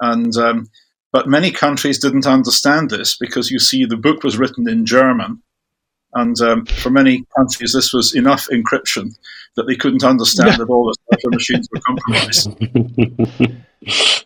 And 0.00 0.36
um, 0.36 0.68
but 1.16 1.26
many 1.26 1.50
countries 1.50 1.98
didn't 1.98 2.26
understand 2.26 2.90
this 2.90 3.16
because 3.16 3.50
you 3.50 3.58
see, 3.58 3.86
the 3.86 3.96
book 3.96 4.22
was 4.22 4.36
written 4.36 4.68
in 4.68 4.84
German, 4.84 5.42
and 6.12 6.38
um, 6.42 6.66
for 6.66 6.90
many 6.90 7.24
countries, 7.34 7.72
this 7.72 7.90
was 7.90 8.14
enough 8.14 8.48
encryption 8.48 9.16
that 9.54 9.66
they 9.66 9.76
couldn't 9.76 10.04
understand 10.04 10.60
that 10.60 10.68
all 10.68 10.84
the 10.84 10.96
cipher 11.08 11.30
machines 11.30 11.68
were 11.72 11.80
compromised. 11.88 12.48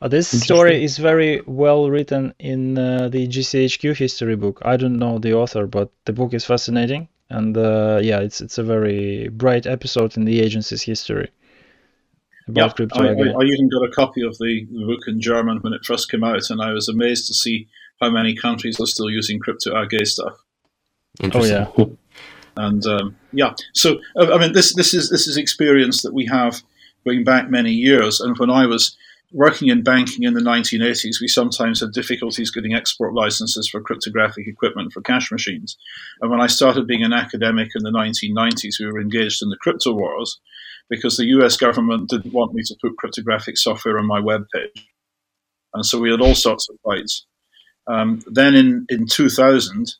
Uh, 0.00 0.08
this 0.08 0.28
story 0.42 0.82
is 0.82 0.96
very 0.96 1.42
well 1.44 1.90
written 1.90 2.32
in 2.38 2.78
uh, 2.78 3.10
the 3.10 3.28
GCHQ 3.28 3.94
history 3.94 4.34
book. 4.34 4.62
I 4.64 4.78
don't 4.78 4.98
know 4.98 5.18
the 5.18 5.34
author, 5.34 5.66
but 5.66 5.90
the 6.06 6.14
book 6.14 6.32
is 6.32 6.46
fascinating, 6.46 7.08
and 7.28 7.54
uh, 7.58 8.00
yeah, 8.02 8.20
it's 8.20 8.40
it's 8.40 8.56
a 8.56 8.62
very 8.62 9.28
bright 9.28 9.66
episode 9.66 10.16
in 10.16 10.24
the 10.24 10.40
agency's 10.40 10.82
history. 10.82 11.30
About 12.50 12.78
yeah, 12.78 12.86
I, 12.92 13.06
I, 13.06 13.10
I, 13.10 13.44
even 13.44 13.68
got 13.68 13.84
a 13.84 13.90
copy 13.90 14.22
of 14.22 14.36
the, 14.38 14.66
the 14.70 14.84
book 14.86 15.06
in 15.06 15.20
German 15.20 15.58
when 15.58 15.72
it 15.72 15.84
first 15.84 16.10
came 16.10 16.24
out, 16.24 16.50
and 16.50 16.60
I 16.60 16.72
was 16.72 16.88
amazed 16.88 17.26
to 17.28 17.34
see 17.34 17.68
how 18.00 18.10
many 18.10 18.34
countries 18.34 18.80
are 18.80 18.86
still 18.86 19.10
using 19.10 19.38
crypto 19.38 19.80
AG 19.80 20.04
stuff. 20.04 20.42
Oh 21.32 21.44
yeah. 21.44 21.68
And 22.56 22.84
um, 22.86 23.16
yeah, 23.32 23.54
so 23.72 24.00
I 24.18 24.38
mean, 24.38 24.52
this 24.52 24.74
this 24.74 24.94
is 24.94 25.10
this 25.10 25.26
is 25.26 25.36
experience 25.36 26.02
that 26.02 26.14
we 26.14 26.26
have 26.26 26.62
going 27.04 27.24
back 27.24 27.50
many 27.50 27.72
years. 27.72 28.20
And 28.20 28.36
when 28.38 28.50
I 28.50 28.66
was 28.66 28.96
working 29.32 29.68
in 29.68 29.82
banking 29.82 30.24
in 30.24 30.34
the 30.34 30.40
1980s, 30.40 31.20
we 31.20 31.28
sometimes 31.28 31.80
had 31.80 31.92
difficulties 31.92 32.50
getting 32.50 32.74
export 32.74 33.14
licenses 33.14 33.68
for 33.68 33.80
cryptographic 33.80 34.46
equipment 34.46 34.92
for 34.92 35.00
cash 35.00 35.30
machines. 35.30 35.76
And 36.20 36.30
when 36.30 36.40
I 36.40 36.48
started 36.48 36.86
being 36.86 37.04
an 37.04 37.12
academic 37.12 37.70
in 37.74 37.84
the 37.84 37.90
1990s, 37.90 38.80
we 38.80 38.86
were 38.86 39.00
engaged 39.00 39.42
in 39.42 39.50
the 39.50 39.56
crypto 39.56 39.92
wars 39.92 40.40
because 40.90 41.16
the 41.16 41.26
US 41.26 41.56
government 41.56 42.10
didn't 42.10 42.34
want 42.34 42.52
me 42.52 42.62
to 42.64 42.76
put 42.82 42.96
cryptographic 42.98 43.56
software 43.56 43.98
on 43.98 44.06
my 44.06 44.20
web 44.20 44.44
page. 44.52 44.88
And 45.72 45.86
so 45.86 45.98
we 45.98 46.10
had 46.10 46.20
all 46.20 46.34
sorts 46.34 46.68
of 46.68 46.76
fights. 46.84 47.26
Um, 47.86 48.20
then 48.26 48.54
in, 48.54 48.86
in 48.88 49.06
2000, 49.06 49.94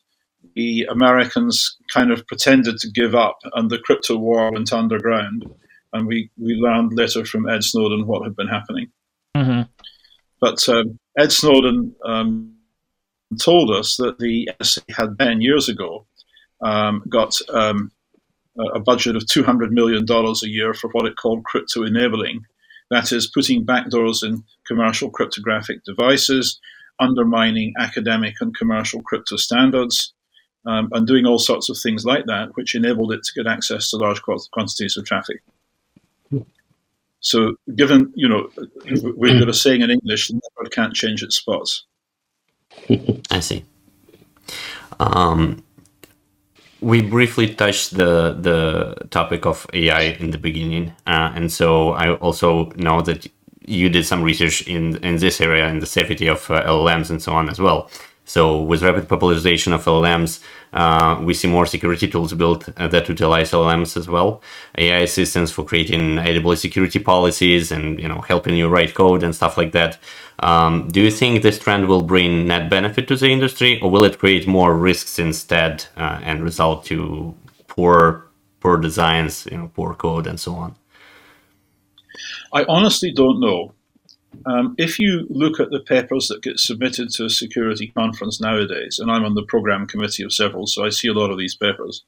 the 0.55 0.85
Americans 0.89 1.77
kind 1.93 2.11
of 2.11 2.27
pretended 2.27 2.77
to 2.79 2.91
give 2.91 3.15
up, 3.15 3.37
and 3.53 3.69
the 3.69 3.79
crypto 3.79 4.17
war 4.17 4.51
went 4.51 4.73
underground. 4.73 5.49
And 5.93 6.07
we, 6.07 6.29
we 6.37 6.55
learned 6.55 6.93
later 6.93 7.25
from 7.25 7.49
Ed 7.49 7.63
Snowden 7.63 8.05
what 8.05 8.23
had 8.23 8.35
been 8.35 8.47
happening. 8.47 8.91
Mm-hmm. 9.35 9.61
But 10.39 10.67
um, 10.69 10.99
Ed 11.17 11.31
Snowden 11.31 11.95
um, 12.05 12.55
told 13.39 13.71
us 13.71 13.97
that 13.97 14.19
the 14.19 14.49
NSA 14.59 14.83
had 14.89 15.19
10 15.19 15.41
years 15.41 15.69
ago 15.69 16.05
um, 16.61 17.03
got 17.09 17.37
um, 17.49 17.91
a 18.73 18.79
budget 18.79 19.15
of 19.15 19.23
$200 19.23 19.71
million 19.71 20.05
a 20.09 20.47
year 20.47 20.73
for 20.73 20.89
what 20.91 21.05
it 21.05 21.17
called 21.17 21.43
crypto 21.43 21.83
enabling. 21.83 22.45
That 22.89 23.11
is, 23.11 23.27
putting 23.27 23.65
backdoors 23.65 24.23
in 24.23 24.43
commercial 24.67 25.09
cryptographic 25.09 25.83
devices, 25.85 26.59
undermining 26.99 27.73
academic 27.79 28.35
and 28.41 28.55
commercial 28.55 29.01
crypto 29.01 29.37
standards, 29.37 30.13
um, 30.65 30.89
and 30.91 31.07
doing 31.07 31.25
all 31.25 31.39
sorts 31.39 31.69
of 31.69 31.77
things 31.77 32.05
like 32.05 32.25
that, 32.25 32.49
which 32.55 32.75
enabled 32.75 33.13
it 33.13 33.23
to 33.23 33.43
get 33.43 33.49
access 33.49 33.89
to 33.89 33.97
large 33.97 34.21
quantities 34.21 34.97
of 34.97 35.05
traffic. 35.05 35.41
So, 37.21 37.55
given 37.75 38.11
you 38.15 38.27
know, 38.27 38.49
we've 39.15 39.39
got 39.39 39.47
a 39.47 39.53
saying 39.53 39.81
in 39.81 39.91
English: 39.91 40.27
"The 40.27 40.41
leopard 40.57 40.73
can't 40.73 40.93
change 40.93 41.23
its 41.23 41.37
spots." 41.37 41.85
I 43.31 43.39
see. 43.39 43.63
Um, 44.99 45.63
we 46.81 47.01
briefly 47.01 47.53
touched 47.53 47.95
the 47.95 48.33
the 48.33 48.95
topic 49.09 49.45
of 49.45 49.67
AI 49.73 50.17
in 50.19 50.31
the 50.31 50.37
beginning, 50.37 50.93
uh, 51.07 51.31
and 51.35 51.51
so 51.51 51.91
I 51.91 52.15
also 52.15 52.71
know 52.75 53.01
that 53.01 53.27
you 53.65 53.89
did 53.89 54.05
some 54.05 54.23
research 54.23 54.67
in 54.67 54.97
in 54.97 55.17
this 55.17 55.39
area 55.39 55.67
in 55.69 55.79
the 55.79 55.85
safety 55.85 56.27
of 56.27 56.49
uh, 56.49 56.63
LLMs 56.63 57.09
and 57.09 57.21
so 57.21 57.33
on 57.33 57.49
as 57.49 57.59
well. 57.59 57.89
So 58.25 58.61
with 58.61 58.81
rapid 58.81 59.07
popularization 59.07 59.73
of 59.73 59.85
LLMs, 59.85 60.41
we 61.21 61.33
see 61.33 61.47
more 61.47 61.65
security 61.65 62.07
tools 62.07 62.33
built 62.33 62.69
uh, 62.77 62.87
that 62.87 63.09
utilize 63.09 63.51
LLMs 63.51 63.97
as 63.97 64.07
well. 64.07 64.41
AI 64.77 64.99
assistants 64.99 65.51
for 65.51 65.65
creating 65.65 66.15
AWS 66.15 66.59
security 66.59 66.99
policies 66.99 67.71
and 67.71 67.99
you 67.99 68.07
know 68.07 68.21
helping 68.21 68.55
you 68.55 68.67
write 68.67 68.93
code 68.93 69.23
and 69.23 69.35
stuff 69.35 69.57
like 69.57 69.71
that. 69.73 69.97
Um, 70.39 70.87
do 70.89 71.01
you 71.01 71.11
think 71.11 71.43
this 71.43 71.59
trend 71.59 71.87
will 71.87 72.01
bring 72.01 72.47
net 72.47 72.69
benefit 72.69 73.07
to 73.09 73.15
the 73.15 73.29
industry, 73.29 73.79
or 73.81 73.91
will 73.91 74.03
it 74.03 74.17
create 74.17 74.47
more 74.47 74.75
risks 74.75 75.19
instead 75.19 75.85
uh, 75.97 76.19
and 76.23 76.43
result 76.43 76.85
to 76.85 77.35
poor 77.67 78.27
poor 78.59 78.77
designs, 78.77 79.47
you 79.51 79.57
know, 79.57 79.71
poor 79.73 79.93
code, 79.93 80.27
and 80.27 80.39
so 80.39 80.55
on? 80.55 80.75
I 82.53 82.65
honestly 82.67 83.11
don't 83.11 83.39
know. 83.39 83.73
Um, 84.45 84.75
if 84.77 84.99
you 84.99 85.27
look 85.29 85.59
at 85.59 85.71
the 85.71 85.79
papers 85.79 86.27
that 86.27 86.41
get 86.41 86.59
submitted 86.59 87.09
to 87.11 87.25
a 87.25 87.29
security 87.29 87.87
conference 87.87 88.39
nowadays, 88.39 88.99
and 88.99 89.11
I'm 89.11 89.25
on 89.25 89.35
the 89.35 89.43
program 89.43 89.87
committee 89.87 90.23
of 90.23 90.33
several, 90.33 90.67
so 90.67 90.85
I 90.85 90.89
see 90.89 91.07
a 91.07 91.13
lot 91.13 91.31
of 91.31 91.37
these 91.37 91.55
papers. 91.55 92.03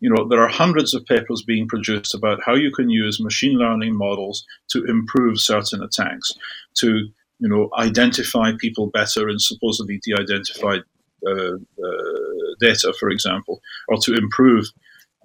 You 0.00 0.10
know, 0.14 0.28
there 0.28 0.42
are 0.42 0.48
hundreds 0.48 0.94
of 0.94 1.04
papers 1.06 1.42
being 1.42 1.66
produced 1.66 2.14
about 2.14 2.40
how 2.44 2.54
you 2.54 2.70
can 2.70 2.88
use 2.90 3.20
machine 3.20 3.58
learning 3.58 3.96
models 3.96 4.46
to 4.68 4.84
improve 4.84 5.40
certain 5.40 5.82
attacks, 5.82 6.32
to 6.74 7.08
you 7.40 7.48
know 7.48 7.70
identify 7.76 8.52
people 8.58 8.86
better 8.86 9.28
in 9.28 9.38
supposedly 9.38 10.00
de-identified 10.04 10.82
uh, 11.26 11.54
uh, 11.54 12.54
data, 12.60 12.94
for 13.00 13.10
example, 13.10 13.60
or 13.88 13.98
to 13.98 14.14
improve 14.14 14.66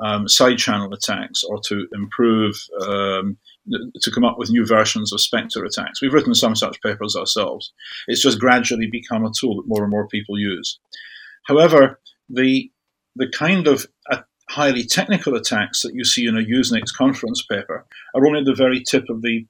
um, 0.03 0.27
side 0.27 0.57
channel 0.57 0.93
attacks, 0.93 1.43
or 1.43 1.59
to 1.67 1.87
improve 1.93 2.55
um, 2.81 3.37
to 4.01 4.11
come 4.11 4.25
up 4.25 4.37
with 4.37 4.49
new 4.49 4.65
versions 4.65 5.13
of 5.13 5.21
Spectre 5.21 5.63
attacks. 5.63 6.01
We've 6.01 6.13
written 6.13 6.35
some 6.35 6.55
such 6.55 6.81
papers 6.81 7.15
ourselves. 7.15 7.71
It's 8.07 8.21
just 8.21 8.39
gradually 8.39 8.89
become 8.91 9.25
a 9.25 9.31
tool 9.39 9.55
that 9.57 9.67
more 9.67 9.83
and 9.83 9.91
more 9.91 10.07
people 10.07 10.37
use. 10.37 10.79
However, 11.45 11.99
the 12.29 12.69
the 13.15 13.29
kind 13.29 13.67
of 13.67 13.87
uh, 14.11 14.21
highly 14.49 14.83
technical 14.83 15.35
attacks 15.35 15.81
that 15.81 15.93
you 15.93 16.03
see 16.03 16.25
in 16.25 16.37
a 16.37 16.41
Usenix 16.41 16.93
conference 16.93 17.45
paper 17.49 17.85
are 18.15 18.27
only 18.27 18.43
the 18.43 18.55
very 18.55 18.81
tip 18.81 19.09
of 19.09 19.21
the 19.21 19.45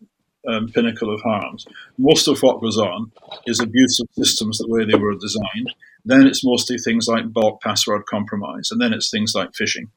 um, 0.47 0.67
pinnacle 0.67 1.13
of 1.13 1.21
harms. 1.21 1.65
Most 1.97 2.27
of 2.27 2.41
what 2.41 2.61
goes 2.61 2.77
on 2.77 3.11
is 3.45 3.59
abuse 3.59 3.99
of 3.99 4.07
systems 4.11 4.57
the 4.57 4.67
way 4.67 4.85
they 4.85 4.97
were 4.97 5.15
designed. 5.15 5.73
Then 6.05 6.27
it's 6.27 6.43
mostly 6.43 6.77
things 6.77 7.07
like 7.07 7.31
bulk 7.31 7.61
password 7.61 8.05
compromise, 8.05 8.69
and 8.71 8.81
then 8.81 8.93
it's 8.93 9.09
things 9.09 9.33
like 9.33 9.51
phishing. 9.53 9.87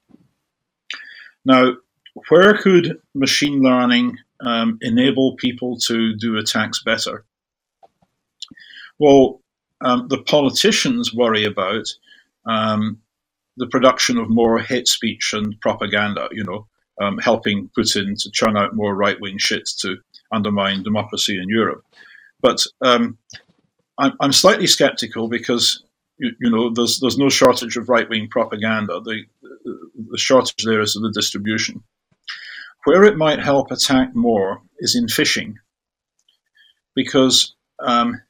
Now, 1.47 1.74
where 2.28 2.59
could 2.59 3.01
machine 3.14 3.62
learning 3.62 4.18
um, 4.40 4.78
enable 4.82 5.36
people 5.36 5.78
to 5.86 6.16
do 6.16 6.36
attacks 6.36 6.82
better? 6.82 7.24
Well, 8.99 9.40
um, 9.80 10.09
the 10.09 10.22
politicians 10.22 11.14
worry 11.14 11.44
about 11.44 11.86
um, 12.47 13.01
the 13.57 13.68
production 13.68 14.18
of 14.18 14.28
more 14.28 14.59
hate 14.59 14.88
speech 14.88 15.34
and 15.34 15.61
propaganda, 15.61 16.28
you 16.32 16.42
know, 16.42 16.66
um, 17.01 17.18
helping 17.18 17.70
Putin 17.78 18.20
to 18.22 18.30
churn 18.32 18.57
out 18.57 18.74
more 18.74 18.94
right 18.94 19.20
wing 19.20 19.38
shit 19.38 19.68
to 19.78 19.99
undermine 20.32 20.82
democracy 20.82 21.40
in 21.40 21.49
Europe. 21.49 21.84
But 22.40 22.66
um, 22.80 23.18
I'm, 23.99 24.14
I'm, 24.18 24.32
slightly 24.32 24.66
skeptical 24.66 25.28
because, 25.28 25.84
you, 26.18 26.32
you, 26.40 26.51
know, 26.51 26.70
there's, 26.70 26.99
there's 26.99 27.18
no 27.18 27.28
shortage 27.28 27.76
of 27.76 27.88
right 27.88 28.09
wing 28.09 28.28
propaganda. 28.28 29.01
The, 29.01 29.24
the 30.10 30.18
shortage 30.18 30.64
there 30.64 30.80
is 30.80 30.96
of 30.96 31.02
the 31.02 31.12
distribution. 31.12 31.82
Where 32.84 33.04
it 33.04 33.16
might 33.16 33.40
help 33.40 33.70
attack 33.70 34.14
more 34.14 34.62
is 34.78 34.94
in 34.94 35.06
phishing, 35.06 35.54
because 36.94 37.54
um, 37.80 38.22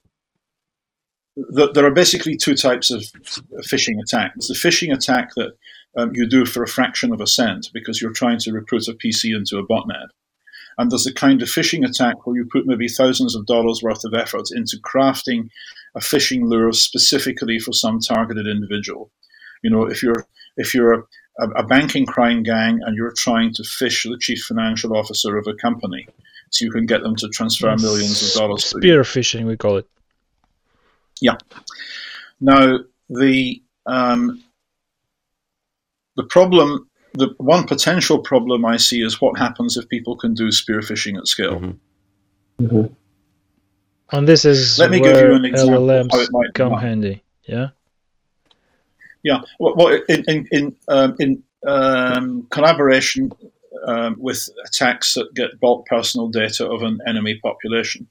the, 1.36 1.70
there 1.72 1.84
are 1.84 1.90
basically 1.90 2.36
two 2.36 2.54
types 2.54 2.90
of 2.90 3.02
phishing 3.68 4.00
attacks. 4.00 4.48
The 4.48 4.54
phishing 4.54 4.94
attack 4.94 5.34
that 5.36 5.56
um, 5.96 6.12
you 6.14 6.26
do 6.26 6.46
for 6.46 6.62
a 6.62 6.68
fraction 6.68 7.12
of 7.12 7.20
a 7.20 7.26
cent 7.26 7.68
because 7.72 8.00
you're 8.00 8.12
trying 8.12 8.38
to 8.40 8.52
recruit 8.52 8.88
a 8.88 8.94
PC 8.94 9.36
into 9.36 9.58
a 9.58 9.66
botnet. 9.66 10.08
And 10.78 10.90
there's 10.90 11.06
a 11.06 11.14
kind 11.14 11.40
of 11.40 11.48
phishing 11.48 11.86
attack 11.88 12.26
where 12.26 12.36
you 12.36 12.46
put 12.50 12.66
maybe 12.66 12.88
thousands 12.88 13.34
of 13.34 13.46
dollars 13.46 13.82
worth 13.82 14.04
of 14.04 14.12
effort 14.12 14.48
into 14.54 14.76
crafting 14.78 15.48
a 15.94 16.00
phishing 16.00 16.48
lure 16.48 16.72
specifically 16.72 17.58
for 17.58 17.72
some 17.72 17.98
targeted 17.98 18.46
individual. 18.46 19.10
You 19.62 19.70
know, 19.70 19.84
if 19.84 20.02
you're 20.02 20.26
if 20.58 20.74
you're 20.74 20.92
a, 20.92 21.02
a 21.38 21.62
banking 21.62 22.06
crime 22.06 22.42
gang 22.42 22.80
and 22.82 22.96
you're 22.96 23.12
trying 23.12 23.52
to 23.54 23.62
phish 23.62 24.08
the 24.08 24.16
chief 24.18 24.42
financial 24.42 24.96
officer 24.96 25.36
of 25.36 25.46
a 25.46 25.54
company 25.54 26.08
so 26.50 26.64
you 26.64 26.70
can 26.70 26.86
get 26.86 27.02
them 27.02 27.16
to 27.16 27.28
transfer 27.28 27.74
millions 27.76 28.22
of 28.22 28.40
dollars. 28.40 28.64
Spear 28.64 29.02
phishing, 29.02 29.46
we 29.46 29.56
call 29.56 29.76
it. 29.76 29.86
Yeah. 31.20 31.36
Now, 32.40 32.78
the 33.08 33.62
um, 33.86 34.42
the 36.16 36.24
problem, 36.24 36.88
the 37.14 37.34
one 37.38 37.66
potential 37.66 38.18
problem 38.18 38.64
I 38.64 38.78
see 38.78 39.02
is 39.02 39.20
what 39.20 39.38
happens 39.38 39.76
if 39.76 39.88
people 39.88 40.16
can 40.16 40.34
do 40.34 40.50
spear 40.50 40.80
phishing 40.80 41.18
at 41.18 41.28
scale. 41.28 41.76
Mhm. 42.60 42.94
And 44.12 44.28
this 44.28 44.44
is 44.44 44.78
Let 44.78 44.90
me 44.90 45.00
where 45.00 45.14
give 45.14 45.28
you 45.28 45.34
an 45.34 45.44
example 45.44 45.86
LLMs 45.86 46.12
how 46.12 46.20
it 46.20 46.28
might 46.32 46.54
come 46.54 46.70
come 46.70 46.80
handy. 46.80 47.22
Yeah. 47.44 47.70
Yeah, 49.26 49.40
well, 49.58 49.74
well 49.76 50.00
in 50.08 50.24
in 50.28 50.48
in, 50.52 50.76
um, 50.86 51.16
in 51.18 51.42
um, 51.66 52.46
collaboration 52.50 53.32
um, 53.84 54.14
with 54.18 54.48
attacks 54.64 55.14
that 55.14 55.34
get 55.34 55.58
bulk 55.58 55.86
personal 55.86 56.28
data 56.28 56.64
of 56.64 56.82
an 56.82 57.00
enemy 57.08 57.40
population. 57.42 58.06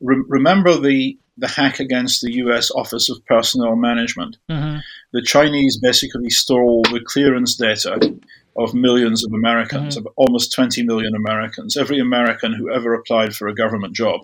Re- 0.00 0.24
remember 0.28 0.78
the 0.78 1.18
the 1.36 1.48
hack 1.48 1.80
against 1.80 2.20
the 2.20 2.34
U.S. 2.44 2.70
Office 2.70 3.10
of 3.10 3.24
Personnel 3.26 3.74
Management. 3.74 4.36
hmm 4.48 4.76
The 5.12 5.22
Chinese 5.22 5.76
basically 5.76 6.30
stole 6.30 6.82
the 6.82 7.00
clearance 7.04 7.56
data 7.56 7.98
of 8.56 8.74
millions 8.74 9.24
of 9.24 9.32
Americans, 9.32 9.96
of 9.96 10.06
almost 10.16 10.52
20 10.52 10.82
million 10.84 11.14
Americans, 11.14 11.76
every 11.76 11.98
American 11.98 12.52
who 12.52 12.72
ever 12.72 12.94
applied 12.94 13.34
for 13.34 13.48
a 13.48 13.54
government 13.54 13.94
job, 13.94 14.20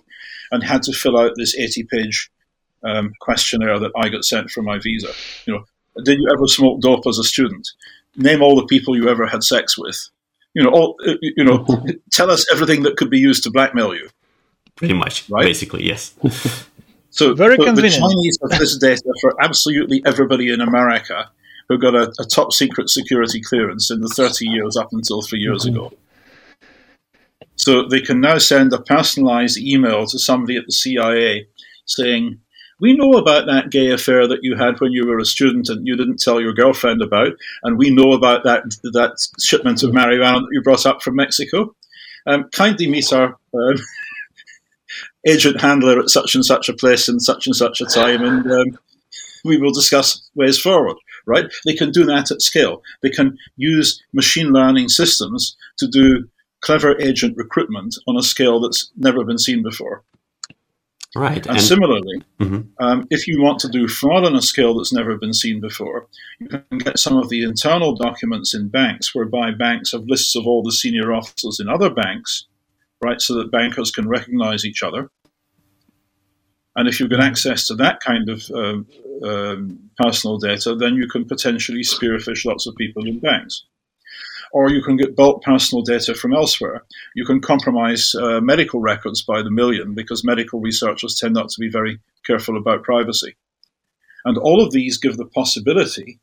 and 0.52 0.62
had 0.62 0.82
to 0.84 0.92
fill 0.92 1.18
out 1.18 1.32
this 1.36 1.56
80 1.56 1.84
page 1.84 2.30
um, 2.84 3.12
questionnaire 3.20 3.78
that 3.80 3.92
I 3.96 4.08
got 4.08 4.24
sent 4.24 4.50
for 4.50 4.62
my 4.62 4.78
visa. 4.78 5.12
You 5.46 5.54
know, 5.54 5.64
did 6.04 6.18
you 6.18 6.28
ever 6.32 6.46
smoke 6.46 6.80
dope 6.80 7.06
as 7.06 7.18
a 7.18 7.24
student? 7.24 7.68
Name 8.16 8.42
all 8.42 8.56
the 8.56 8.66
people 8.66 8.96
you 8.96 9.08
ever 9.08 9.26
had 9.26 9.42
sex 9.42 9.76
with. 9.78 10.08
You 10.54 10.62
know, 10.62 10.70
all, 10.70 10.96
uh, 11.06 11.14
you 11.20 11.44
know, 11.44 11.66
tell 12.12 12.30
us 12.30 12.46
everything 12.52 12.82
that 12.84 12.96
could 12.96 13.10
be 13.10 13.18
used 13.18 13.42
to 13.44 13.50
blackmail 13.50 13.94
you. 13.94 14.08
Pretty 14.76 14.94
much, 14.94 15.28
Right. 15.30 15.44
basically, 15.44 15.84
yes. 15.84 16.14
So 17.10 17.32
Very 17.32 17.54
so 17.54 17.62
the 17.62 17.66
convenient. 17.66 17.94
Chinese 17.94 18.38
have 18.50 18.58
this 18.58 18.76
data 18.76 19.04
for 19.20 19.40
absolutely 19.40 20.02
everybody 20.04 20.52
in 20.52 20.60
America 20.60 21.30
who 21.68 21.78
got 21.78 21.94
a, 21.94 22.12
a 22.18 22.24
top 22.24 22.52
secret 22.52 22.90
security 22.90 23.40
clearance 23.40 23.88
in 23.92 24.00
the 24.00 24.08
30 24.08 24.46
years 24.48 24.76
up 24.76 24.88
until 24.92 25.22
three 25.22 25.38
years 25.38 25.64
ago. 25.64 25.92
So 27.56 27.86
they 27.86 28.00
can 28.00 28.20
now 28.20 28.38
send 28.38 28.72
a 28.72 28.80
personalized 28.80 29.58
email 29.58 30.06
to 30.06 30.18
somebody 30.18 30.56
at 30.56 30.66
the 30.66 30.72
CIA 30.72 31.46
saying, 31.86 32.40
we 32.84 32.94
know 32.94 33.14
about 33.14 33.46
that 33.46 33.70
gay 33.70 33.92
affair 33.92 34.28
that 34.28 34.40
you 34.42 34.56
had 34.56 34.78
when 34.78 34.92
you 34.92 35.06
were 35.06 35.18
a 35.18 35.24
student 35.24 35.70
and 35.70 35.86
you 35.86 35.96
didn't 35.96 36.20
tell 36.20 36.38
your 36.38 36.52
girlfriend 36.52 37.00
about, 37.00 37.32
and 37.62 37.78
we 37.78 37.88
know 37.88 38.12
about 38.12 38.44
that 38.44 38.62
that 38.92 39.26
shipment 39.40 39.82
of 39.82 39.92
marijuana 39.92 40.40
that 40.40 40.50
you 40.52 40.60
brought 40.60 40.84
up 40.84 41.00
from 41.00 41.16
Mexico. 41.16 41.74
Um, 42.26 42.50
kindly 42.52 42.86
meet 42.86 43.10
our 43.10 43.38
um, 43.54 43.76
agent 45.26 45.62
handler 45.62 45.98
at 45.98 46.10
such 46.10 46.34
and 46.34 46.44
such 46.44 46.68
a 46.68 46.74
place 46.74 47.08
in 47.08 47.20
such 47.20 47.46
and 47.46 47.56
such 47.56 47.80
a 47.80 47.86
time, 47.86 48.22
and 48.22 48.52
um, 48.52 48.78
we 49.46 49.56
will 49.56 49.72
discuss 49.72 50.20
ways 50.34 50.60
forward. 50.60 50.98
Right? 51.24 51.46
They 51.64 51.72
can 51.72 51.90
do 51.90 52.04
that 52.04 52.30
at 52.30 52.42
scale. 52.42 52.82
They 53.02 53.08
can 53.08 53.38
use 53.56 54.04
machine 54.12 54.48
learning 54.48 54.90
systems 54.90 55.56
to 55.78 55.86
do 55.86 56.28
clever 56.60 57.00
agent 57.00 57.38
recruitment 57.38 57.96
on 58.06 58.18
a 58.18 58.22
scale 58.22 58.60
that's 58.60 58.90
never 58.94 59.24
been 59.24 59.38
seen 59.38 59.62
before. 59.62 60.04
Right. 61.16 61.46
And, 61.46 61.56
And 61.56 61.60
similarly, 61.60 62.22
Mhm. 62.40 62.68
um, 62.80 63.06
if 63.10 63.28
you 63.28 63.40
want 63.40 63.60
to 63.60 63.68
do 63.68 63.86
fraud 63.86 64.24
on 64.24 64.34
a 64.34 64.42
scale 64.42 64.74
that's 64.74 64.92
never 64.92 65.16
been 65.16 65.32
seen 65.32 65.60
before, 65.60 66.08
you 66.40 66.48
can 66.48 66.78
get 66.78 66.98
some 66.98 67.16
of 67.16 67.28
the 67.28 67.42
internal 67.44 67.94
documents 67.94 68.54
in 68.54 68.68
banks 68.68 69.14
whereby 69.14 69.52
banks 69.52 69.92
have 69.92 70.04
lists 70.06 70.34
of 70.34 70.46
all 70.46 70.62
the 70.62 70.72
senior 70.72 71.12
officers 71.12 71.60
in 71.60 71.68
other 71.68 71.88
banks, 71.90 72.46
right, 73.00 73.20
so 73.20 73.34
that 73.34 73.50
bankers 73.52 73.90
can 73.90 74.08
recognize 74.08 74.64
each 74.64 74.82
other. 74.82 75.10
And 76.76 76.88
if 76.88 76.98
you 76.98 77.06
get 77.06 77.20
access 77.20 77.68
to 77.68 77.76
that 77.76 78.00
kind 78.00 78.28
of 78.28 78.50
um, 78.50 78.86
um, 79.22 79.78
personal 79.96 80.38
data, 80.38 80.74
then 80.74 80.94
you 80.96 81.06
can 81.06 81.24
potentially 81.24 81.82
spearfish 81.82 82.44
lots 82.44 82.66
of 82.66 82.74
people 82.74 83.06
in 83.06 83.20
banks. 83.20 83.64
Or 84.54 84.70
you 84.70 84.82
can 84.84 84.96
get 84.96 85.16
bulk 85.16 85.42
personal 85.42 85.82
data 85.82 86.14
from 86.14 86.32
elsewhere. 86.32 86.84
You 87.16 87.24
can 87.26 87.40
compromise 87.40 88.14
uh, 88.14 88.40
medical 88.40 88.78
records 88.78 89.20
by 89.20 89.42
the 89.42 89.50
million 89.50 89.94
because 89.94 90.22
medical 90.22 90.60
researchers 90.60 91.18
tend 91.18 91.34
not 91.34 91.48
to 91.48 91.60
be 91.60 91.68
very 91.68 91.98
careful 92.24 92.56
about 92.56 92.84
privacy. 92.84 93.34
And 94.24 94.38
all 94.38 94.62
of 94.62 94.70
these 94.70 94.96
give 94.96 95.16
the 95.16 95.26
possibility, 95.26 96.20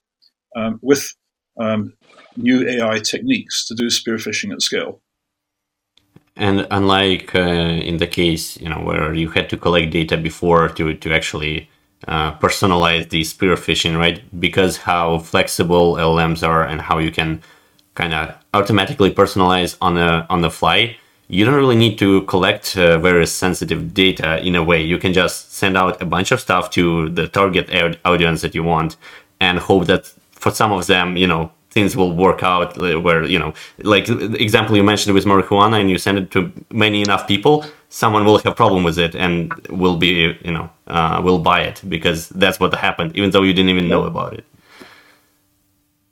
um, 0.56 0.80
with 0.82 1.14
um, 1.60 1.94
new 2.38 2.66
AI 2.70 3.00
techniques, 3.00 3.68
to 3.68 3.76
do 3.76 3.90
spear 3.90 4.16
phishing 4.16 4.54
at 4.54 4.62
scale. 4.62 5.02
And 6.38 6.66
unlike 6.72 7.36
uh, 7.36 7.40
in 7.90 7.98
the 7.98 8.08
case, 8.08 8.58
you 8.62 8.70
know, 8.70 8.80
where 8.80 9.14
you 9.14 9.30
had 9.30 9.50
to 9.50 9.58
collect 9.58 9.92
data 9.92 10.16
before 10.16 10.70
to 10.70 10.94
to 10.94 11.14
actually 11.14 11.70
uh, 12.08 12.32
personalize 12.40 13.10
the 13.10 13.26
spear 13.26 13.56
phishing, 13.56 13.98
right? 13.98 14.24
Because 14.40 14.78
how 14.78 15.20
flexible 15.20 15.96
LLMs 15.96 16.48
are 16.48 16.64
and 16.64 16.80
how 16.80 16.98
you 16.98 17.12
can 17.12 17.42
kind 17.96 18.14
of 18.14 18.36
automatically 18.54 19.12
personalize 19.14 19.78
on 19.82 19.96
the 19.96 20.26
on 20.30 20.42
the 20.42 20.50
fly, 20.50 20.98
you 21.28 21.46
don't 21.46 21.56
really 21.56 21.76
need 21.76 21.98
to 21.98 22.22
collect 22.24 22.78
uh, 22.78 22.98
very 23.00 23.26
sensitive 23.26 23.94
data 23.94 24.46
in 24.46 24.56
a 24.56 24.64
way. 24.64 24.82
You 24.82 24.98
can 24.98 25.14
just 25.14 25.54
send 25.54 25.78
out 25.78 26.02
a 26.02 26.06
bunch 26.06 26.32
of 26.32 26.40
stuff 26.40 26.70
to 26.72 27.10
the 27.10 27.28
target 27.28 27.70
audience 28.06 28.42
that 28.42 28.54
you 28.56 28.64
want, 28.64 28.98
and 29.40 29.60
hope 29.60 29.86
that 29.88 30.14
for 30.32 30.52
some 30.52 30.72
of 30.72 30.88
them, 30.88 31.18
you 31.18 31.28
know, 31.28 31.52
things 31.70 31.96
will 31.96 32.14
work 32.16 32.44
out. 32.44 32.78
uh, 32.78 33.00
Where 33.00 33.24
you 33.24 33.40
know, 33.40 33.54
like 33.84 34.06
the 34.06 34.42
example 34.42 34.76
you 34.76 34.84
mentioned 34.84 35.14
with 35.16 35.26
marijuana, 35.26 35.80
and 35.80 35.90
you 35.90 35.98
send 35.98 36.18
it 36.18 36.32
to 36.32 36.52
many 36.70 37.02
enough 37.02 37.28
people, 37.28 37.66
someone 37.90 38.26
will 38.26 38.40
have 38.40 38.56
problem 38.56 38.84
with 38.84 38.98
it 38.98 39.16
and 39.16 39.54
will 39.70 39.98
be, 39.98 40.38
you 40.44 40.52
know, 40.52 40.70
uh, 40.88 41.22
will 41.24 41.40
buy 41.40 41.62
it 41.62 41.82
because 41.88 42.30
that's 42.30 42.60
what 42.60 42.74
happened, 42.74 43.16
even 43.16 43.32
though 43.32 43.44
you 43.44 43.54
didn't 43.54 43.70
even 43.70 43.88
know 43.88 44.04
about 44.04 44.34
it. 44.34 44.46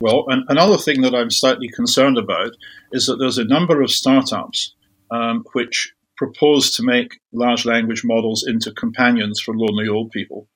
Well, 0.01 0.25
and 0.29 0.45
another 0.47 0.77
thing 0.77 1.01
that 1.01 1.13
I'm 1.13 1.29
slightly 1.29 1.67
concerned 1.67 2.17
about 2.17 2.55
is 2.93 3.05
that 3.07 3.17
there's 3.17 3.37
a 3.37 3.43
number 3.43 3.81
of 3.81 3.91
startups 3.91 4.73
um, 5.11 5.43
which 5.51 5.93
propose 6.15 6.71
to 6.71 6.83
make 6.83 7.19
large 7.33 7.65
language 7.65 8.03
models 8.05 8.45
into 8.47 8.71
companions 8.71 9.41
for 9.41 9.57
lonely 9.57 9.89
old 9.89 10.11
people. 10.11 10.47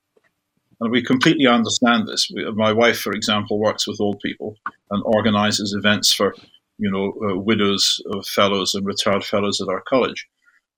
And 0.80 0.90
we 0.90 1.02
completely 1.02 1.46
understand 1.46 2.08
this. 2.08 2.30
We, 2.34 2.50
my 2.52 2.72
wife, 2.72 2.98
for 2.98 3.12
example, 3.12 3.58
works 3.58 3.86
with 3.86 4.00
old 4.00 4.20
people 4.20 4.56
and 4.90 5.02
organizes 5.04 5.74
events 5.76 6.12
for, 6.12 6.34
you 6.78 6.90
know, 6.90 7.12
uh, 7.28 7.38
widows 7.38 8.02
of 8.12 8.26
fellows 8.26 8.74
and 8.74 8.86
retired 8.86 9.24
fellows 9.24 9.60
at 9.60 9.68
our 9.68 9.82
college. 9.82 10.26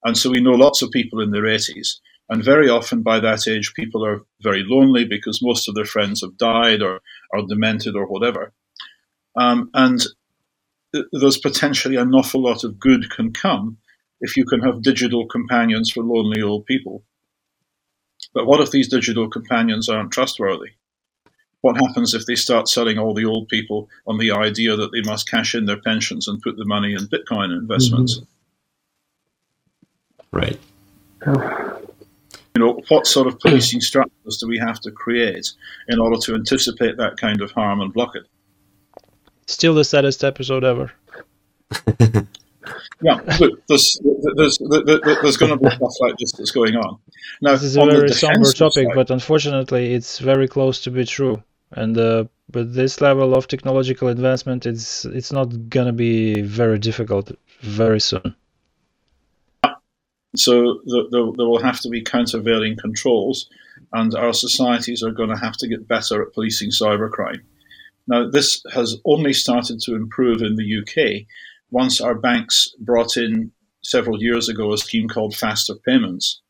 And 0.05 0.17
so 0.19 0.31
we 0.31 0.41
know 0.41 0.53
lots 0.53 0.83
of 0.83 0.91
people 0.91 1.21
in 1.21 1.31
their 1.31 1.43
80s. 1.43 2.01
And 2.29 2.43
very 2.43 2.69
often 2.69 3.03
by 3.03 3.21
that 3.21 3.47
age, 3.47 3.75
people 3.75 4.05
are 4.05 4.23
very 4.43 4.65
lonely 4.67 5.05
because 5.05 5.41
most 5.41 5.69
of 5.69 5.77
their 5.77 5.85
friends 5.85 6.23
have 6.23 6.37
died 6.37 6.83
or 6.83 7.01
are 7.33 7.47
demented 7.47 7.97
or 7.97 8.07
whatever. 8.07 8.53
Um, 9.37 9.71
and 9.75 10.01
there's 11.13 11.39
potentially 11.39 11.97
an 11.97 12.15
awful 12.15 12.43
lot 12.43 12.65
of 12.65 12.79
good 12.79 13.11
can 13.11 13.33
come 13.33 13.79
if 14.21 14.37
you 14.37 14.45
can 14.45 14.61
have 14.61 14.83
digital 14.83 15.27
companions 15.27 15.91
for 15.91 16.03
lonely 16.03 16.41
old 16.41 16.65
people. 16.67 17.03
But 18.33 18.47
what 18.47 18.61
if 18.61 18.71
these 18.71 18.89
digital 18.89 19.29
companions 19.29 19.89
aren't 19.89 20.13
trustworthy? 20.13 20.71
What 21.61 21.77
happens 21.77 22.15
if 22.15 22.27
they 22.27 22.37
start 22.37 22.69
selling 22.69 22.99
all 22.99 23.15
the 23.15 23.25
old 23.25 23.49
people 23.49 23.89
on 24.07 24.19
the 24.19 24.31
idea 24.33 24.77
that 24.77 24.93
they 24.93 25.03
must 25.03 25.29
cash 25.29 25.55
in 25.55 25.67
their 25.67 25.81
pensions 25.81 26.29
and 26.29 26.41
put 26.41 26.57
the 26.57 26.65
money 26.65 26.93
in 26.93 27.09
Bitcoin 27.09 27.57
investments? 27.57 28.21
Right. 30.33 30.61
You 32.57 32.65
know, 32.65 32.81
what 32.89 33.07
sort 33.07 33.27
of 33.27 33.39
policing 33.45 33.83
structures 33.83 34.39
do 34.39 34.49
we 34.49 34.57
have 34.59 34.81
to 34.81 34.91
create 34.91 35.53
in 35.89 36.01
order 36.01 36.17
to 36.23 36.35
anticipate 36.35 36.97
that 36.97 37.19
kind 37.19 37.43
of 37.43 37.51
harm 37.51 37.83
and 37.83 37.93
block 37.93 38.17
it? 38.17 38.23
Still 39.47 39.75
the 39.75 39.85
saddest 39.85 40.25
episode 40.25 40.65
ever. 40.65 40.91
Yeah, 43.03 43.21
look, 43.41 43.65
there's 43.69 44.01
there's 44.37 44.59
there's, 44.59 45.01
there's 45.23 45.37
going 45.37 45.53
to 45.53 45.59
be 45.59 45.69
stuff 45.69 45.93
like 46.01 46.17
this 46.19 46.33
that's 46.33 46.51
going 46.51 46.75
on. 46.77 46.99
Now, 47.43 47.53
This 47.53 47.63
is 47.65 47.77
a 47.77 47.81
on 47.83 47.89
the 47.91 47.97
very 47.97 48.09
somber 48.09 48.51
topic, 48.53 48.87
side- 48.89 48.95
but 48.95 49.11
unfortunately, 49.11 49.93
it's 49.93 50.19
very 50.19 50.49
close 50.49 50.81
to 50.85 50.91
be 50.91 51.05
true. 51.05 51.43
And 51.73 51.97
uh, 51.99 52.25
with 52.55 52.75
this 52.75 53.01
level 53.01 53.35
of 53.37 53.47
technological 53.49 54.09
advancement, 54.09 54.67
it's 54.67 55.05
it's 55.05 55.31
not 55.31 55.69
gonna 55.69 55.93
be 55.93 56.41
very 56.41 56.79
difficult 56.79 57.31
very 57.61 58.01
soon. 58.01 58.35
So 60.39 60.81
the, 60.85 61.09
the, 61.11 61.33
there 61.37 61.47
will 61.47 61.63
have 61.63 61.81
to 61.81 61.89
be 61.89 62.03
countervailing 62.03 62.77
controls, 62.77 63.49
and 63.93 64.15
our 64.15 64.33
societies 64.33 65.03
are 65.03 65.11
going 65.11 65.31
to 65.31 65.37
have 65.37 65.57
to 65.59 65.69
get 65.69 65.89
better 65.89 66.23
at 66.23 66.33
policing 66.33 66.71
cybercrime. 66.71 67.43
Now, 68.07 68.29
this 68.31 68.63
has 68.73 68.97
only 69.05 69.33
started 69.33 69.81
to 69.81 69.95
improve 69.95 70.43
in 70.43 70.57
the 70.57 70.79
UK 70.81 71.27
once 71.71 72.01
our 72.01 72.15
banks 72.15 72.73
brought 72.79 73.17
in 73.17 73.51
several 73.83 74.23
years 74.23 74.49
ago 74.49 74.73
a 74.73 74.79
scheme 74.79 75.09
called 75.09 75.35
faster 75.35 75.75
payments, 75.75 76.41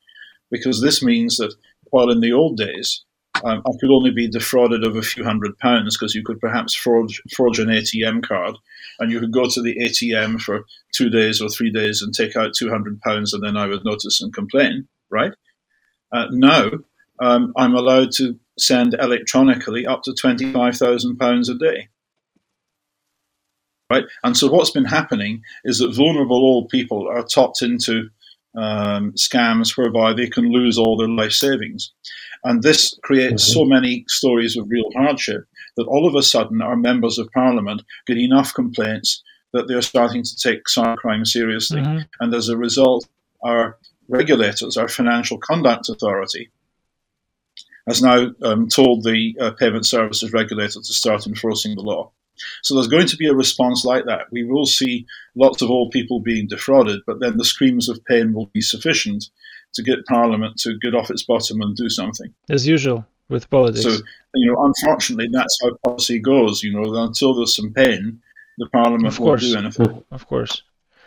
because 0.51 0.81
this 0.81 1.03
means 1.03 1.39
that 1.39 1.55
while 1.91 2.11
in 2.11 2.21
the 2.21 2.33
old 2.33 2.57
days 2.57 3.06
um, 3.45 3.63
I 3.67 3.71
could 3.81 3.91
only 3.91 4.11
be 4.11 4.29
defrauded 4.29 4.85
of 4.85 4.97
a 4.97 5.03
few 5.03 5.25
hundred 5.25 5.59
pounds 5.59 5.97
because 5.97 6.15
you 6.15 6.23
could 6.25 6.41
perhaps 6.41 6.75
forge, 6.75 7.21
forge 7.37 7.59
an 7.59 7.69
ATM 7.69 8.27
card 8.27 8.57
and 8.99 9.11
you 9.11 9.21
could 9.21 9.33
go 9.33 9.49
to 9.49 9.63
the 9.63 9.77
ATM 9.77 10.41
for 10.41 10.65
two 10.93 11.11
days 11.11 11.41
or 11.41 11.49
three 11.49 11.71
days 11.71 12.03
and 12.03 12.15
take 12.15 12.37
out 12.37 12.55
200 12.55 13.01
pounds 13.01 13.33
and 13.33 13.43
then 13.43 13.57
I 13.57 13.67
would 13.67 13.85
notice 13.85 14.21
and 14.21 14.33
complain, 14.33 14.89
right? 15.11 15.33
Uh, 16.13 16.27
now 16.31 16.71
um, 17.21 17.53
I'm 17.57 17.75
allowed 17.75 18.13
to 18.13 18.39
send 18.59 18.95
electronically 18.95 19.87
up 19.87 20.03
to 20.05 20.13
£25,000 20.13 21.49
a 21.49 21.55
day. 21.59 21.89
Right? 23.91 24.05
And 24.25 24.37
so 24.37 24.51
what's 24.51 24.71
been 24.71 24.85
happening 24.85 25.43
is 25.65 25.79
that 25.79 25.95
vulnerable 25.95 26.39
old 26.39 26.69
people 26.71 27.09
are 27.09 27.23
topped 27.23 27.63
into 27.63 28.09
um, 28.57 29.13
scams 29.13 29.77
whereby 29.77 30.13
they 30.13 30.29
can 30.29 30.51
lose 30.51 30.79
all 30.79 30.97
their 30.97 31.09
life 31.09 31.33
savings. 31.33 31.93
And 32.47 32.63
this 32.63 32.97
creates 33.03 33.45
mm-hmm. 33.45 33.59
so 33.59 33.65
many 33.65 34.05
stories 34.07 34.57
of 34.57 34.71
real 34.71 34.89
hardship 34.95 35.47
that 35.77 35.89
all 35.89 36.07
of 36.07 36.15
a 36.15 36.23
sudden 36.23 36.63
our 36.63 36.77
members 36.77 37.19
of 37.19 37.29
parliament 37.33 37.83
get 38.07 38.19
enough 38.19 38.55
complaints 38.55 39.25
that 39.53 39.67
they're 39.67 39.83
starting 39.83 40.23
to 40.23 40.37
take 40.37 40.65
cybercrime 40.67 41.27
seriously. 41.27 41.81
Mm-hmm. 41.81 42.03
And 42.21 42.33
as 42.33 42.49
a 42.49 42.57
result, 42.57 43.09
our 43.43 43.79
regulators, 44.09 44.77
our 44.77 44.87
Financial 44.87 45.39
Conduct 45.39 45.89
Authority, 45.89 46.51
has 47.89 48.01
now 48.01 48.29
um, 48.43 48.69
told 48.69 49.03
the 49.03 49.35
uh, 49.41 49.51
payment 49.51 49.85
services 49.85 50.33
regulator 50.33 50.79
to 50.79 50.93
start 50.95 51.27
enforcing 51.27 51.75
the 51.75 51.83
law. 51.83 52.13
So 52.63 52.75
there's 52.75 52.87
going 52.87 53.09
to 53.09 53.17
be 53.17 53.27
a 53.27 53.35
response 53.35 53.85
like 53.85 54.05
that. 54.05 54.31
We 54.31 54.45
will 54.45 54.67
see 54.67 55.07
lots 55.35 55.63
of 55.63 55.71
old 55.71 55.91
people 55.91 56.21
being 56.21 56.47
defrauded, 56.47 57.01
but 57.09 57.19
then 57.19 57.39
the 57.39 57.45
screams 57.45 57.89
of 57.89 58.05
pain 58.05 58.33
will 58.33 58.47
be 58.47 58.61
sufficient 58.61 59.31
to 59.77 59.83
get 59.83 60.05
Parliament 60.07 60.59
to 60.59 60.79
get 60.79 60.95
off 60.95 61.11
its 61.11 61.23
bottom 61.23 61.61
and 61.61 61.77
do 61.77 61.89
something. 61.89 62.33
As 62.51 62.67
usual 62.67 63.07
with 63.29 63.49
politics. 63.51 63.85
So, 63.85 64.03
you 64.35 64.53
know, 64.53 64.65
unfortunately, 64.65 65.29
that's 65.33 65.59
how 65.63 65.71
policy 65.85 66.19
goes. 66.19 66.63
You 66.63 66.73
know, 66.75 66.85
until 67.05 67.35
there's 67.35 67.55
some 67.55 67.73
pain, 67.73 68.21
the 68.59 68.67
Parliament 68.67 69.07
of 69.07 69.19
won't 69.19 69.41
do 69.41 69.57
anything. 69.57 70.03
Of 70.11 70.27
course. 70.27 70.63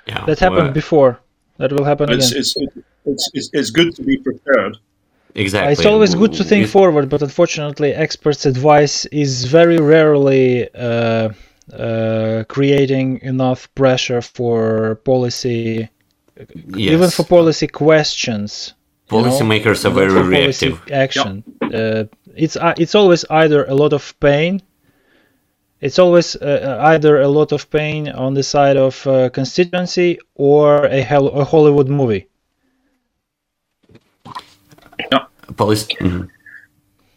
Yeah, 0.07 0.25
that 0.25 0.39
happened 0.39 0.69
well, 0.69 0.71
before. 0.71 1.19
That 1.57 1.73
will 1.73 1.83
happen 1.83 2.09
it's, 2.09 2.31
again. 2.31 2.39
It's, 2.39 2.55
it's, 3.05 3.29
it's, 3.33 3.49
it's 3.53 3.69
good 3.69 3.95
to 3.95 4.03
be 4.03 4.17
prepared. 4.17 4.77
Exactly. 5.35 5.73
It's 5.73 5.85
always 5.85 6.15
good 6.15 6.33
to 6.33 6.43
think 6.43 6.67
forward, 6.67 7.07
but 7.09 7.21
unfortunately, 7.21 7.93
experts' 7.93 8.45
advice 8.45 9.05
is 9.05 9.45
very 9.45 9.77
rarely 9.77 10.73
uh, 10.73 11.29
uh, 11.71 12.43
creating 12.47 13.19
enough 13.21 13.73
pressure 13.75 14.21
for 14.21 14.95
policy, 15.05 15.89
yes. 16.55 16.93
even 16.93 17.09
for 17.09 17.23
policy 17.23 17.67
questions. 17.67 18.73
Policymakers 19.09 19.83
you 19.83 19.89
know, 19.89 20.01
are 20.01 20.09
very 20.09 20.27
reactive. 20.27 20.81
Action. 20.91 21.43
Yep. 21.61 21.73
Uh, 21.73 22.03
it's 22.35 22.55
uh, 22.55 22.73
it's 22.77 22.95
always 22.95 23.25
either 23.29 23.65
a 23.65 23.73
lot 23.73 23.93
of 23.93 24.19
pain. 24.19 24.61
It's 25.81 25.97
always 25.97 26.35
uh, 26.35 26.77
either 26.81 27.21
a 27.21 27.27
lot 27.27 27.51
of 27.51 27.69
pain 27.69 28.09
on 28.09 28.33
the 28.33 28.43
side 28.43 28.77
of 28.77 29.07
uh, 29.07 29.29
constituency 29.29 30.19
or 30.35 30.85
a, 30.85 31.01
a 31.01 31.45
Hollywood 31.45 31.87
movie. 31.87 32.27
yeah 35.11 35.25
policy. 35.55 35.95
Mm-hmm. 35.99 36.25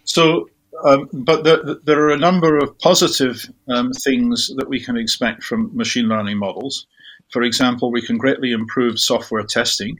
So, 0.04 0.50
um, 0.84 1.08
but 1.12 1.44
there, 1.44 1.62
there, 1.84 2.00
are 2.00 2.10
a 2.10 2.18
number 2.18 2.58
of 2.58 2.78
positive 2.78 3.48
um, 3.68 3.92
things 3.92 4.50
that 4.56 4.68
we 4.68 4.80
can 4.80 4.96
expect 4.96 5.42
from 5.42 5.70
machine 5.76 6.08
learning 6.08 6.38
models. 6.38 6.86
For 7.32 7.42
example, 7.42 7.90
we 7.90 8.02
can 8.02 8.18
greatly 8.18 8.52
improve 8.52 9.00
software 9.00 9.42
testing. 9.42 9.98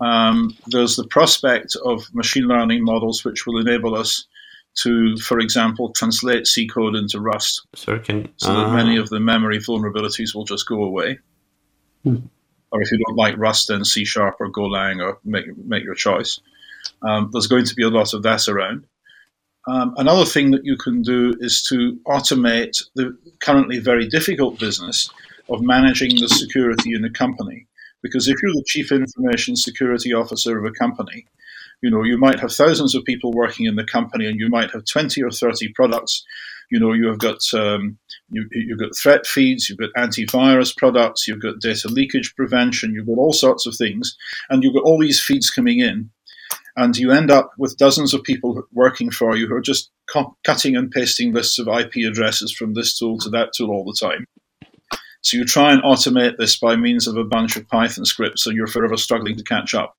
Um, 0.00 0.56
there's 0.66 0.96
the 0.96 1.06
prospect 1.06 1.76
of 1.84 2.12
machine 2.14 2.44
learning 2.44 2.84
models 2.84 3.24
which 3.24 3.46
will 3.46 3.58
enable 3.58 3.94
us 3.94 4.26
to, 4.76 5.16
for 5.18 5.38
example, 5.38 5.92
translate 5.92 6.46
C 6.46 6.66
code 6.66 6.96
into 6.96 7.20
Rust. 7.20 7.66
Sir, 7.74 7.98
can, 8.00 8.28
so 8.36 8.52
that 8.52 8.74
many 8.74 8.96
of 8.96 9.08
the 9.08 9.20
memory 9.20 9.58
vulnerabilities 9.58 10.34
will 10.34 10.44
just 10.44 10.68
go 10.68 10.82
away. 10.82 11.18
Hmm. 12.02 12.16
Or 12.70 12.82
if 12.82 12.90
you 12.90 12.98
don't 13.06 13.16
like 13.16 13.38
Rust, 13.38 13.68
then 13.68 13.84
C 13.84 14.04
sharp 14.04 14.36
or 14.40 14.50
Golang, 14.50 15.00
or 15.00 15.18
make, 15.24 15.46
make 15.56 15.84
your 15.84 15.94
choice. 15.94 16.40
Um, 17.02 17.30
there's 17.32 17.46
going 17.46 17.64
to 17.66 17.74
be 17.74 17.84
a 17.84 17.88
lot 17.88 18.12
of 18.14 18.24
that 18.24 18.48
around. 18.48 18.84
Um, 19.66 19.94
another 19.96 20.26
thing 20.26 20.50
that 20.50 20.64
you 20.64 20.76
can 20.76 21.02
do 21.02 21.34
is 21.38 21.62
to 21.68 21.98
automate 22.06 22.82
the 22.94 23.16
currently 23.40 23.78
very 23.78 24.08
difficult 24.08 24.58
business 24.58 25.08
of 25.48 25.62
managing 25.62 26.18
the 26.20 26.28
security 26.28 26.94
in 26.94 27.04
a 27.04 27.10
company. 27.10 27.66
Because 28.02 28.28
if 28.28 28.36
you're 28.42 28.52
the 28.52 28.64
chief 28.66 28.92
information 28.92 29.56
security 29.56 30.12
officer 30.12 30.58
of 30.58 30.64
a 30.64 30.72
company, 30.72 31.26
you 31.82 31.90
know, 31.90 32.02
you 32.02 32.18
might 32.18 32.40
have 32.40 32.52
thousands 32.52 32.94
of 32.94 33.04
people 33.04 33.32
working 33.32 33.66
in 33.66 33.76
the 33.76 33.84
company 33.84 34.26
and 34.26 34.38
you 34.38 34.48
might 34.48 34.70
have 34.70 34.84
20 34.84 35.22
or 35.22 35.30
30 35.30 35.72
products. 35.74 36.24
You 36.70 36.80
know, 36.80 36.92
you 36.92 37.08
have 37.08 37.18
got 37.18 37.38
um, 37.52 37.98
you, 38.30 38.48
you've 38.52 38.78
got 38.78 38.96
threat 38.96 39.26
feeds, 39.26 39.68
you've 39.68 39.78
got 39.78 39.92
antivirus 39.96 40.76
products, 40.76 41.28
you've 41.28 41.42
got 41.42 41.60
data 41.60 41.88
leakage 41.88 42.34
prevention, 42.36 42.94
you've 42.94 43.06
got 43.06 43.18
all 43.18 43.32
sorts 43.32 43.66
of 43.66 43.76
things, 43.76 44.16
and 44.48 44.62
you've 44.62 44.74
got 44.74 44.84
all 44.84 44.98
these 44.98 45.22
feeds 45.22 45.50
coming 45.50 45.80
in 45.80 46.10
and 46.76 46.96
you 46.96 47.12
end 47.12 47.30
up 47.30 47.52
with 47.56 47.76
dozens 47.76 48.14
of 48.14 48.22
people 48.22 48.62
working 48.72 49.10
for 49.10 49.36
you 49.36 49.46
who 49.46 49.54
are 49.54 49.60
just 49.60 49.90
co- 50.10 50.36
cutting 50.44 50.76
and 50.76 50.90
pasting 50.90 51.32
lists 51.32 51.58
of 51.58 51.68
IP 51.68 51.96
addresses 52.08 52.52
from 52.52 52.74
this 52.74 52.98
tool 52.98 53.18
to 53.18 53.30
that 53.30 53.52
tool 53.56 53.70
all 53.70 53.84
the 53.84 53.96
time. 53.98 54.26
So 55.24 55.38
you 55.38 55.46
try 55.46 55.72
and 55.72 55.82
automate 55.82 56.36
this 56.36 56.58
by 56.58 56.76
means 56.76 57.08
of 57.08 57.16
a 57.16 57.24
bunch 57.24 57.56
of 57.56 57.66
Python 57.66 58.04
scripts, 58.04 58.46
and 58.46 58.54
you're 58.54 58.66
forever 58.66 58.98
struggling 58.98 59.36
to 59.36 59.42
catch 59.42 59.74
up. 59.74 59.96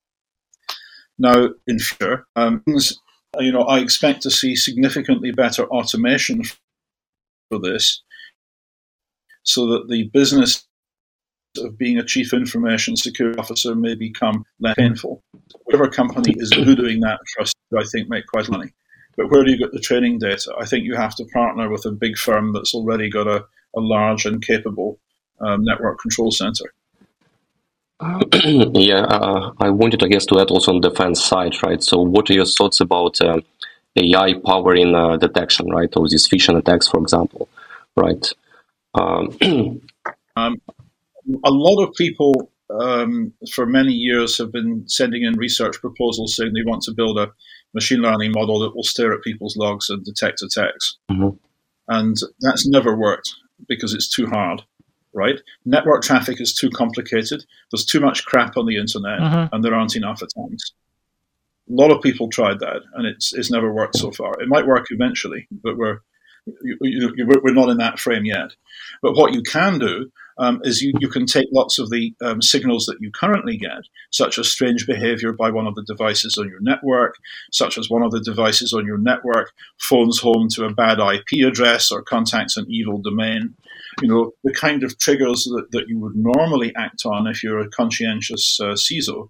Now, 1.18 1.50
in 1.66 1.80
future, 1.80 2.28
um, 2.36 2.64
you 2.68 3.52
know, 3.52 3.64
I 3.64 3.80
expect 3.80 4.22
to 4.22 4.32
see 4.32 4.56
significantly 4.56 5.32
better 5.32 5.66
automation 5.66 6.44
for 7.50 7.60
this, 7.60 8.04
so 9.42 9.66
that 9.68 9.90
the 9.90 10.12
business 10.14 10.68
of 11.58 11.76
being 11.76 11.98
a 11.98 12.06
chief 12.06 12.32
information 12.32 12.96
security 12.96 13.40
officer 13.40 13.74
may 13.74 13.96
become 13.96 14.46
less 14.60 14.76
painful. 14.76 15.24
Whatever 15.64 15.90
company 15.90 16.36
is 16.38 16.52
doing 16.52 17.00
that 17.00 17.20
trust, 17.30 17.56
I 17.76 17.84
think, 17.92 18.10
make 18.10 18.28
quite 18.28 18.50
money. 18.50 18.74
But 19.18 19.32
where 19.32 19.44
do 19.44 19.50
you 19.50 19.58
get 19.58 19.72
the 19.72 19.80
training 19.80 20.20
data? 20.20 20.54
I 20.60 20.66
think 20.66 20.84
you 20.84 20.96
have 20.96 21.16
to 21.16 21.26
partner 21.34 21.68
with 21.70 21.86
a 21.86 21.92
big 21.92 22.16
firm 22.16 22.54
that's 22.54 22.76
already 22.76 23.10
got 23.10 23.28
a, 23.28 23.46
a 23.76 23.80
large 23.80 24.26
and 24.26 24.46
capable 24.46 25.00
um, 25.40 25.64
network 25.64 26.00
control 26.00 26.32
center. 26.32 26.74
yeah, 28.44 29.06
uh, 29.06 29.52
I 29.60 29.70
wanted, 29.70 30.04
I 30.04 30.08
guess, 30.08 30.26
to 30.28 30.40
add 30.40 30.52
also 30.52 30.74
on 30.74 30.82
the 30.82 30.90
defense 30.90 31.24
side, 31.24 31.54
right? 31.64 31.82
So, 31.82 32.02
what 32.02 32.30
are 32.30 32.34
your 32.34 32.46
thoughts 32.46 32.82
about 32.82 33.22
uh, 33.22 33.40
AI 33.96 34.34
powering 34.46 34.94
uh, 34.94 35.18
detection, 35.18 35.70
right, 35.70 35.90
of 35.96 36.10
these 36.10 36.28
phishing 36.28 36.58
attacks, 36.58 36.88
for 36.88 37.00
example, 37.00 37.48
right? 37.96 38.28
Um, 38.94 39.38
um, 40.36 40.62
a 41.44 41.52
lot 41.52 41.84
of 41.84 41.94
people 41.96 42.52
um, 42.70 43.34
for 43.52 43.66
many 43.66 43.94
years 43.94 44.38
have 44.38 44.52
been 44.52 44.84
sending 44.88 45.24
in 45.24 45.38
research 45.38 45.80
proposals 45.80 46.36
saying 46.36 46.54
they 46.54 46.70
want 46.70 46.84
to 46.84 46.94
build 46.94 47.18
a 47.18 47.32
machine 47.74 48.00
learning 48.00 48.32
model 48.34 48.60
that 48.60 48.76
will 48.76 48.84
stare 48.84 49.14
at 49.14 49.22
people's 49.22 49.56
logs 49.56 49.90
and 49.90 50.04
detect 50.04 50.42
attacks. 50.42 50.98
Mm-hmm. 51.12 51.38
And 51.88 52.18
that's 52.40 52.68
never 52.68 52.96
worked 52.98 53.34
because 53.68 53.94
it's 53.94 54.10
too 54.10 54.28
hard, 54.28 54.64
right? 55.16 55.40
Network 55.66 56.04
traffic 56.04 56.40
is 56.42 56.54
too 56.54 56.70
complicated. 56.70 57.46
There's 57.72 57.86
too 57.86 58.00
much 58.00 58.26
crap 58.26 58.58
on 58.58 58.66
the 58.66 58.78
internet, 58.78 59.20
mm-hmm. 59.20 59.56
and 59.56 59.64
there 59.64 59.74
aren't 59.74 59.96
enough 59.96 60.22
attacks. 60.22 60.74
A 61.70 61.74
lot 61.74 61.92
of 61.92 62.04
people 62.04 62.30
tried 62.30 62.60
that, 62.60 62.82
and 62.94 63.08
it's 63.08 63.34
it's 63.34 63.50
never 63.50 63.74
worked 63.74 63.98
so 63.98 64.12
far. 64.12 64.40
It 64.40 64.50
might 64.50 64.68
work 64.68 64.88
eventually, 64.92 65.48
but 65.52 65.78
we're 65.78 66.00
you, 66.62 66.78
you, 66.82 67.28
we're 67.44 67.54
not 67.54 67.70
in 67.70 67.78
that 67.78 68.00
frame 68.00 68.26
yet. 68.26 68.52
But 69.02 69.16
what 69.16 69.34
you 69.34 69.42
can 69.42 69.80
do 69.80 70.12
um, 70.38 70.62
is 70.64 70.82
you, 70.82 70.94
you 71.00 71.10
can 71.10 71.26
take 71.26 71.48
lots 71.52 71.80
of 71.80 71.90
the 71.90 72.14
um, 72.22 72.42
signals 72.42 72.86
that 72.86 72.98
you 73.00 73.12
currently 73.12 73.58
get, 73.58 73.84
such 74.12 74.38
as 74.38 74.52
strange 74.52 74.86
behavior 74.86 75.32
by 75.32 75.50
one 75.50 75.66
of 75.66 75.76
the 75.76 75.84
devices 75.84 76.38
on 76.38 76.48
your 76.50 76.60
network, 76.62 77.16
such 77.52 77.78
as 77.78 77.90
one 77.90 78.04
of 78.04 78.12
the 78.12 78.22
devices 78.22 78.74
on 78.74 78.86
your 78.86 78.98
network 78.98 79.54
phones 79.80 80.20
home 80.20 80.48
to 80.50 80.66
a 80.66 80.74
bad 80.74 81.00
IP 81.00 81.48
address 81.48 81.92
or 81.92 82.02
contacts 82.02 82.58
an 82.58 82.66
evil 82.70 83.00
domain. 83.00 83.56
You 84.02 84.10
know, 84.10 84.32
the 84.44 84.54
kind 84.54 84.84
of 84.84 84.98
triggers 84.98 85.46
that, 85.46 85.68
that 85.72 85.88
you 85.88 86.00
would 86.00 86.16
normally 86.16 86.74
act 86.76 87.06
on 87.06 87.28
if 87.28 87.44
you're 87.44 87.60
a 87.60 87.70
conscientious 87.70 88.60
uh, 88.62 88.74
CISO. 88.74 89.30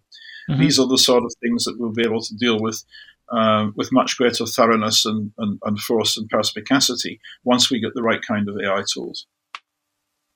Mm-hmm. 0.49 0.59
These 0.59 0.79
are 0.79 0.87
the 0.87 0.97
sort 0.97 1.23
of 1.23 1.33
things 1.41 1.65
that 1.65 1.75
we'll 1.77 1.91
be 1.91 2.05
able 2.05 2.21
to 2.21 2.35
deal 2.35 2.59
with 2.59 2.83
uh, 3.31 3.71
with 3.75 3.91
much 3.91 4.17
greater 4.17 4.45
thoroughness 4.45 5.05
and, 5.05 5.31
and, 5.39 5.59
and, 5.63 5.79
force 5.79 6.15
and 6.15 6.29
perspicacity 6.29 7.19
once 7.43 7.71
we 7.71 7.79
get 7.79 7.91
the 7.95 8.03
right 8.03 8.21
kind 8.21 8.47
of 8.47 8.55
AI 8.63 8.83
tools. 8.93 9.25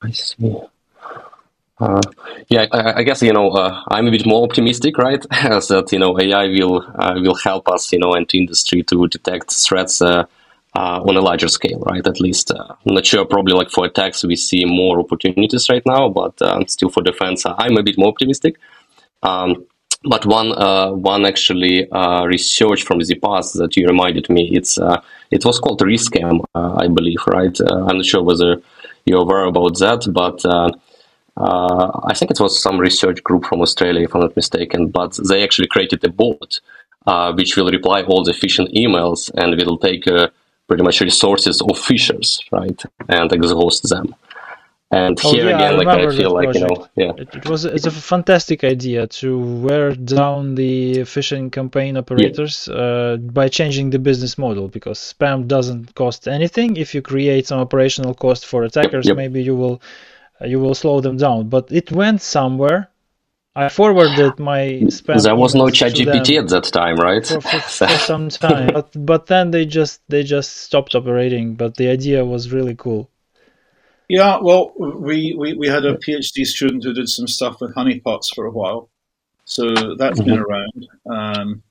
I 0.02 0.10
see. 0.10 0.56
Uh, 1.78 2.00
yeah, 2.48 2.66
I, 2.72 2.98
I, 2.98 3.02
guess 3.04 3.22
you 3.22 3.32
know 3.32 3.50
uh, 3.50 3.82
I'm 3.88 4.08
a 4.08 4.10
bit 4.10 4.26
more 4.26 4.44
optimistic, 4.44 4.98
right? 4.98 5.22
that 5.30 5.88
you 5.92 5.98
know 5.98 6.18
AI 6.18 6.48
will 6.48 6.84
uh, 6.94 7.14
will 7.22 7.36
help 7.36 7.68
us, 7.68 7.92
you 7.92 7.98
know, 7.98 8.12
and 8.12 8.28
industry 8.34 8.82
to 8.82 9.08
detect 9.08 9.52
threats 9.52 10.02
uh, 10.74 10.78
uh, 10.78 11.02
on 11.08 11.16
a 11.16 11.20
larger 11.20 11.48
scale, 11.48 11.80
right? 11.80 12.06
At 12.06 12.20
least 12.20 12.50
uh, 12.50 12.74
I'm 12.86 12.94
not 12.94 13.06
sure. 13.06 13.24
Probably 13.24 13.54
like 13.54 13.70
for 13.70 13.84
attacks, 13.86 14.24
we 14.24 14.36
see 14.36 14.64
more 14.64 15.00
opportunities 15.00 15.68
right 15.68 15.82
now, 15.86 16.08
but 16.08 16.38
still 16.70 16.90
for 16.90 17.02
defense, 17.02 17.44
I'm 17.46 17.76
a 17.76 17.82
bit 17.82 17.98
more 17.98 18.08
optimistic. 18.08 18.56
Um, 19.22 19.66
but 20.04 20.24
one 20.24 20.50
one 21.02 21.26
actually 21.26 21.86
research 22.24 22.84
from 22.84 23.00
the 23.00 23.14
past 23.16 23.58
that 23.58 23.76
you 23.76 23.86
reminded 23.86 24.30
me, 24.30 24.48
it's 24.52 24.78
it 25.30 25.44
was 25.44 25.58
called 25.58 25.82
Re:scam, 25.82 26.40
I 26.54 26.88
believe, 26.88 27.22
right? 27.26 27.56
I'm 27.60 27.98
not 27.98 28.06
sure 28.06 28.22
whether 28.22 28.62
you're 29.04 29.22
aware 29.22 29.44
about 29.44 29.78
that, 29.78 30.06
but 30.12 30.44
uh, 30.46 30.70
uh, 31.36 32.00
I 32.04 32.14
think 32.14 32.30
it 32.30 32.40
was 32.40 32.62
some 32.62 32.78
research 32.78 33.22
group 33.22 33.44
from 33.44 33.62
Australia, 33.62 34.04
if 34.04 34.14
I'm 34.14 34.20
not 34.20 34.36
mistaken, 34.36 34.88
but 34.88 35.18
they 35.28 35.42
actually 35.42 35.68
created 35.68 36.04
a 36.04 36.08
bot 36.08 36.60
uh, 37.06 37.32
which 37.32 37.56
will 37.56 37.70
reply 37.70 38.02
all 38.02 38.22
the 38.24 38.32
phishing 38.32 38.72
emails 38.74 39.30
and 39.34 39.56
will 39.64 39.78
take 39.78 40.06
uh, 40.06 40.28
pretty 40.70 40.84
much 40.84 41.00
resources 41.00 41.60
of 41.60 41.74
phishers, 41.86 42.28
right, 42.52 42.80
and 43.08 43.32
exhaust 43.32 43.82
them. 43.92 44.14
And 44.92 45.18
Oh 45.24 45.32
here 45.32 45.48
yeah, 45.48 45.56
I 45.56 45.58
again, 45.58 45.78
like 45.80 45.88
I 45.98 46.16
feel 46.16 46.32
like 46.40 46.54
you 46.54 46.60
know, 46.66 46.76
yeah, 47.02 47.12
It, 47.22 47.28
it 47.38 47.48
was 47.48 47.64
it's 47.64 47.86
a 47.86 47.96
fantastic 48.12 48.62
idea 48.62 49.08
to 49.20 49.28
wear 49.66 49.86
down 49.94 50.54
the 50.54 50.74
phishing 51.14 51.50
campaign 51.58 51.96
operators 51.96 52.68
uh, 52.68 53.16
by 53.38 53.46
changing 53.48 53.90
the 53.90 53.98
business 53.98 54.38
model 54.38 54.66
because 54.68 54.98
spam 55.12 55.48
doesn't 55.54 55.86
cost 55.96 56.28
anything. 56.28 56.76
If 56.76 56.94
you 56.94 57.02
create 57.02 57.44
some 57.48 57.60
operational 57.66 58.14
cost 58.14 58.46
for 58.46 58.62
attackers, 58.62 59.06
yep. 59.08 59.16
maybe 59.16 59.42
you 59.42 59.56
will 59.56 59.76
you 60.52 60.58
will 60.62 60.76
slow 60.82 61.00
them 61.00 61.16
down. 61.16 61.48
But 61.48 61.64
it 61.80 61.90
went 61.90 62.20
somewhere. 62.22 62.80
I 63.56 63.68
forwarded 63.68 64.38
my 64.38 64.80
spam 64.84 65.22
there 65.22 65.34
was 65.34 65.54
no 65.56 65.64
emails 65.64 65.94
to 65.94 66.04
ChatGPT 66.04 66.38
at 66.38 66.48
that 66.48 66.64
time, 66.64 66.96
right? 66.96 67.26
for, 67.26 67.40
for, 67.40 67.60
for 67.60 67.88
some 67.98 68.28
time, 68.28 68.70
but 68.72 68.92
but 68.94 69.26
then 69.26 69.50
they 69.50 69.66
just 69.66 70.00
they 70.08 70.22
just 70.22 70.58
stopped 70.58 70.94
operating. 70.94 71.54
But 71.56 71.76
the 71.76 71.88
idea 71.88 72.24
was 72.24 72.52
really 72.52 72.76
cool. 72.76 73.10
Yeah, 74.08 74.38
well, 74.42 74.72
we, 74.76 75.36
we, 75.38 75.52
we 75.54 75.68
had 75.68 75.84
a 75.84 75.96
PhD 75.96 76.44
student 76.44 76.82
who 76.82 76.92
did 76.92 77.08
some 77.08 77.28
stuff 77.28 77.60
with 77.60 77.76
honeypots 77.76 78.34
for 78.34 78.44
a 78.44 78.50
while, 78.50 78.90
so 79.44 79.94
that's 79.96 80.20
been 80.20 80.36
around. 80.38 80.88
Um, 81.08 81.62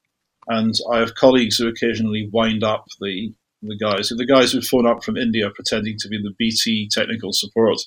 and 0.48 0.74
I 0.90 1.00
have 1.00 1.16
colleagues 1.16 1.58
who 1.58 1.68
occasionally 1.68 2.30
wind 2.32 2.64
up 2.64 2.86
the 3.02 3.34
the 3.62 3.78
guys. 3.78 4.10
The 4.10 4.26
guys 4.26 4.54
who 4.54 4.62
phone 4.62 4.88
up 4.88 5.04
from 5.04 5.18
India 5.18 5.50
pretending 5.54 5.98
to 6.00 6.08
be 6.08 6.18
the 6.18 6.34
BT 6.38 6.90
technical 6.90 7.34
support. 7.34 7.78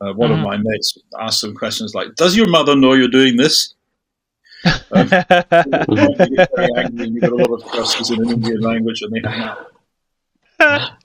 Uh, 0.00 0.12
one 0.12 0.30
of 0.30 0.38
my 0.40 0.56
mates 0.56 0.98
asked 1.18 1.40
some 1.40 1.54
questions 1.54 1.94
like, 1.94 2.14
"Does 2.16 2.36
your 2.36 2.48
mother 2.48 2.76
know 2.76 2.92
you're 2.92 3.08
doing 3.08 3.36
this?" 3.36 3.74
Um, 4.64 4.74
you 5.02 6.36
get 6.36 6.50
very 6.54 6.68
angry 6.76 7.04
and 7.06 7.14
you 7.14 7.20
get 7.20 7.32
a 7.32 7.36
lot 7.36 7.50
of 7.50 7.64
curses 7.70 8.10
in 8.10 8.22
an 8.22 8.30
Indian 8.30 8.60
language, 8.60 9.02
and 9.02 9.12
they 9.12 9.28
hang 9.28 9.42
up. 9.42 9.72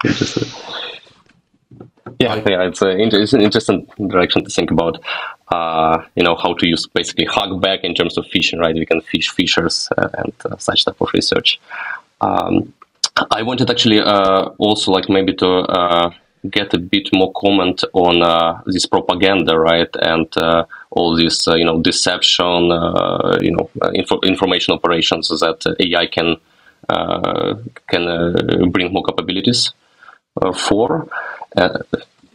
Interesting. 0.03 0.47
Yeah, 2.19 2.35
yeah, 2.47 2.67
it's, 2.67 2.81
a, 2.81 2.89
it's 2.99 3.33
an 3.33 3.41
interesting 3.41 3.87
direction 4.07 4.43
to 4.43 4.49
think 4.49 4.71
about. 4.71 5.01
Uh, 5.47 6.03
you 6.15 6.23
know 6.23 6.35
how 6.35 6.53
to 6.53 6.67
use 6.67 6.87
basically 6.87 7.25
hack 7.25 7.49
back 7.59 7.83
in 7.83 7.93
terms 7.95 8.17
of 8.17 8.25
phishing, 8.25 8.59
right? 8.59 8.75
We 8.75 8.85
can 8.85 9.01
fish 9.01 9.29
fishers 9.29 9.89
uh, 9.97 10.09
and 10.17 10.33
uh, 10.45 10.57
such 10.57 10.85
type 10.85 10.99
of 11.01 11.09
research. 11.13 11.59
Um, 12.21 12.73
I 13.31 13.41
wanted 13.41 13.69
actually 13.69 13.99
uh, 13.99 14.49
also 14.57 14.91
like 14.91 15.09
maybe 15.09 15.33
to 15.35 15.47
uh, 15.47 16.11
get 16.49 16.73
a 16.73 16.77
bit 16.77 17.09
more 17.13 17.31
comment 17.33 17.83
on 17.93 18.21
uh, 18.21 18.61
this 18.65 18.85
propaganda, 18.85 19.57
right, 19.57 19.89
and 20.01 20.27
uh, 20.37 20.65
all 20.91 21.15
this 21.15 21.47
uh, 21.47 21.55
you 21.55 21.65
know 21.65 21.81
deception, 21.81 22.71
uh, 22.71 23.37
you 23.41 23.51
know, 23.51 23.69
uh, 23.81 23.91
info- 23.93 24.21
information 24.21 24.73
operations 24.73 25.29
that 25.29 25.75
AI 25.79 26.07
can 26.07 26.37
uh, 26.89 27.55
can 27.87 28.71
bring 28.71 28.91
more 28.91 29.03
capabilities 29.03 29.71
for. 30.55 31.07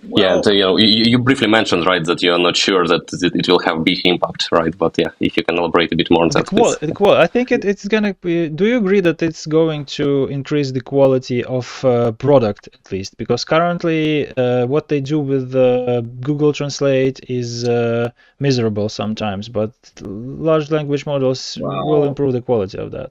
Yeah, 0.08 0.26
Well- 0.26 0.36
and, 0.36 0.46
uh, 0.46 0.50
you 0.52 0.60
know, 0.60 0.76
you, 0.76 1.04
you 1.12 1.18
briefly 1.18 1.48
mentioned 1.48 1.84
right 1.86 2.04
that 2.04 2.22
you're 2.22 2.38
not 2.38 2.56
sure 2.56 2.86
that 2.86 3.04
it 3.22 3.32
it 3.34 3.48
will 3.48 3.58
have 3.60 3.82
big 3.84 4.00
impact, 4.04 4.48
right? 4.52 4.76
But 4.76 4.96
yeah, 4.98 5.10
if 5.20 5.36
you 5.36 5.42
can 5.42 5.56
elaborate 5.58 5.92
a 5.92 5.96
bit 5.96 6.10
more 6.10 6.22
on 6.24 6.30
that, 6.30 6.46
qual- 6.46 6.76
please. 6.76 6.92
qual- 6.92 7.16
I 7.16 7.26
think 7.26 7.50
it, 7.50 7.64
it's 7.64 7.86
gonna 7.88 8.14
be. 8.14 8.48
Do 8.48 8.66
you 8.66 8.76
agree 8.78 9.00
that 9.00 9.22
it's 9.22 9.46
going 9.46 9.84
to 9.98 10.26
increase 10.26 10.70
the 10.72 10.80
quality 10.80 11.42
of 11.44 11.84
uh, 11.84 12.12
product 12.12 12.68
at 12.72 12.92
least? 12.92 13.16
Because 13.16 13.44
currently, 13.44 14.28
uh, 14.36 14.66
what 14.66 14.88
they 14.88 15.00
do 15.00 15.18
with 15.18 15.54
uh, 15.54 16.00
Google 16.28 16.52
Translate 16.52 17.18
is 17.28 17.64
uh, 17.68 18.10
miserable 18.38 18.88
sometimes, 18.88 19.48
but 19.48 19.72
large 20.02 20.70
language 20.70 21.04
models 21.06 21.58
will 21.60 22.04
improve 22.04 22.32
the 22.32 22.42
quality 22.42 22.78
of 22.78 22.90
that. 22.92 23.10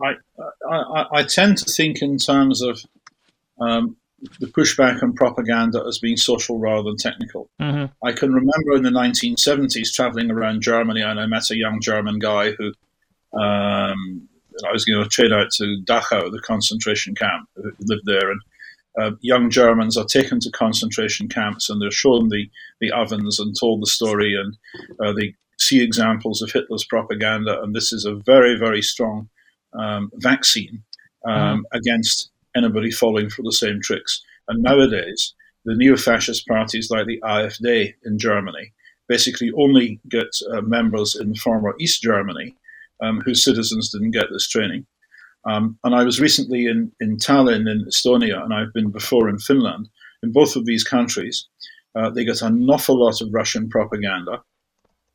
I, 0.00 0.14
I, 0.68 1.06
I 1.12 1.22
tend 1.22 1.58
to 1.58 1.64
think 1.64 2.02
in 2.02 2.18
terms 2.18 2.60
of 2.62 2.80
um, 3.60 3.96
the 4.40 4.46
pushback 4.46 5.02
and 5.02 5.14
propaganda 5.14 5.84
as 5.86 5.98
being 5.98 6.16
social 6.16 6.58
rather 6.58 6.82
than 6.84 6.96
technical. 6.96 7.50
hmm 7.60 7.86
I 8.04 8.12
can 8.12 8.32
remember 8.32 8.74
in 8.74 8.82
the 8.82 8.90
1970s 8.90 9.92
traveling 9.92 10.30
around 10.30 10.62
Germany, 10.62 11.02
and 11.02 11.20
I 11.20 11.26
met 11.26 11.50
a 11.50 11.56
young 11.56 11.80
German 11.80 12.18
guy 12.18 12.52
who 12.52 12.68
um, 13.38 14.28
I 14.66 14.72
was 14.72 14.84
going 14.84 15.02
to 15.02 15.08
trade 15.08 15.32
out 15.32 15.50
to 15.52 15.82
Dachau, 15.84 16.30
the 16.30 16.42
concentration 16.44 17.14
camp, 17.14 17.48
who 17.56 17.72
lived 17.80 18.06
there. 18.06 18.30
And 18.30 18.40
uh, 19.00 19.10
young 19.20 19.50
Germans 19.50 19.96
are 19.96 20.04
taken 20.04 20.38
to 20.40 20.50
concentration 20.50 21.28
camps 21.28 21.70
and 21.70 21.80
they're 21.80 21.90
shown 21.90 22.28
the, 22.28 22.50
the 22.80 22.92
ovens 22.92 23.40
and 23.40 23.56
told 23.58 23.82
the 23.82 23.86
story, 23.86 24.34
and 24.34 24.56
uh, 25.00 25.12
they 25.12 25.34
see 25.58 25.82
examples 25.82 26.42
of 26.42 26.52
Hitler's 26.52 26.84
propaganda. 26.84 27.60
And 27.62 27.74
this 27.74 27.92
is 27.92 28.04
a 28.04 28.14
very, 28.14 28.58
very 28.58 28.82
strong 28.82 29.28
um, 29.72 30.10
vaccine 30.14 30.82
um, 31.24 31.66
against 31.72 32.31
anybody 32.56 32.90
falling 32.90 33.30
for 33.30 33.42
the 33.42 33.52
same 33.52 33.80
tricks. 33.80 34.22
And 34.48 34.62
nowadays, 34.62 35.34
the 35.64 35.74
neo 35.74 35.96
fascist 35.96 36.46
parties 36.46 36.90
like 36.90 37.06
the 37.06 37.20
AfD 37.24 37.94
in 38.04 38.18
Germany 38.18 38.72
basically 39.08 39.50
only 39.56 40.00
get 40.08 40.28
uh, 40.52 40.60
members 40.62 41.16
in 41.16 41.34
former 41.34 41.74
East 41.78 42.02
Germany 42.02 42.56
um, 43.02 43.20
whose 43.20 43.44
citizens 43.44 43.90
didn't 43.90 44.12
get 44.12 44.26
this 44.30 44.48
training. 44.48 44.86
Um, 45.44 45.78
and 45.82 45.94
I 45.94 46.04
was 46.04 46.20
recently 46.20 46.66
in, 46.66 46.92
in 47.00 47.16
Tallinn 47.16 47.70
in 47.70 47.84
Estonia, 47.86 48.42
and 48.42 48.54
I've 48.54 48.72
been 48.72 48.90
before 48.90 49.28
in 49.28 49.38
Finland. 49.38 49.88
In 50.22 50.30
both 50.30 50.54
of 50.54 50.66
these 50.66 50.84
countries, 50.84 51.48
uh, 51.96 52.10
they 52.10 52.24
get 52.24 52.42
an 52.42 52.64
awful 52.70 52.96
lot 52.96 53.20
of 53.20 53.34
Russian 53.34 53.68
propaganda 53.68 54.42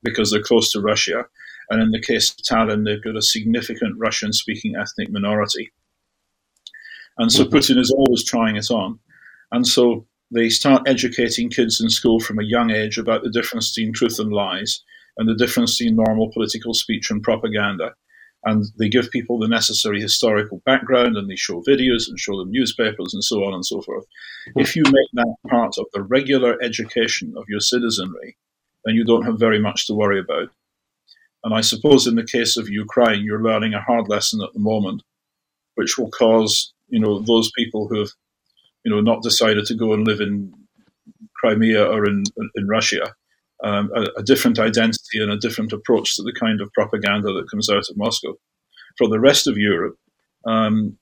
because 0.04 0.32
they're 0.32 0.42
close 0.42 0.70
to 0.72 0.82
Russia. 0.82 1.26
And 1.70 1.82
in 1.82 1.92
the 1.92 2.02
case 2.02 2.32
of 2.32 2.38
Tallinn, 2.38 2.86
they've 2.86 3.04
got 3.04 3.16
a 3.16 3.22
significant 3.22 3.96
Russian 3.98 4.34
speaking 4.34 4.76
ethnic 4.76 5.10
minority. 5.10 5.72
And 7.18 7.32
so 7.32 7.44
mm-hmm. 7.44 7.56
Putin 7.56 7.78
is 7.80 7.92
always 7.92 8.24
trying 8.24 8.56
it 8.56 8.70
on. 8.70 9.00
And 9.52 9.66
so 9.66 10.06
they 10.32 10.50
start 10.50 10.88
educating 10.88 11.50
kids 11.50 11.80
in 11.82 11.90
school 11.90 12.20
from 12.20 12.40
a 12.40 12.46
young 12.46 12.70
age 12.70 12.98
about 12.98 13.24
the 13.24 13.30
difference 13.30 13.74
between 13.74 13.94
truth 13.94 14.20
and 14.20 14.32
lies 14.32 14.84
and 15.18 15.28
the 15.28 15.36
difference 15.36 15.78
between 15.78 15.96
normal 15.96 16.32
political 16.32 16.74
speech 16.74 17.10
and 17.10 17.24
propaganda. 17.24 17.94
And 18.44 18.66
they 18.78 18.88
give 18.88 19.10
people 19.10 19.40
the 19.40 19.48
necessary 19.48 20.00
historical 20.00 20.62
background 20.66 21.18
and 21.18 21.30
they 21.30 21.36
show 21.36 21.64
videos 21.68 22.08
and 22.08 22.20
show 22.20 22.38
them 22.38 22.52
newspapers 22.52 23.14
and 23.14 23.24
so 23.24 23.44
on 23.44 23.54
and 23.54 23.66
so 23.66 23.82
forth. 23.82 24.06
Mm-hmm. 24.50 24.60
If 24.60 24.76
you 24.76 24.84
make 24.84 25.10
that 25.14 25.36
part 25.50 25.76
of 25.78 25.86
the 25.94 26.04
regular 26.04 26.62
education 26.62 27.34
of 27.36 27.46
your 27.50 27.60
citizenry, 27.60 28.38
then 28.86 28.96
you 28.96 29.04
don't 29.04 29.26
have 29.26 29.40
very 29.40 29.60
much 29.60 29.88
to 29.88 29.96
worry 29.96 30.20
about. 30.20 30.50
And 31.44 31.54
I 31.54 31.62
suppose 31.62 32.08
in 32.08 32.16
the 32.16 32.26
case 32.26 32.58
of 32.58 32.70
Ukraine, 32.70 33.24
you're 33.24 33.44
learning 33.44 33.74
a 33.74 33.82
hard 33.82 34.08
lesson 34.08 34.42
at 34.44 34.54
the 34.54 34.60
moment, 34.60 35.04
which 35.76 35.98
will 35.98 36.12
cause 36.12 36.74
you 36.90 37.00
know 37.00 37.20
those 37.20 37.52
people 37.52 37.88
who 37.88 38.00
have 38.00 38.10
you 38.84 38.92
know 38.92 39.02
not 39.02 39.24
decided 39.24 39.66
to 39.66 39.76
go 39.76 39.94
and 39.94 40.06
live 40.06 40.22
in 40.22 40.54
Crimea 41.36 41.84
or 41.86 42.06
in 42.06 42.24
in 42.56 42.68
Russia 42.68 43.16
um, 43.64 43.92
a, 43.96 44.20
a, 44.20 44.24
different 44.24 44.60
identity 44.60 45.22
and 45.22 45.32
a 45.32 45.38
different 45.38 45.74
approach 45.74 46.16
to 46.16 46.24
the 46.24 46.34
kind 46.34 46.62
of 46.62 46.72
propaganda 46.74 47.34
that 47.34 47.50
comes 47.50 47.70
out 47.70 47.90
of 47.90 47.98
Moscow. 47.98 48.34
For 48.98 49.08
the 49.08 49.20
rest 49.20 49.48
of 49.48 49.58
Europe, 49.58 49.96
um, 50.46 50.98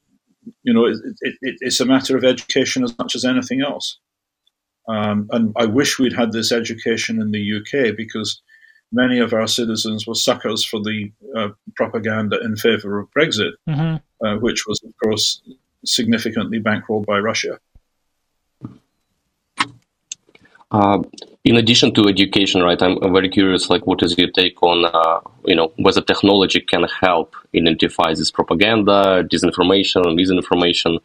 you 0.63 0.73
know, 0.73 0.85
it, 0.85 0.97
it, 1.21 1.35
it, 1.41 1.55
it's 1.59 1.79
a 1.79 1.85
matter 1.85 2.15
of 2.15 2.23
education 2.23 2.83
as 2.83 2.97
much 2.97 3.15
as 3.15 3.25
anything 3.25 3.61
else. 3.61 3.97
Um, 4.87 5.27
and 5.31 5.53
I 5.57 5.65
wish 5.65 5.97
we'd 5.97 6.13
had 6.13 6.31
this 6.31 6.51
education 6.51 7.21
in 7.21 7.31
the 7.31 7.57
UK 7.57 7.95
because 7.97 8.41
many 8.91 9.19
of 9.19 9.33
our 9.33 9.47
citizens 9.47 10.05
were 10.05 10.15
suckers 10.15 10.63
for 10.63 10.79
the 10.79 11.11
uh, 11.35 11.49
propaganda 11.75 12.39
in 12.41 12.55
favour 12.55 12.99
of 12.99 13.09
Brexit, 13.17 13.53
hmm 13.67 13.95
uh, 14.25 14.37
which 14.37 14.65
was, 14.65 14.81
of 14.83 14.93
course, 15.03 15.41
significantly 15.85 16.59
bankrolled 16.59 17.05
by 17.05 17.19
Russia. 17.19 17.59
Uh, 20.71 21.03
in 21.43 21.55
addition 21.57 21.93
to 21.93 22.07
education, 22.07 22.61
right, 22.61 22.81
I'm, 22.81 22.97
I'm 23.03 23.13
very 23.13 23.29
curious, 23.29 23.69
like, 23.69 23.85
what 23.85 24.01
is 24.01 24.17
your 24.17 24.31
take 24.31 24.61
on, 24.63 24.83
uh, 24.83 25.21
you 25.45 25.55
know, 25.55 25.71
whether 25.77 26.01
technology 26.01 26.59
can 26.59 26.85
help 27.01 27.35
identify 27.55 28.09
this 28.13 28.31
propaganda, 28.31 29.23
disinformation, 29.23 30.05
and 30.05 30.15
misinformation? 30.15 30.97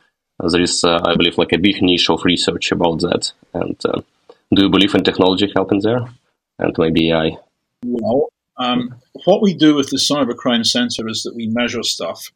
Uh, 0.42 0.48
there 0.48 0.62
is, 0.62 0.82
uh, 0.82 1.00
I 1.04 1.14
believe, 1.14 1.36
like 1.36 1.52
a 1.52 1.58
big 1.58 1.82
niche 1.82 2.08
of 2.08 2.24
research 2.24 2.72
about 2.72 3.00
that. 3.00 3.32
And 3.52 3.76
uh, 3.84 4.00
do 4.54 4.62
you 4.62 4.70
believe 4.70 4.94
in 4.94 5.04
technology 5.04 5.52
helping 5.54 5.80
there? 5.82 6.08
And 6.58 6.74
maybe 6.78 7.12
AI? 7.12 7.36
Well, 7.84 8.28
um, 8.56 8.94
what 9.24 9.42
we 9.42 9.54
do 9.54 9.74
with 9.74 9.90
the 9.90 9.98
Cybercrime 9.98 10.66
Centre 10.66 11.06
is 11.08 11.22
that 11.22 11.34
we 11.34 11.46
measure 11.46 11.82
stuff. 11.82 12.30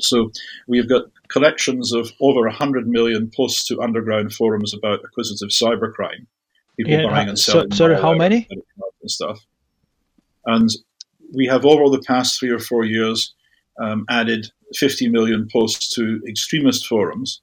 So 0.00 0.30
we've 0.66 0.88
got 0.88 1.04
collections 1.28 1.92
of 1.92 2.12
over 2.20 2.40
100 2.42 2.86
million 2.88 3.30
plus 3.34 3.64
to 3.66 3.80
underground 3.80 4.32
forums 4.34 4.74
about 4.74 5.00
acquisitive 5.04 5.48
cybercrime. 5.50 6.26
People 6.76 6.92
Yeah, 6.92 7.06
buying 7.06 7.28
uh, 7.28 7.30
and 7.30 7.38
so- 7.38 7.52
selling. 7.52 7.72
sorry, 7.72 8.00
how 8.00 8.14
many? 8.14 8.46
And 8.50 9.10
stuff. 9.10 9.44
And 10.46 10.68
we 11.34 11.46
have 11.46 11.64
over 11.64 11.88
the 11.94 12.02
past 12.06 12.38
three 12.38 12.50
or 12.50 12.58
four 12.58 12.84
years 12.84 13.34
um, 13.80 14.04
added 14.08 14.46
50 14.74 15.08
million 15.08 15.48
posts 15.52 15.94
to 15.94 16.20
extremist 16.28 16.86
forums. 16.86 17.40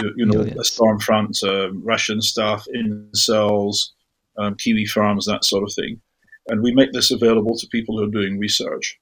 You, 0.00 0.12
you 0.16 0.26
know. 0.26 0.44
Stormfront, 0.62 1.42
uh, 1.44 1.72
Russian 1.74 2.20
stuff, 2.22 2.66
incels, 2.74 3.90
um, 4.38 4.54
Kiwi 4.56 4.86
farms, 4.86 5.26
that 5.26 5.44
sort 5.44 5.64
of 5.64 5.72
thing. 5.74 6.00
And 6.48 6.62
we 6.62 6.72
make 6.74 6.92
this 6.92 7.10
available 7.10 7.56
to 7.58 7.66
people 7.68 7.98
who 7.98 8.04
are 8.04 8.10
doing 8.10 8.38
research. 8.38 8.98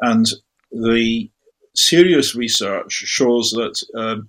And 0.00 0.26
the 0.70 1.30
serious 1.78 2.34
research 2.34 2.92
shows 2.92 3.50
that 3.52 3.82
um, 3.94 4.28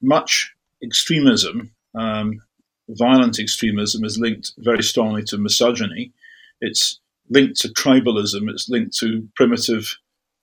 much 0.00 0.54
extremism, 0.82 1.70
um, 1.94 2.40
violent 2.88 3.38
extremism, 3.38 4.04
is 4.04 4.18
linked 4.18 4.52
very 4.58 4.82
strongly 4.82 5.22
to 5.24 5.38
misogyny. 5.38 6.12
It's 6.60 7.00
linked 7.30 7.60
to 7.60 7.68
tribalism. 7.68 8.48
It's 8.50 8.68
linked 8.68 8.96
to 8.98 9.28
primitive 9.36 9.96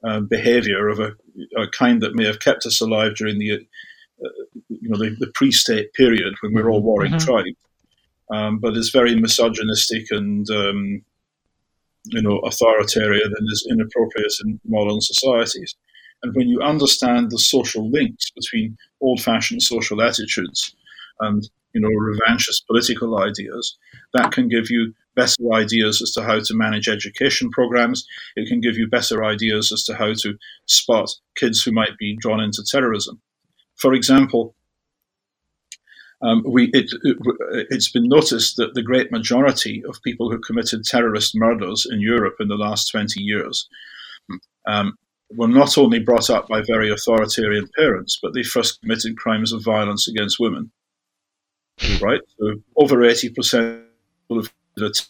uh, 0.03 0.21
behavior 0.21 0.87
of 0.87 0.99
a, 0.99 1.11
a, 1.57 1.67
kind 1.67 2.01
that 2.01 2.15
may 2.15 2.25
have 2.25 2.39
kept 2.39 2.65
us 2.65 2.79
alive 2.79 3.15
during 3.15 3.37
the, 3.37 3.53
uh, 3.53 4.29
you 4.69 4.89
know, 4.89 4.97
the, 4.97 5.15
the, 5.19 5.31
pre-state 5.35 5.93
period 5.93 6.33
when 6.39 6.53
we 6.53 6.61
were 6.61 6.69
all 6.69 6.81
warring 6.81 7.11
mm-hmm. 7.11 7.25
tribes. 7.25 7.57
Um, 8.31 8.59
but 8.59 8.77
is 8.77 8.91
very 8.91 9.15
misogynistic 9.15 10.05
and 10.11 10.49
um, 10.51 11.01
you 12.05 12.21
know 12.21 12.39
authoritarian 12.39 13.33
and 13.35 13.47
is 13.51 13.67
inappropriate 13.69 14.33
in 14.45 14.59
modern 14.65 15.01
societies. 15.01 15.75
And 16.24 16.36
when 16.36 16.49
you 16.49 16.61
understand 16.61 17.32
the 17.32 17.39
social 17.39 17.89
links 17.89 18.30
between 18.32 18.78
old-fashioned 19.01 19.63
social 19.63 20.01
attitudes 20.01 20.76
and 21.20 21.49
you 21.74 21.82
know 21.82 21.89
revanchist 21.89 22.65
political 22.67 23.20
ideas, 23.20 23.78
that 24.13 24.32
can 24.32 24.47
give 24.47 24.70
you 24.70 24.93
better 25.15 25.53
ideas 25.53 26.01
as 26.01 26.11
to 26.11 26.24
how 26.24 26.39
to 26.39 26.53
manage 26.53 26.88
education 26.88 27.49
programs. 27.51 28.07
It 28.36 28.47
can 28.47 28.61
give 28.61 28.78
you 28.78 28.88
better 28.88 29.24
ideas 29.24 29.72
as 29.72 29.84
to 29.86 29.95
how 29.95 30.13
to 30.13 30.38
spot 30.65 31.09
kids 31.36 31.61
who 31.61 31.72
might 31.72 31.97
be 31.97 32.15
drawn 32.20 32.39
into 32.39 32.63
terrorism. 32.63 33.22
For 33.76 33.93
example, 33.93 34.55
um, 36.22 36.43
we, 36.45 36.70
it, 36.74 36.91
it, 37.03 37.67
has 37.72 37.89
been 37.89 38.09
noticed 38.09 38.57
that 38.57 38.74
the 38.74 38.84
great 38.84 39.11
majority 39.11 39.84
of 39.88 40.01
people 40.03 40.30
who 40.30 40.39
committed 40.39 40.84
terrorist 40.84 41.34
murders 41.34 41.88
in 41.89 42.01
Europe 42.01 42.36
in 42.39 42.49
the 42.49 42.57
last 42.57 42.91
20 42.91 43.22
years 43.22 43.70
um, 44.67 44.97
were 45.32 45.47
not 45.47 45.77
only 45.77 45.99
brought 45.99 46.30
up 46.30 46.47
by 46.47 46.61
very 46.61 46.91
authoritarian 46.91 47.69
parents, 47.77 48.19
but 48.21 48.34
they 48.34 48.43
first 48.43 48.82
committed 48.82 49.17
crimes 49.17 49.53
of 49.53 49.63
violence 49.63 50.07
against 50.07 50.39
women. 50.39 50.71
Right? 52.01 52.21
So 52.39 52.55
over 52.75 52.97
80% 52.97 53.84
of 54.30 54.51
the 54.75 55.03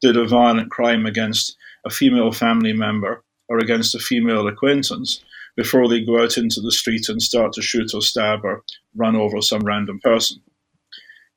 did 0.00 0.16
a 0.16 0.26
violent 0.26 0.70
crime 0.70 1.06
against 1.06 1.56
a 1.84 1.90
female 1.90 2.32
family 2.32 2.72
member 2.72 3.22
or 3.48 3.58
against 3.58 3.94
a 3.94 3.98
female 3.98 4.48
acquaintance 4.48 5.22
before 5.56 5.88
they 5.88 6.04
go 6.04 6.22
out 6.22 6.36
into 6.38 6.60
the 6.60 6.72
street 6.72 7.08
and 7.08 7.22
start 7.22 7.52
to 7.52 7.62
shoot 7.62 7.94
or 7.94 8.00
stab 8.00 8.44
or 8.44 8.62
run 8.96 9.14
over 9.14 9.40
some 9.40 9.62
random 9.62 10.00
person. 10.00 10.40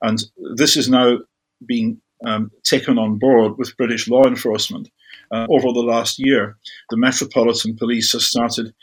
And 0.01 0.23
this 0.55 0.77
is 0.77 0.89
now 0.89 1.19
being 1.65 2.01
um, 2.25 2.51
taken 2.63 2.97
on 2.97 3.17
board 3.17 3.57
with 3.57 3.77
British 3.77 4.07
law 4.07 4.23
enforcement. 4.25 4.89
Uh, 5.36 5.45
over 5.49 5.73
the 5.73 5.83
last 5.95 6.17
year, 6.17 6.57
the 6.89 6.97
Metropolitan 6.97 7.75
Police 7.75 8.13
has 8.13 8.25
started 8.25 8.73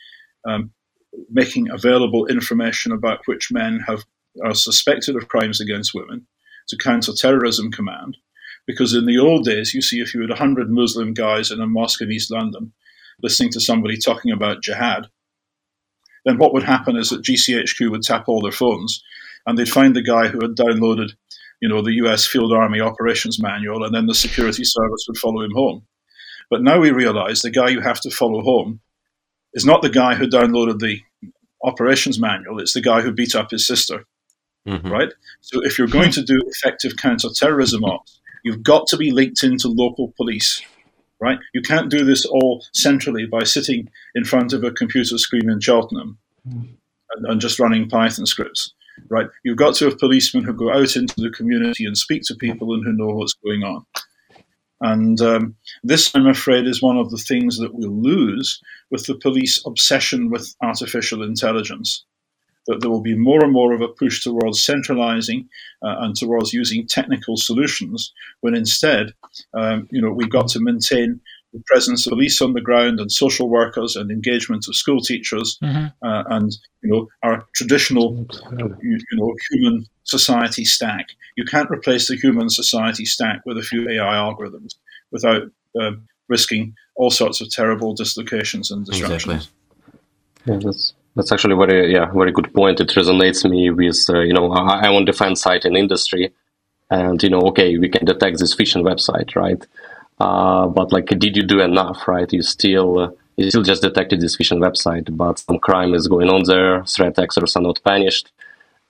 um, 0.46 0.70
making 1.30 1.70
available 1.70 2.26
information 2.26 2.92
about 2.92 3.20
which 3.24 3.50
men 3.50 3.80
have 3.86 4.05
are 4.44 4.55
suspected 4.55 5.16
of 5.16 5.28
crimes 5.28 5.61
against 5.61 5.94
women 5.94 6.26
to 6.68 6.76
Counter-Terrorism 6.76 7.70
Command. 7.70 8.18
Because 8.66 8.94
in 8.94 9.07
the 9.07 9.18
old 9.18 9.44
days, 9.44 9.72
you 9.72 9.80
see, 9.80 10.00
if 10.00 10.14
you 10.14 10.20
had 10.20 10.30
100 10.30 10.70
Muslim 10.70 11.14
guys 11.14 11.50
in 11.50 11.61
a 11.61 11.66
mosque 11.66 12.03
in 12.03 12.12
East 12.12 12.30
London 12.30 12.72
listening 13.22 13.50
to 13.53 13.61
somebody 13.61 13.96
talking 13.96 14.30
about 14.30 14.62
jihad, 14.62 15.09
then 16.24 16.38
what 16.38 16.53
would 16.53 16.62
happen 16.62 16.96
is 16.96 17.11
that 17.11 17.22
GCHQ 17.22 17.90
would 17.90 18.03
tap 18.03 18.24
all 18.28 18.42
their 18.42 18.53
phones 18.53 19.03
and 19.46 19.59
they'd 19.59 19.68
find 19.68 19.96
the 19.96 20.03
guy 20.03 20.28
who 20.28 20.40
had 20.40 20.55
downloaded, 20.55 21.12
you 21.61 21.68
know, 21.68 21.82
the 21.82 21.94
US 22.05 22.26
Field 22.26 22.53
Army 22.53 22.80
Operations 22.80 23.42
Manual, 23.42 23.84
and 23.84 23.94
then 23.94 24.07
the 24.07 24.14
security 24.14 24.64
service 24.64 25.05
would 25.09 25.18
follow 25.18 25.42
him 25.42 25.53
home. 25.55 25.86
But 26.53 26.62
now 26.62 26.78
we 26.78 26.90
realize 26.90 27.40
the 27.40 27.50
guy 27.50 27.70
you 27.70 27.80
have 27.80 28.03
to 28.03 28.11
follow 28.11 28.42
home 28.42 28.80
is 29.55 29.64
not 29.64 29.80
the 29.80 29.88
guy 29.88 30.16
who 30.16 30.28
downloaded 30.28 30.80
the 30.80 31.00
operations 31.64 32.20
manual, 32.20 32.61
it's 32.61 32.74
the 32.74 32.82
guy 32.82 33.00
who 33.00 33.11
beat 33.11 33.34
up 33.34 33.53
his 33.53 33.66
sister. 33.66 34.05
Mm-hmm. 34.68 34.92
Right? 34.92 35.09
So 35.40 35.64
if 35.64 35.78
you're 35.78 35.88
going 35.88 36.11
to 36.11 36.22
do 36.22 36.42
effective 36.44 36.98
counter-terrorism 36.98 37.82
ops, 37.86 38.20
you've 38.44 38.62
got 38.62 38.86
to 38.88 38.98
be 38.98 39.12
linked 39.12 39.42
into 39.42 39.68
local 39.68 40.12
police 40.18 40.62
right? 41.20 41.38
You 41.55 41.62
can't 41.62 41.88
do 41.88 42.05
this 42.05 42.26
all 42.26 42.64
centrally 42.74 43.26
by 43.26 43.44
sitting 43.44 43.88
in 44.16 44.24
front 44.24 44.53
of 44.53 44.64
a 44.64 44.72
computer 44.72 45.16
screen 45.16 45.48
in 45.48 45.61
Cheltenham 45.61 46.18
mm. 46.46 46.68
and, 47.14 47.26
and, 47.26 47.40
just 47.40 47.61
running 47.61 47.88
Python 47.88 48.26
scripts, 48.26 48.74
right? 49.09 49.28
You've 49.44 49.57
got 49.57 49.76
to 49.76 49.84
have 49.84 50.00
policemen 50.00 50.42
who 50.42 50.53
go 50.53 50.72
out 50.72 50.96
into 50.96 51.20
the 51.20 51.30
community 51.30 51.86
and 51.86 51.96
speak 51.96 52.22
to 52.24 52.34
people 52.34 52.74
and 52.74 52.84
who 52.84 52.92
know 52.92 53.14
what's 53.14 53.34
going 53.34 53.62
on. 53.62 53.86
And 54.83 55.20
um, 55.20 55.55
this, 55.85 56.12
I'm 56.14 56.26
afraid, 56.26 56.66
is 56.66 56.83
one 56.83 56.99
of 56.99 57.11
the 57.11 57.18
things 57.18 57.59
that 57.59 57.72
we'll 57.72 58.03
lose 58.03 58.61
with 58.91 59.07
the 59.07 59.14
police 59.14 59.62
obsession 59.64 60.28
with 60.28 60.55
artificial 60.61 61.22
intelligence 61.22 62.05
that 62.66 62.80
there 62.80 62.91
will 62.91 63.03
be 63.03 63.16
more 63.16 63.43
and 63.43 63.53
more 63.53 63.72
of 63.72 63.80
a 63.80 63.89
push 63.89 64.22
towards 64.22 64.64
centralizing 64.64 65.49
uh, 65.83 65.97
and 66.01 66.14
towards 66.14 66.53
using 66.53 66.87
technical 66.87 67.37
solutions, 67.37 68.12
when 68.41 68.55
instead, 68.55 69.12
um, 69.55 69.89
you 69.91 70.01
know, 70.01 70.12
we've 70.12 70.30
got 70.30 70.49
to 70.49 70.61
maintain 70.61 71.20
the 71.53 71.62
presence 71.66 72.07
of 72.07 72.11
police 72.11 72.41
on 72.41 72.55
the 72.55 72.61
ground 72.61 72.99
and 72.99 73.12
social 73.12 73.49
workers 73.49 73.97
and 73.97 74.11
engagement 74.11 74.66
of 74.68 74.76
school 74.76 75.01
teachers 75.01 75.59
mm-hmm. 75.62 75.87
uh, 76.07 76.22
and 76.30 76.57
you 76.83 76.91
know 76.91 77.09
our 77.22 77.47
traditional 77.55 78.26
you, 78.59 78.76
you, 78.83 78.99
know 79.12 79.35
human 79.51 79.85
society 80.05 80.64
stack. 80.64 81.09
You 81.36 81.44
can't 81.44 81.70
replace 81.70 82.09
the 82.09 82.16
human 82.16 82.50
society 82.50 83.05
stack 83.05 83.42
with 83.46 83.59
a 83.59 83.62
few 83.62 83.88
AI 83.88 84.14
algorithms 84.14 84.74
without 85.11 85.42
uh, 85.80 85.92
risking 86.28 86.74
all 86.96 87.11
sorts 87.11 87.40
of 87.40 87.50
terrible 87.50 87.94
dislocations 87.94 88.70
and 88.70 88.84
disruptions. 88.84 89.24
Exactly. 89.24 89.50
Yeah, 90.46 90.59
that's 90.62 90.94
that's 91.14 91.32
actually 91.32 91.55
very 91.55 91.92
yeah 91.92 92.11
very 92.12 92.32
good 92.32 92.53
point. 92.55 92.80
It 92.80 92.88
resonates 92.88 93.48
me 93.48 93.70
with 93.70 94.05
uh, 94.09 94.20
you 94.20 94.32
know 94.32 94.50
I, 94.53 94.86
am 94.86 94.94
on 94.94 95.05
defense 95.05 95.42
site 95.42 95.64
in 95.64 95.76
industry, 95.76 96.32
and 96.90 97.22
you 97.22 97.30
know 97.30 97.42
okay 97.50 97.78
we 97.78 97.88
can 97.88 98.05
detect 98.05 98.38
this 98.38 98.55
phishing 98.55 98.82
website 98.82 99.36
right, 99.36 99.64
uh, 100.18 100.66
but 100.66 100.92
like 100.92 101.07
did 101.07 101.36
you 101.36 101.44
do 101.44 101.61
enough 101.61 102.09
right? 102.09 102.32
You 102.32 102.42
still 102.42 102.98
uh, 102.98 103.11
you 103.36 103.50
still 103.50 103.62
just 103.62 103.82
detected 103.82 104.20
this 104.20 104.36
phishing 104.36 104.59
website, 104.59 105.14
but 105.16 105.38
some 105.38 105.59
crime 105.59 105.94
is 105.94 106.09
going 106.09 106.28
on 106.28 106.42
there. 106.44 106.84
Threat 106.84 107.18
actors 107.18 107.57
are 107.57 107.62
not 107.62 107.80
punished, 107.84 108.32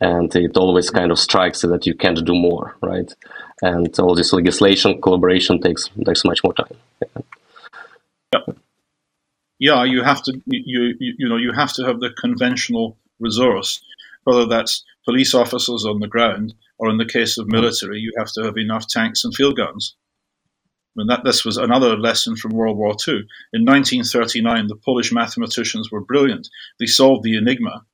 and 0.02 0.34
it 0.36 0.56
always 0.56 0.90
kind 0.90 1.10
of 1.12 1.18
strikes 1.18 1.62
that 1.62 1.86
you 1.86 1.94
can't 1.94 2.24
do 2.24 2.34
more 2.34 2.76
right. 2.82 3.10
And 3.62 3.98
all 4.00 4.14
this 4.14 4.32
legislation 4.32 5.00
collaboration 5.00 5.60
takes 5.60 5.88
takes 6.04 6.24
much 6.24 6.40
more 6.44 6.54
time. 6.54 6.76
Yeah. 7.00 7.22
Yep 8.34 8.56
yeah, 9.62 9.84
you 9.84 10.02
have 10.02 10.20
to 10.24 10.32
you, 10.46 10.94
you 10.98 11.14
you 11.18 11.28
know 11.28 11.36
you 11.36 11.52
have 11.52 11.72
to 11.74 11.84
have 11.84 12.00
the 12.00 12.10
conventional 12.10 12.98
resource, 13.20 13.80
whether 14.24 14.44
that's 14.44 14.84
police 15.04 15.34
officers 15.34 15.86
on 15.86 16.00
the 16.00 16.08
ground 16.08 16.54
or 16.78 16.90
in 16.90 16.96
the 16.96 17.06
case 17.06 17.38
of 17.38 17.46
military, 17.46 18.00
you 18.00 18.12
have 18.18 18.32
to 18.32 18.42
have 18.42 18.56
enough 18.56 18.88
tanks 18.88 19.22
and 19.22 19.32
field 19.32 19.56
guns. 19.56 19.94
I 19.94 20.92
mean, 20.96 21.06
that 21.06 21.22
this 21.22 21.44
was 21.44 21.58
another 21.58 21.96
lesson 21.96 22.34
from 22.34 22.50
World 22.50 22.76
War 22.76 22.96
II. 23.06 23.14
In 23.52 23.64
1939, 23.64 24.66
the 24.66 24.74
Polish 24.74 25.12
mathematicians 25.12 25.92
were 25.92 26.00
brilliant. 26.00 26.48
They 26.80 26.86
solved 26.86 27.22
the 27.22 27.36
enigma. 27.36 27.84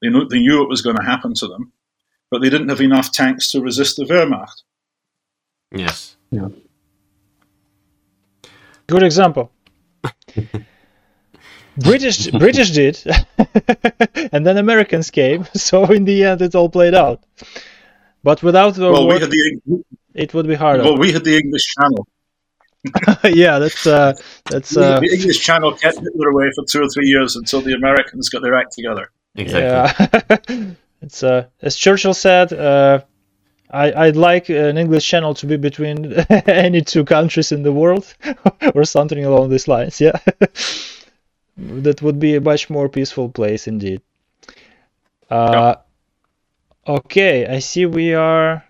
They 0.00 0.08
knew, 0.08 0.28
they 0.28 0.38
knew 0.38 0.62
it 0.62 0.68
was 0.68 0.82
going 0.82 0.96
to 0.96 1.02
happen 1.02 1.34
to 1.34 1.46
them, 1.48 1.72
but 2.30 2.40
they 2.40 2.50
didn't 2.50 2.68
have 2.68 2.80
enough 2.80 3.10
tanks 3.12 3.50
to 3.50 3.60
resist 3.60 3.96
the 3.96 4.04
Wehrmacht. 4.04 4.62
Yes. 5.72 6.16
Yeah. 6.30 6.48
Good 8.86 9.02
example. 9.02 9.50
British 11.78 12.30
British 12.30 12.70
did, 12.72 13.00
and 14.32 14.44
then 14.46 14.56
Americans 14.56 15.10
came. 15.10 15.46
So 15.54 15.84
in 15.84 16.04
the 16.04 16.24
end, 16.24 16.42
it 16.42 16.54
all 16.54 16.68
played 16.68 16.94
out. 16.94 17.24
But 18.24 18.42
without 18.42 18.74
the 18.74 18.90
well, 18.90 19.04
war, 19.06 19.14
we 19.14 19.20
had 19.20 19.30
the, 19.30 19.84
it 20.14 20.34
would 20.34 20.48
be 20.48 20.56
harder. 20.56 20.82
Well, 20.82 20.98
we 20.98 21.12
had 21.12 21.24
the 21.24 21.36
English 21.36 21.66
Channel. 21.76 22.08
yeah, 23.24 23.58
that's 23.58 23.86
uh, 23.86 24.14
that's 24.50 24.76
uh, 24.76 25.00
the 25.00 25.12
English 25.12 25.40
Channel 25.40 25.72
kept 25.72 25.98
Hitler 25.98 26.30
away 26.30 26.50
for 26.54 26.64
two 26.64 26.82
or 26.82 26.88
three 26.88 27.06
years 27.06 27.36
until 27.36 27.60
the 27.60 27.74
Americans 27.74 28.28
got 28.28 28.42
their 28.42 28.54
act 28.54 28.72
together. 28.72 29.10
Exactly. 29.38 30.06
Yeah. 30.38 30.74
it's 31.02 31.22
uh, 31.22 31.46
as 31.62 31.76
Churchill 31.76 32.14
said. 32.14 32.52
Uh, 32.52 33.00
I, 33.70 33.92
I'd 33.92 34.16
like 34.16 34.48
an 34.48 34.78
English 34.78 35.06
channel 35.06 35.34
to 35.34 35.46
be 35.46 35.58
between 35.58 36.14
any 36.46 36.80
two 36.80 37.04
countries 37.04 37.52
in 37.52 37.62
the 37.62 37.72
world, 37.72 38.14
or 38.74 38.84
something 38.84 39.24
along 39.24 39.50
these 39.50 39.68
lines. 39.68 40.00
Yeah 40.00 40.18
that 41.58 42.02
would 42.02 42.18
be 42.20 42.36
a 42.36 42.40
much 42.40 42.70
more 42.70 42.88
peaceful 42.88 43.28
place 43.28 43.66
indeed. 43.66 44.00
Uh, 45.30 45.74
yeah. 46.86 46.94
Okay, 46.94 47.46
I 47.46 47.58
see 47.58 47.84
we 47.84 48.14
are 48.14 48.64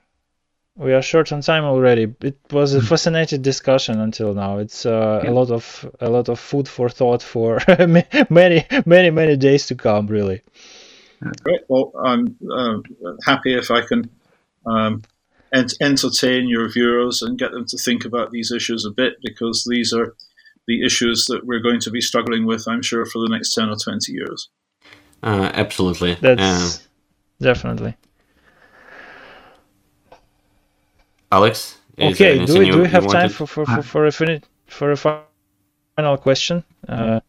we 0.79 0.95
are 0.95 1.03
short 1.03 1.33
on 1.33 1.41
time 1.41 1.64
already. 1.64 2.14
It 2.22 2.39
was 2.51 2.72
a 2.72 2.81
fascinating 2.93 3.43
discussion 3.43 4.01
until 4.01 4.33
now. 4.33 4.59
It's 4.59 4.87
uh, 4.87 5.20
yeah. 5.22 5.31
a 5.31 5.33
lot 5.33 5.51
of 5.51 5.95
a 6.01 6.09
lot 6.09 6.29
of 6.29 6.39
food 6.39 6.68
for 6.68 6.89
thought 6.89 7.22
for 7.22 7.61
many 8.31 8.64
many 8.87 9.11
many 9.11 9.37
days 9.37 9.66
to 9.66 9.74
come. 9.74 10.07
Really. 10.07 10.43
Great. 11.43 11.61
Well, 11.68 11.93
I'm 12.05 12.37
uh, 12.51 12.79
happy 13.26 13.55
if 13.55 13.72
I 13.72 13.81
can 13.81 14.09
um, 14.64 15.03
ent- 15.53 15.74
entertain 15.81 16.49
your 16.49 16.68
viewers 16.68 17.22
and 17.22 17.37
get 17.37 17.51
them 17.51 17.66
to 17.66 17.76
think 17.76 18.05
about 18.05 18.31
these 18.31 18.53
issues 18.53 18.85
a 18.85 18.91
bit 18.91 19.14
because 19.20 19.66
these 19.68 19.93
are 19.93 20.14
the 20.68 20.85
issues 20.85 21.24
that 21.26 21.45
we're 21.45 21.62
going 21.62 21.81
to 21.81 21.91
be 21.91 22.01
struggling 22.01 22.47
with, 22.47 22.68
I'm 22.68 22.83
sure, 22.83 23.05
for 23.05 23.18
the 23.18 23.31
next 23.31 23.55
10 23.55 23.70
or 23.70 23.76
20 23.76 24.12
years. 24.12 24.49
Uh, 25.22 25.51
absolutely. 25.55 26.14
That's 26.20 26.87
definitely. 27.41 27.97
Alex? 31.31 31.79
Okay, 32.01 32.45
do 32.45 32.59
we, 32.59 32.70
do 32.70 32.81
we 32.83 32.89
have 32.89 33.07
time 33.09 33.29
for, 33.29 33.47
for, 33.47 33.66
for, 33.66 33.83
for, 33.83 34.07
a, 34.07 34.12
fin- 34.12 34.43
for 34.66 34.93
a 34.93 34.97
final 34.97 36.16
question? 36.16 36.64
Uh, 36.89 37.20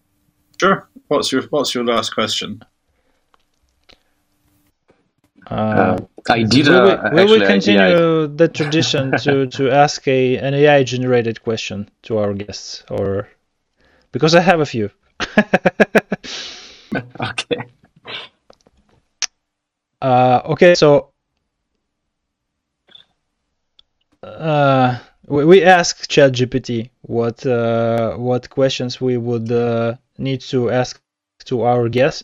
sure. 0.60 0.90
What's 1.08 1.32
your 1.32 1.44
What's 1.50 1.74
your 1.74 1.84
last 1.84 2.14
question? 2.14 2.62
Uh, 5.50 5.98
I 6.30 6.44
did. 6.44 6.68
will 6.68 6.84
we, 6.84 6.92
Uh, 6.92 7.10
will 7.12 7.28
we 7.30 7.40
actually, 7.40 7.46
I- 7.46 7.48
continue 7.48 7.82
yeah, 7.82 8.28
the 8.36 8.48
tradition 8.48 9.18
to, 9.24 9.48
to 9.48 9.72
ask 9.72 10.08
a 10.08 10.38
an 10.38 10.54
AI 10.54 10.84
generated 10.84 11.42
question 11.44 11.90
to 12.04 12.20
our 12.20 12.34
guests, 12.34 12.84
or 12.92 13.28
because 14.12 14.36
I 14.36 14.42
have 14.42 14.60
a 14.60 14.66
few. 14.66 14.92
okay. 16.96 17.64
Uh, 20.02 20.42
okay, 20.46 20.76
so 20.76 21.09
uh, 24.24 24.98
we, 25.28 25.46
we 25.46 25.64
asked 25.64 26.10
ChatGPT 26.10 26.90
what 27.02 27.46
uh, 27.46 28.16
what 28.16 28.50
questions 28.50 29.00
we 29.00 29.18
would 29.18 29.52
uh, 29.52 29.96
need 30.18 30.42
to 30.42 30.70
ask 30.70 31.02
to 31.46 31.64
our 31.64 31.90
guests, 31.90 32.24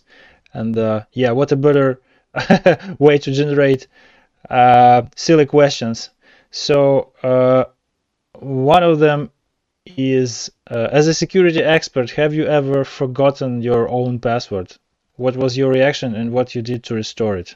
and 0.53 0.77
uh, 0.77 1.03
yeah, 1.13 1.31
what 1.31 1.51
a 1.51 1.55
better 1.55 2.01
way 2.99 3.17
to 3.17 3.31
generate 3.31 3.87
uh, 4.49 5.03
silly 5.15 5.45
questions. 5.45 6.09
So 6.51 7.13
uh, 7.23 7.65
one 8.39 8.83
of 8.83 8.99
them 8.99 9.31
is, 9.85 10.51
as 10.67 11.07
a 11.07 11.13
security 11.13 11.61
expert, 11.61 12.11
have 12.11 12.33
you 12.33 12.45
ever 12.45 12.83
forgotten 12.83 13.61
your 13.61 13.87
own 13.89 14.19
password? 14.19 14.75
What 15.15 15.37
was 15.37 15.57
your 15.57 15.71
reaction 15.71 16.15
and 16.15 16.31
what 16.31 16.55
you 16.55 16.61
did 16.61 16.83
to 16.85 16.95
restore 16.95 17.37
it? 17.37 17.55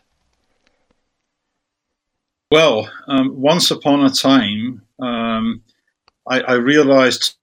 Well, 2.51 2.89
um, 3.07 3.39
once 3.39 3.69
upon 3.71 4.05
a 4.05 4.09
time, 4.09 4.81
um, 4.99 5.61
I, 6.29 6.41
I 6.41 6.53
realized 6.53 7.37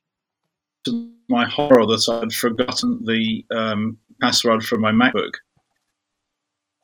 to 0.84 1.12
my 1.28 1.46
horror 1.48 1.86
that 1.86 2.08
I 2.10 2.20
had 2.20 2.32
forgotten 2.32 3.04
the 3.04 3.44
um, 3.50 3.98
password 4.20 4.64
for 4.64 4.78
my 4.78 4.92
MacBook 4.92 5.34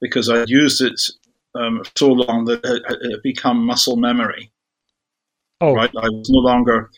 because 0.01 0.29
I'd 0.29 0.49
used 0.51 0.83
it 0.83 1.01
um, 1.55 1.83
so 1.97 2.13
long 2.13 2.45
that 2.47 2.65
it 2.65 3.11
had 3.13 3.23
become 3.23 3.65
muscle 3.65 3.97
memory. 3.97 4.51
Oh, 5.61 5.75
Right, 5.75 5.91
I 5.97 6.09
was 6.09 6.29
no 6.31 6.41
longer 6.41 6.91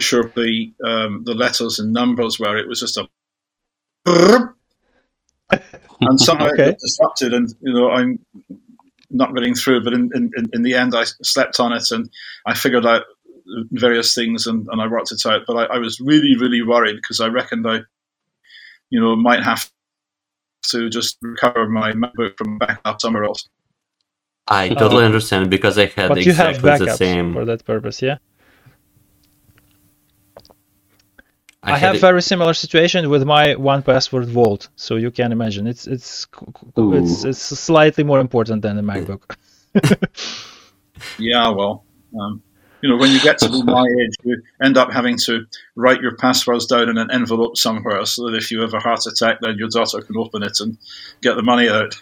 sure 0.00 0.26
of 0.26 0.34
the 0.34 0.72
um, 0.84 1.22
the 1.24 1.34
letters 1.34 1.78
and 1.78 1.92
numbers 1.92 2.40
where 2.40 2.56
it 2.58 2.68
was 2.68 2.80
just 2.80 2.96
a 2.96 3.08
and 6.00 6.20
somehow 6.20 6.46
Okay. 6.46 6.54
it 6.64 6.64
got 6.64 6.78
disrupted, 6.78 7.34
and 7.34 7.54
you 7.60 7.72
know 7.72 7.90
I'm 7.90 8.18
not 9.10 9.34
getting 9.34 9.54
through. 9.54 9.84
But 9.84 9.94
in, 9.94 10.10
in, 10.14 10.30
in 10.52 10.62
the 10.62 10.74
end, 10.74 10.94
I 10.94 11.04
slept 11.22 11.60
on 11.60 11.72
it 11.72 11.90
and 11.90 12.10
I 12.46 12.54
figured 12.54 12.86
out 12.86 13.04
various 13.70 14.14
things 14.14 14.46
and, 14.46 14.66
and 14.70 14.80
I 14.80 14.88
worked 14.88 15.12
it 15.12 15.24
out. 15.26 15.42
But 15.46 15.56
I, 15.56 15.76
I 15.76 15.78
was 15.78 16.00
really 16.00 16.36
really 16.36 16.62
worried 16.62 16.96
because 16.96 17.20
I 17.20 17.28
reckoned 17.28 17.66
I, 17.68 17.80
you 18.90 19.00
know, 19.00 19.14
might 19.16 19.42
have 19.44 19.70
to 20.70 20.88
just 20.90 21.18
recover 21.22 21.68
my 21.68 21.92
MacBook 21.92 22.36
from 22.36 22.58
back 22.58 22.80
up 22.84 23.00
somewhere 23.00 23.24
else. 23.24 23.48
I 24.48 24.68
totally 24.70 25.04
Uh, 25.04 25.06
understand 25.06 25.50
because 25.50 25.78
I 25.78 25.86
had 25.86 26.08
but 26.08 26.24
you 26.24 26.32
have 26.32 26.56
exactly 26.56 26.86
the 26.86 26.96
same. 26.96 27.32
for 27.32 27.44
that 27.44 27.64
purpose, 27.64 28.02
yeah? 28.02 28.18
I, 31.66 31.78
had 31.78 31.86
have 31.86 31.94
it- 31.96 32.00
very 32.00 32.22
similar 32.22 32.54
situation 32.54 33.08
with 33.10 33.24
my 33.24 33.54
1Password 33.54 34.26
vault, 34.26 34.68
so 34.76 34.96
you 34.96 35.10
can 35.10 35.32
imagine 35.32 35.66
it's 35.66 35.86
it's 35.86 36.26
it's 36.76 36.78
Ooh. 36.78 37.28
it's 37.28 37.38
slightly 37.38 38.04
more 38.04 38.20
important 38.20 38.62
than 38.62 38.76
the 38.76 38.82
MacBook. 38.82 39.36
Yeah, 41.18 41.48
well, 41.50 41.84
um, 42.18 42.42
you 42.80 42.88
know, 42.88 42.96
when 42.96 43.10
you 43.10 43.20
get 43.20 43.38
to 43.40 43.48
be 43.50 43.62
my 43.62 43.84
age, 44.02 44.14
you 44.24 44.40
end 44.62 44.76
up 44.78 44.90
having 44.92 45.18
to 45.26 45.46
write 45.74 46.00
your 46.00 46.16
passwords 46.16 46.66
down 46.66 46.88
in 46.88 46.96
an 46.98 47.10
envelope 47.10 47.56
somewhere, 47.56 48.04
so 48.06 48.30
that 48.30 48.36
if 48.36 48.50
you 48.50 48.60
have 48.60 48.72
a 48.74 48.80
heart 48.80 49.04
attack, 49.06 49.38
then 49.40 49.56
your 49.58 49.68
daughter 49.68 50.00
can 50.00 50.16
open 50.16 50.42
it 50.42 50.58
and 50.60 50.78
get 51.22 51.34
the 51.34 51.42
money 51.42 51.68
out. 51.68 51.94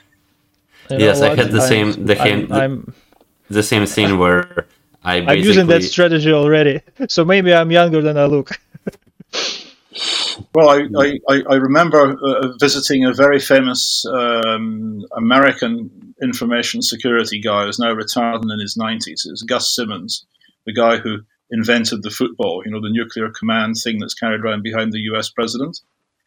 You 0.91 0.99
know 0.99 1.05
Yes, 1.07 1.21
I 1.23 1.35
had 1.35 1.51
the 1.51 1.59
I'm- 1.61 1.69
same- 1.69 2.07
the 2.07 2.21
I'm, 2.21 2.27
same- 2.49 2.53
I'm, 2.53 2.95
the 3.51 3.63
same 3.63 3.87
scene 3.87 4.19
where 4.19 4.67
I 5.03 5.17
I'm 5.21 5.39
using 5.39 5.67
that 5.69 5.83
strategy 5.83 6.33
already, 6.33 6.81
so 7.09 7.25
maybe 7.25 7.53
I'm 7.53 7.71
younger 7.71 8.01
than 8.01 8.17
I 8.17 8.27
look. 8.27 8.51
Well, 10.55 10.71
I, 10.71 11.15
I, 11.29 11.43
I 11.49 11.55
remember 11.55 12.17
uh, 12.21 12.57
visiting 12.59 13.05
a 13.05 13.13
very 13.13 13.39
famous 13.39 14.05
um, 14.07 15.05
American 15.17 16.15
information 16.23 16.83
security 16.83 17.41
guy 17.41 17.65
who's 17.65 17.79
now 17.79 17.93
retired 17.93 18.43
and 18.43 18.51
in 18.51 18.61
his 18.61 18.77
90s. 18.77 19.27
It 19.27 19.31
was 19.31 19.43
Gus 19.43 19.75
Simmons, 19.75 20.27
the 20.67 20.73
guy 20.73 20.97
who 20.99 21.19
invented 21.51 22.03
the 22.03 22.11
football, 22.11 22.63
you 22.65 22.73
know, 22.73 22.81
the 22.81 22.91
nuclear 22.91 23.31
command 23.31 23.77
thing 23.77 23.99
that's 23.99 24.15
carried 24.15 24.41
around 24.41 24.63
behind 24.63 24.93
the 24.93 25.01
US 25.13 25.29
president. 25.29 25.81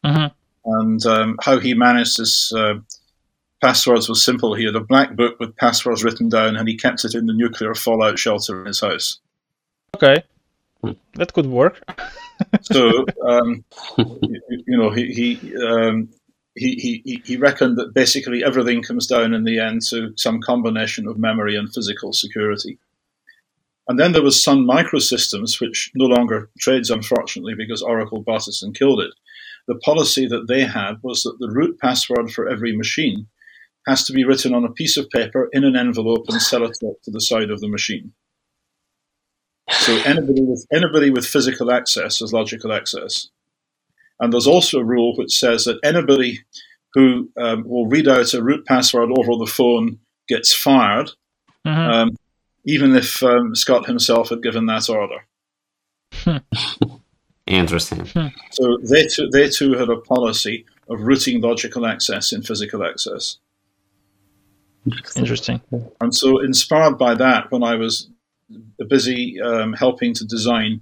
Mhm. 0.06 0.32
And 0.66 1.06
um, 1.06 1.38
how 1.42 1.60
he 1.60 1.74
managed 1.74 2.18
his 2.18 2.54
uh, 2.56 2.76
passwords 3.62 4.08
was 4.08 4.24
simple. 4.24 4.54
He 4.54 4.66
had 4.66 4.76
a 4.76 4.82
black 4.82 5.16
book 5.16 5.40
with 5.40 5.56
passwords 5.56 6.04
written 6.04 6.30
down 6.30 6.56
and 6.56 6.68
he 6.68 6.78
kept 6.78 7.06
it 7.06 7.16
in 7.16 7.26
the 7.26 7.34
nuclear 7.34 7.74
fallout 7.74 8.20
shelter 8.20 8.60
in 8.62 8.68
his 8.68 8.82
house. 8.82 9.20
Okay, 9.96 10.24
that 11.16 11.34
could 11.34 11.48
work. 11.48 11.82
so 12.62 13.06
um, 13.26 13.64
you, 13.98 14.42
you 14.68 14.78
know 14.78 14.90
he 14.92 15.40
he, 15.40 15.56
um, 15.58 16.10
he 16.56 17.02
he 17.06 17.22
he 17.26 17.38
reckoned 17.38 17.78
that 17.78 17.94
basically 17.94 18.44
everything 18.44 18.82
comes 18.82 19.08
down 19.08 19.34
in 19.34 19.44
the 19.44 19.60
end 19.60 19.82
to 19.90 20.14
some 20.16 20.42
combination 20.42 21.08
of 21.08 21.18
memory 21.18 21.56
and 21.56 21.74
physical 21.74 22.14
security. 22.14 22.80
And 23.88 23.98
then 23.98 24.12
there 24.12 24.24
was 24.24 24.44
Sun 24.44 24.68
Microsystems, 24.68 25.62
which 25.62 25.92
no 25.96 26.06
longer 26.06 26.50
trades, 26.60 26.90
unfortunately, 26.90 27.54
because 27.56 27.82
Oracle 27.82 28.22
bought 28.22 28.48
it 28.48 28.58
and 28.62 28.78
killed 28.78 29.00
it. 29.00 29.14
The 29.68 29.76
policy 29.76 30.28
that 30.28 30.48
they 30.48 30.64
had 30.64 30.96
was 31.04 31.24
that 31.24 31.38
the 31.40 31.50
root 31.50 31.80
password 31.80 32.32
for 32.32 32.50
every 32.50 32.76
machine 32.76 33.28
has 33.88 34.04
to 34.06 34.14
be 34.14 34.26
written 34.26 34.54
on 34.54 34.66
a 34.66 34.72
piece 34.72 34.98
of 34.98 35.10
paper 35.10 35.50
in 35.54 35.64
an 35.64 35.78
envelope 35.78 36.26
and 36.28 36.40
sellotape 36.42 37.02
to 37.04 37.12
the 37.12 37.22
side 37.22 37.50
of 37.50 37.62
the 37.62 37.70
machine. 37.70 38.14
So 39.70 39.98
anybody 40.06 40.42
with 40.42 40.66
anybody 40.72 41.10
with 41.10 41.26
physical 41.26 41.72
access 41.72 42.20
has 42.20 42.32
logical 42.34 42.72
access. 42.72 43.30
And 44.20 44.32
there's 44.34 44.48
also 44.48 44.80
a 44.80 44.84
rule 44.86 45.16
which 45.18 45.38
says 45.38 45.66
that 45.66 45.80
anybody 45.84 46.40
who 46.94 47.30
um, 47.38 47.64
will 47.68 47.86
read 47.88 48.08
out 48.08 48.34
a 48.34 48.42
root 48.42 48.66
password 48.66 49.10
over 49.18 49.38
the 49.38 49.52
phone 49.52 50.00
gets 50.28 50.54
fired, 50.54 51.12
Mhm. 51.66 51.94
um, 51.94 52.18
even 52.66 52.96
if 52.96 53.22
um, 53.24 53.54
Scott 53.56 53.86
himself 53.86 54.30
had 54.30 54.42
given 54.42 54.66
that 54.68 54.90
order. 54.90 55.20
interesting. 57.46 58.06
So 58.52 58.78
they 58.84 59.06
too, 59.08 59.30
they 59.32 59.50
too 59.50 59.74
had 59.74 59.90
a 59.90 59.98
policy 59.98 60.66
of 60.90 61.02
rooting 61.02 61.42
logical 61.42 61.86
access 61.86 62.32
in 62.32 62.42
physical 62.42 62.84
access. 62.86 63.38
Interesting. 65.18 65.62
And 66.00 66.16
so, 66.16 66.40
inspired 66.40 66.98
by 66.98 67.14
that, 67.16 67.52
when 67.52 67.62
I 67.64 67.76
was 67.76 68.10
busy 68.86 69.40
um, 69.42 69.74
helping 69.74 70.14
to 70.16 70.26
design 70.26 70.82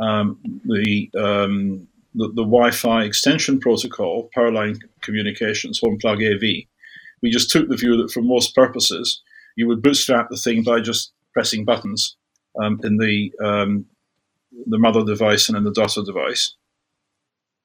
um, 0.00 0.38
the, 0.64 1.10
um, 1.18 1.86
the 2.14 2.28
the 2.28 2.44
Wi-Fi 2.44 3.04
extension 3.04 3.60
protocol, 3.60 4.28
Powerline 4.36 4.78
Communications, 5.02 5.80
HomePlug 5.80 6.34
AV, 6.34 6.66
we 7.22 7.30
just 7.30 7.50
took 7.50 7.68
the 7.68 7.76
view 7.76 7.96
that 7.96 8.10
for 8.10 8.22
most 8.22 8.54
purposes, 8.54 9.22
you 9.56 9.66
would 9.66 9.82
bootstrap 9.82 10.28
the 10.30 10.36
thing 10.36 10.62
by 10.62 10.80
just 10.80 11.12
pressing 11.32 11.64
buttons 11.64 12.16
um, 12.60 12.80
in 12.84 12.98
the 12.98 13.32
um, 13.42 13.86
the 14.66 14.78
mother 14.78 15.04
device 15.04 15.48
and 15.48 15.56
in 15.56 15.64
the 15.64 15.72
daughter 15.72 16.02
device 16.02 16.54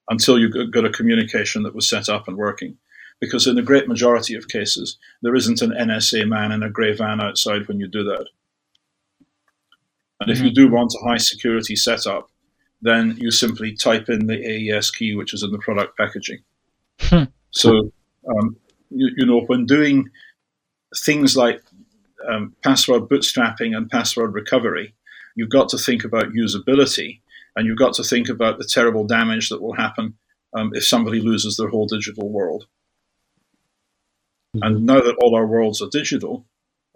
until 0.08 0.38
you 0.38 0.70
got 0.70 0.84
a 0.84 0.90
communication 0.90 1.62
that 1.62 1.74
was 1.74 1.88
set 1.88 2.08
up 2.08 2.28
and 2.28 2.36
working 2.36 2.76
because 3.20 3.46
in 3.46 3.54
the 3.54 3.62
great 3.62 3.86
majority 3.86 4.34
of 4.34 4.48
cases, 4.48 4.98
there 5.22 5.36
isn't 5.36 5.62
an 5.62 5.70
NSA 5.70 6.26
man 6.28 6.50
in 6.50 6.64
a 6.64 6.68
grey 6.68 6.92
van 6.92 7.20
outside 7.20 7.68
when 7.68 7.78
you 7.78 7.86
do 7.86 8.02
that. 8.02 8.26
And 10.22 10.30
if 10.30 10.40
you 10.40 10.50
do 10.50 10.70
want 10.70 10.94
a 10.94 11.08
high 11.08 11.18
security 11.18 11.76
setup, 11.76 12.30
then 12.80 13.16
you 13.18 13.30
simply 13.30 13.74
type 13.74 14.08
in 14.08 14.26
the 14.26 14.70
AES 14.72 14.90
key, 14.90 15.14
which 15.14 15.34
is 15.34 15.42
in 15.42 15.50
the 15.50 15.58
product 15.58 15.96
packaging. 15.96 16.38
Hmm. 17.00 17.24
So, 17.50 17.92
um, 18.28 18.56
you, 18.90 19.10
you 19.16 19.26
know, 19.26 19.40
when 19.46 19.66
doing 19.66 20.08
things 20.96 21.36
like 21.36 21.62
um, 22.28 22.54
password 22.62 23.02
bootstrapping 23.02 23.76
and 23.76 23.90
password 23.90 24.34
recovery, 24.34 24.94
you've 25.34 25.50
got 25.50 25.68
to 25.70 25.78
think 25.78 26.04
about 26.04 26.32
usability 26.32 27.20
and 27.56 27.66
you've 27.66 27.78
got 27.78 27.94
to 27.94 28.04
think 28.04 28.28
about 28.28 28.58
the 28.58 28.64
terrible 28.64 29.06
damage 29.06 29.48
that 29.48 29.62
will 29.62 29.74
happen 29.74 30.14
um, 30.54 30.70
if 30.74 30.86
somebody 30.86 31.20
loses 31.20 31.56
their 31.56 31.68
whole 31.68 31.86
digital 31.86 32.28
world. 32.28 32.66
And 34.54 34.84
now 34.84 35.00
that 35.00 35.16
all 35.22 35.34
our 35.34 35.46
worlds 35.46 35.80
are 35.80 35.88
digital, 35.90 36.44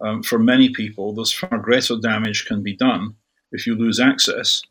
um, 0.01 0.23
for 0.23 0.39
many 0.39 0.71
people, 0.71 1.13
there's 1.13 1.33
far 1.33 1.59
greater 1.59 1.97
damage 1.97 2.47
can 2.47 2.63
be 2.63 2.77
done 2.77 3.15
if 3.53 3.67
you 3.67 3.75
lose 3.75 3.99
access 4.01 4.63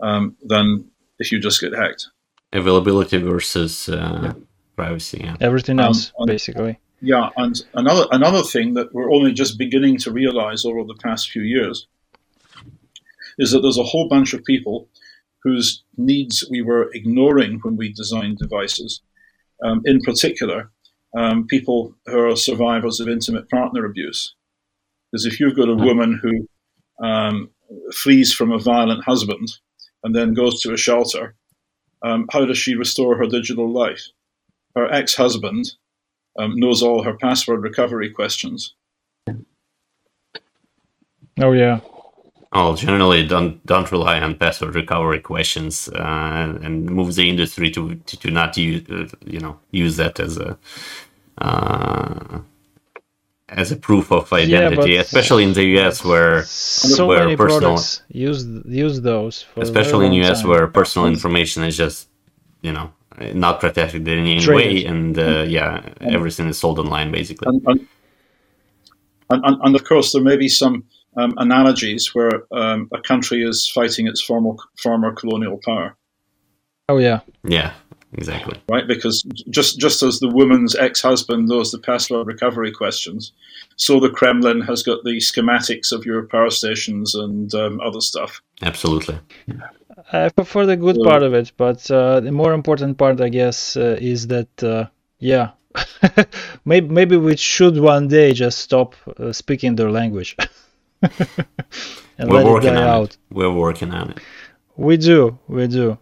um, 0.00 0.36
than 0.42 0.90
if 1.18 1.30
you 1.30 1.38
just 1.38 1.60
get 1.60 1.74
hacked. 1.74 2.08
Availability 2.52 3.18
versus 3.18 3.88
uh, 3.88 4.20
yeah. 4.22 4.32
privacy. 4.76 5.20
Yeah. 5.24 5.36
Everything 5.40 5.78
um, 5.78 5.86
else, 5.86 6.12
um, 6.18 6.26
basically. 6.26 6.78
Yeah, 7.00 7.30
and 7.36 7.60
another 7.74 8.06
another 8.12 8.42
thing 8.42 8.74
that 8.74 8.94
we're 8.94 9.12
only 9.12 9.32
just 9.32 9.58
beginning 9.58 9.98
to 9.98 10.12
realize 10.12 10.64
over 10.64 10.84
the 10.84 10.98
past 11.02 11.30
few 11.30 11.42
years 11.42 11.88
is 13.38 13.50
that 13.50 13.60
there's 13.60 13.78
a 13.78 13.82
whole 13.82 14.08
bunch 14.08 14.34
of 14.34 14.44
people 14.44 14.88
whose 15.42 15.82
needs 15.96 16.44
we 16.48 16.62
were 16.62 16.90
ignoring 16.92 17.58
when 17.62 17.76
we 17.76 17.92
designed 17.92 18.38
devices. 18.38 19.00
Um, 19.64 19.82
in 19.84 20.00
particular, 20.00 20.70
um, 21.16 21.46
people 21.46 21.94
who 22.06 22.18
are 22.18 22.36
survivors 22.36 23.00
of 23.00 23.08
intimate 23.08 23.48
partner 23.50 23.84
abuse. 23.84 24.34
Because 25.10 25.26
if 25.26 25.38
you've 25.38 25.56
got 25.56 25.68
a 25.68 25.74
woman 25.74 26.18
who 26.22 27.06
um, 27.06 27.50
flees 27.92 28.32
from 28.32 28.50
a 28.50 28.58
violent 28.58 29.04
husband 29.04 29.48
and 30.02 30.14
then 30.14 30.34
goes 30.34 30.60
to 30.62 30.72
a 30.72 30.76
shelter, 30.76 31.34
um, 32.02 32.26
how 32.32 32.44
does 32.44 32.58
she 32.58 32.74
restore 32.74 33.16
her 33.18 33.26
digital 33.26 33.70
life? 33.70 34.08
Her 34.74 34.90
ex 34.90 35.14
husband 35.14 35.72
um, 36.38 36.54
knows 36.56 36.82
all 36.82 37.02
her 37.02 37.16
password 37.16 37.62
recovery 37.62 38.10
questions. 38.10 38.74
Oh, 41.40 41.52
yeah. 41.52 41.80
Oh, 42.54 42.76
generally 42.76 43.26
don't 43.26 43.64
don't 43.64 43.90
rely 43.90 44.20
on 44.20 44.34
password 44.34 44.74
recovery 44.74 45.20
questions 45.20 45.88
uh, 45.88 46.58
and 46.62 46.84
move 46.84 47.14
the 47.14 47.28
industry 47.28 47.70
to 47.70 47.94
to, 47.94 48.16
to 48.18 48.30
not 48.30 48.56
use 48.58 48.82
uh, 48.90 49.08
you 49.24 49.40
know 49.40 49.58
use 49.70 49.96
that 49.96 50.20
as 50.20 50.36
a 50.36 50.58
uh, 51.38 52.40
as 53.48 53.72
a 53.72 53.76
proof 53.76 54.12
of 54.12 54.30
identity, 54.32 54.92
yeah, 54.92 55.00
especially 55.00 55.44
in 55.44 55.54
the 55.54 55.64
US 55.78 56.04
where 56.04 56.42
so 56.44 57.06
where 57.06 57.24
many 57.24 57.36
personal 57.36 57.78
use 58.08 58.44
use 58.66 59.00
those, 59.00 59.46
especially 59.56 60.06
in 60.06 60.12
US 60.24 60.42
time. 60.42 60.50
where 60.50 60.66
personal 60.66 61.08
information 61.08 61.62
is 61.64 61.76
just 61.76 62.08
you 62.60 62.72
know 62.72 62.92
not 63.32 63.60
protected 63.60 64.06
in 64.06 64.26
any 64.26 64.46
way, 64.46 64.84
and 64.84 65.18
uh, 65.18 65.44
yeah, 65.48 65.88
everything 66.00 66.48
is 66.48 66.58
sold 66.58 66.78
online 66.78 67.10
basically. 67.10 67.46
And, 67.48 67.66
and, 69.30 69.44
and, 69.44 69.56
and 69.62 69.74
of 69.74 69.84
course, 69.84 70.12
there 70.12 70.22
may 70.22 70.36
be 70.36 70.48
some 70.48 70.84
um, 71.16 71.34
analogies 71.36 72.14
where 72.14 72.44
um, 72.52 72.88
a 72.92 73.00
country 73.00 73.42
is 73.42 73.68
fighting 73.68 74.06
its 74.06 74.20
former 74.20 74.54
former 74.76 75.12
colonial 75.12 75.58
power. 75.64 75.96
Oh 76.88 76.98
yeah, 76.98 77.20
yeah, 77.44 77.72
exactly. 78.12 78.60
Right, 78.68 78.86
because 78.86 79.22
just 79.50 79.78
just 79.78 80.02
as 80.02 80.20
the 80.20 80.28
woman's 80.28 80.74
ex-husband 80.74 81.48
knows 81.48 81.70
the 81.70 81.78
password 81.78 82.26
recovery 82.26 82.72
questions, 82.72 83.32
so 83.76 84.00
the 84.00 84.10
Kremlin 84.10 84.60
has 84.62 84.82
got 84.82 85.04
the 85.04 85.18
schematics 85.18 85.92
of 85.92 86.04
your 86.04 86.24
power 86.24 86.50
stations 86.50 87.14
and 87.14 87.54
um, 87.54 87.80
other 87.80 88.00
stuff. 88.00 88.42
Absolutely. 88.62 89.18
I 90.12 90.28
prefer 90.30 90.66
the 90.66 90.76
good 90.76 90.98
part 91.04 91.22
of 91.22 91.34
it, 91.34 91.52
but 91.56 91.88
uh, 91.90 92.20
the 92.20 92.32
more 92.32 92.52
important 92.52 92.98
part, 92.98 93.20
I 93.20 93.28
guess, 93.28 93.76
uh, 93.76 93.96
is 94.00 94.26
that 94.28 94.62
uh, 94.62 94.86
yeah, 95.18 95.50
maybe 96.64 96.88
maybe 96.88 97.16
we 97.16 97.36
should 97.36 97.78
one 97.78 98.08
day 98.08 98.32
just 98.32 98.58
stop 98.58 98.94
uh, 99.18 99.32
speaking 99.32 99.76
their 99.76 99.90
language. 99.90 100.36
and 102.18 102.30
We're 102.30 102.42
let 102.42 102.64
it 102.64 102.74
die 102.74 102.82
out. 102.82 103.10
It. 103.10 103.18
We're 103.30 103.52
working 103.52 103.92
on 103.92 104.10
it. 104.10 104.18
We 104.76 104.96
do, 104.96 105.38
we 105.48 105.66
do. 105.66 105.98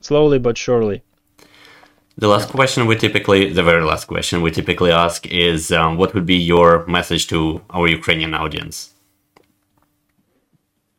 Slowly 0.00 0.38
but 0.38 0.56
surely. 0.58 1.02
The 2.16 2.28
last 2.28 2.50
question 2.50 2.86
we 2.86 2.96
typically, 2.96 3.52
the 3.52 3.62
very 3.62 3.82
last 3.82 4.06
question 4.06 4.42
we 4.42 4.50
typically 4.50 4.90
ask 4.90 5.26
is 5.26 5.72
um, 5.72 5.96
what 5.96 6.14
would 6.14 6.26
be 6.26 6.36
your 6.36 6.84
message 6.86 7.28
to 7.28 7.62
our 7.70 7.88
Ukrainian 7.88 8.34
audience? 8.34 8.92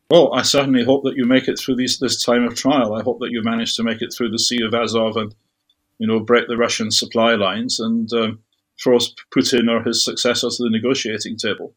Well, 0.09 0.33
I 0.33 0.41
certainly 0.41 0.83
hope 0.83 1.03
that 1.03 1.15
you 1.15 1.25
make 1.25 1.47
it 1.47 1.59
through 1.59 1.75
these, 1.75 1.99
this 1.99 2.23
time 2.23 2.43
of 2.45 2.55
trial. 2.55 2.95
I 2.95 3.03
hope 3.03 3.19
that 3.19 3.31
you 3.31 3.43
manage 3.43 3.75
to 3.75 3.83
make 3.83 4.01
it 4.01 4.11
through 4.11 4.31
the 4.31 4.39
Sea 4.39 4.63
of 4.63 4.73
Azov 4.73 5.17
and, 5.17 5.35
you 5.99 6.07
know, 6.07 6.19
break 6.19 6.47
the 6.47 6.57
Russian 6.57 6.89
supply 6.89 7.35
lines 7.35 7.79
and 7.79 8.11
um, 8.13 8.39
force 8.79 9.13
Putin 9.35 9.69
or 9.69 9.83
his 9.83 10.03
successor 10.03 10.49
to 10.49 10.63
the 10.63 10.69
negotiating 10.71 11.37
table 11.37 11.75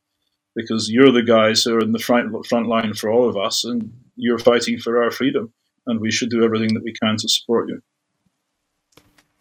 because 0.55 0.91
you're 0.91 1.13
the 1.13 1.23
guys 1.23 1.63
who 1.63 1.75
are 1.75 1.81
in 1.81 1.93
the 1.93 1.99
front 1.99 2.47
front 2.47 2.67
line 2.69 2.95
for 2.95 3.11
all 3.11 3.29
of 3.29 3.37
us, 3.37 3.65
and 3.65 3.93
you're 4.17 4.39
fighting 4.39 4.79
for 4.79 5.03
our 5.03 5.11
freedom, 5.11 5.53
and 5.87 6.01
we 6.01 6.11
should 6.11 6.31
do 6.31 6.45
everything 6.45 6.75
that 6.75 6.85
we 6.85 6.95
can 7.03 7.17
to 7.17 7.29
support 7.29 7.69
you. 7.69 7.81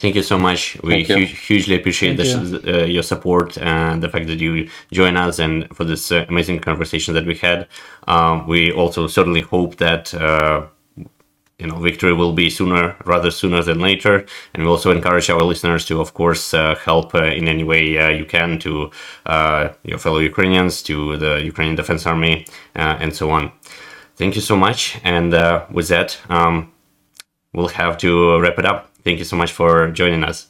Thank 0.02 0.16
you 0.16 0.24
so 0.24 0.40
much. 0.40 0.82
We 0.82 1.04
hu- 1.04 1.26
hugely 1.26 1.76
appreciate 1.76 2.16
the, 2.18 2.26
you. 2.26 2.74
uh, 2.74 2.86
your 2.86 3.04
support 3.04 3.56
and 3.60 4.02
the 4.02 4.10
fact 4.10 4.26
that 4.28 4.40
you 4.40 4.68
join 4.92 5.16
us 5.16 5.38
and 5.38 5.68
for 5.76 5.84
this 5.84 6.12
uh, 6.12 6.26
amazing 6.28 6.60
conversation 6.60 7.14
that 7.14 7.28
we 7.28 7.36
had. 7.36 7.68
Um, 8.08 8.48
we 8.48 8.72
also 8.72 9.06
certainly 9.06 9.42
hope 9.42 9.76
that 9.76 10.12
uh, 10.16 10.66
you 11.62 11.68
know 11.68 11.80
victory 11.80 12.14
will 12.14 12.34
be 12.34 12.50
sooner 12.50 12.96
rather 13.06 13.32
sooner 13.32 13.62
than 13.62 13.80
later. 13.80 14.26
And 14.54 14.64
we 14.64 14.70
also 14.70 14.92
encourage 14.92 15.30
our 15.30 15.44
listeners 15.44 15.86
to 15.86 16.02
of 16.02 16.14
course 16.14 16.54
uh, 16.54 16.76
help 16.76 17.14
uh, 17.14 17.24
in 17.24 17.48
any 17.48 17.64
way 17.64 17.98
uh, 17.98 18.10
you 18.10 18.26
can 18.26 18.60
to 18.60 18.90
uh, 19.26 19.70
your 19.84 20.00
fellow 20.00 20.20
ukrainians 20.20 20.82
to 20.84 21.18
the 21.18 21.34
ukrainian 21.52 21.76
defense 21.76 22.06
army 22.08 22.46
uh, 22.76 22.98
and 23.04 23.16
so 23.16 23.30
on. 23.30 23.52
Thank 24.16 24.36
you 24.36 24.42
so 24.42 24.56
much. 24.56 25.00
And 25.04 25.34
uh, 25.34 25.66
with 25.72 25.88
that 25.90 26.20
um, 26.30 26.72
we'll 27.54 27.76
have 27.84 27.98
to 28.00 28.40
wrap 28.42 28.58
it 28.58 28.66
up. 28.66 28.90
Thank 29.04 29.20
you 29.20 29.26
so 29.26 29.36
much 29.36 29.52
for 29.52 29.92
joining 29.92 30.24
us 30.24 30.48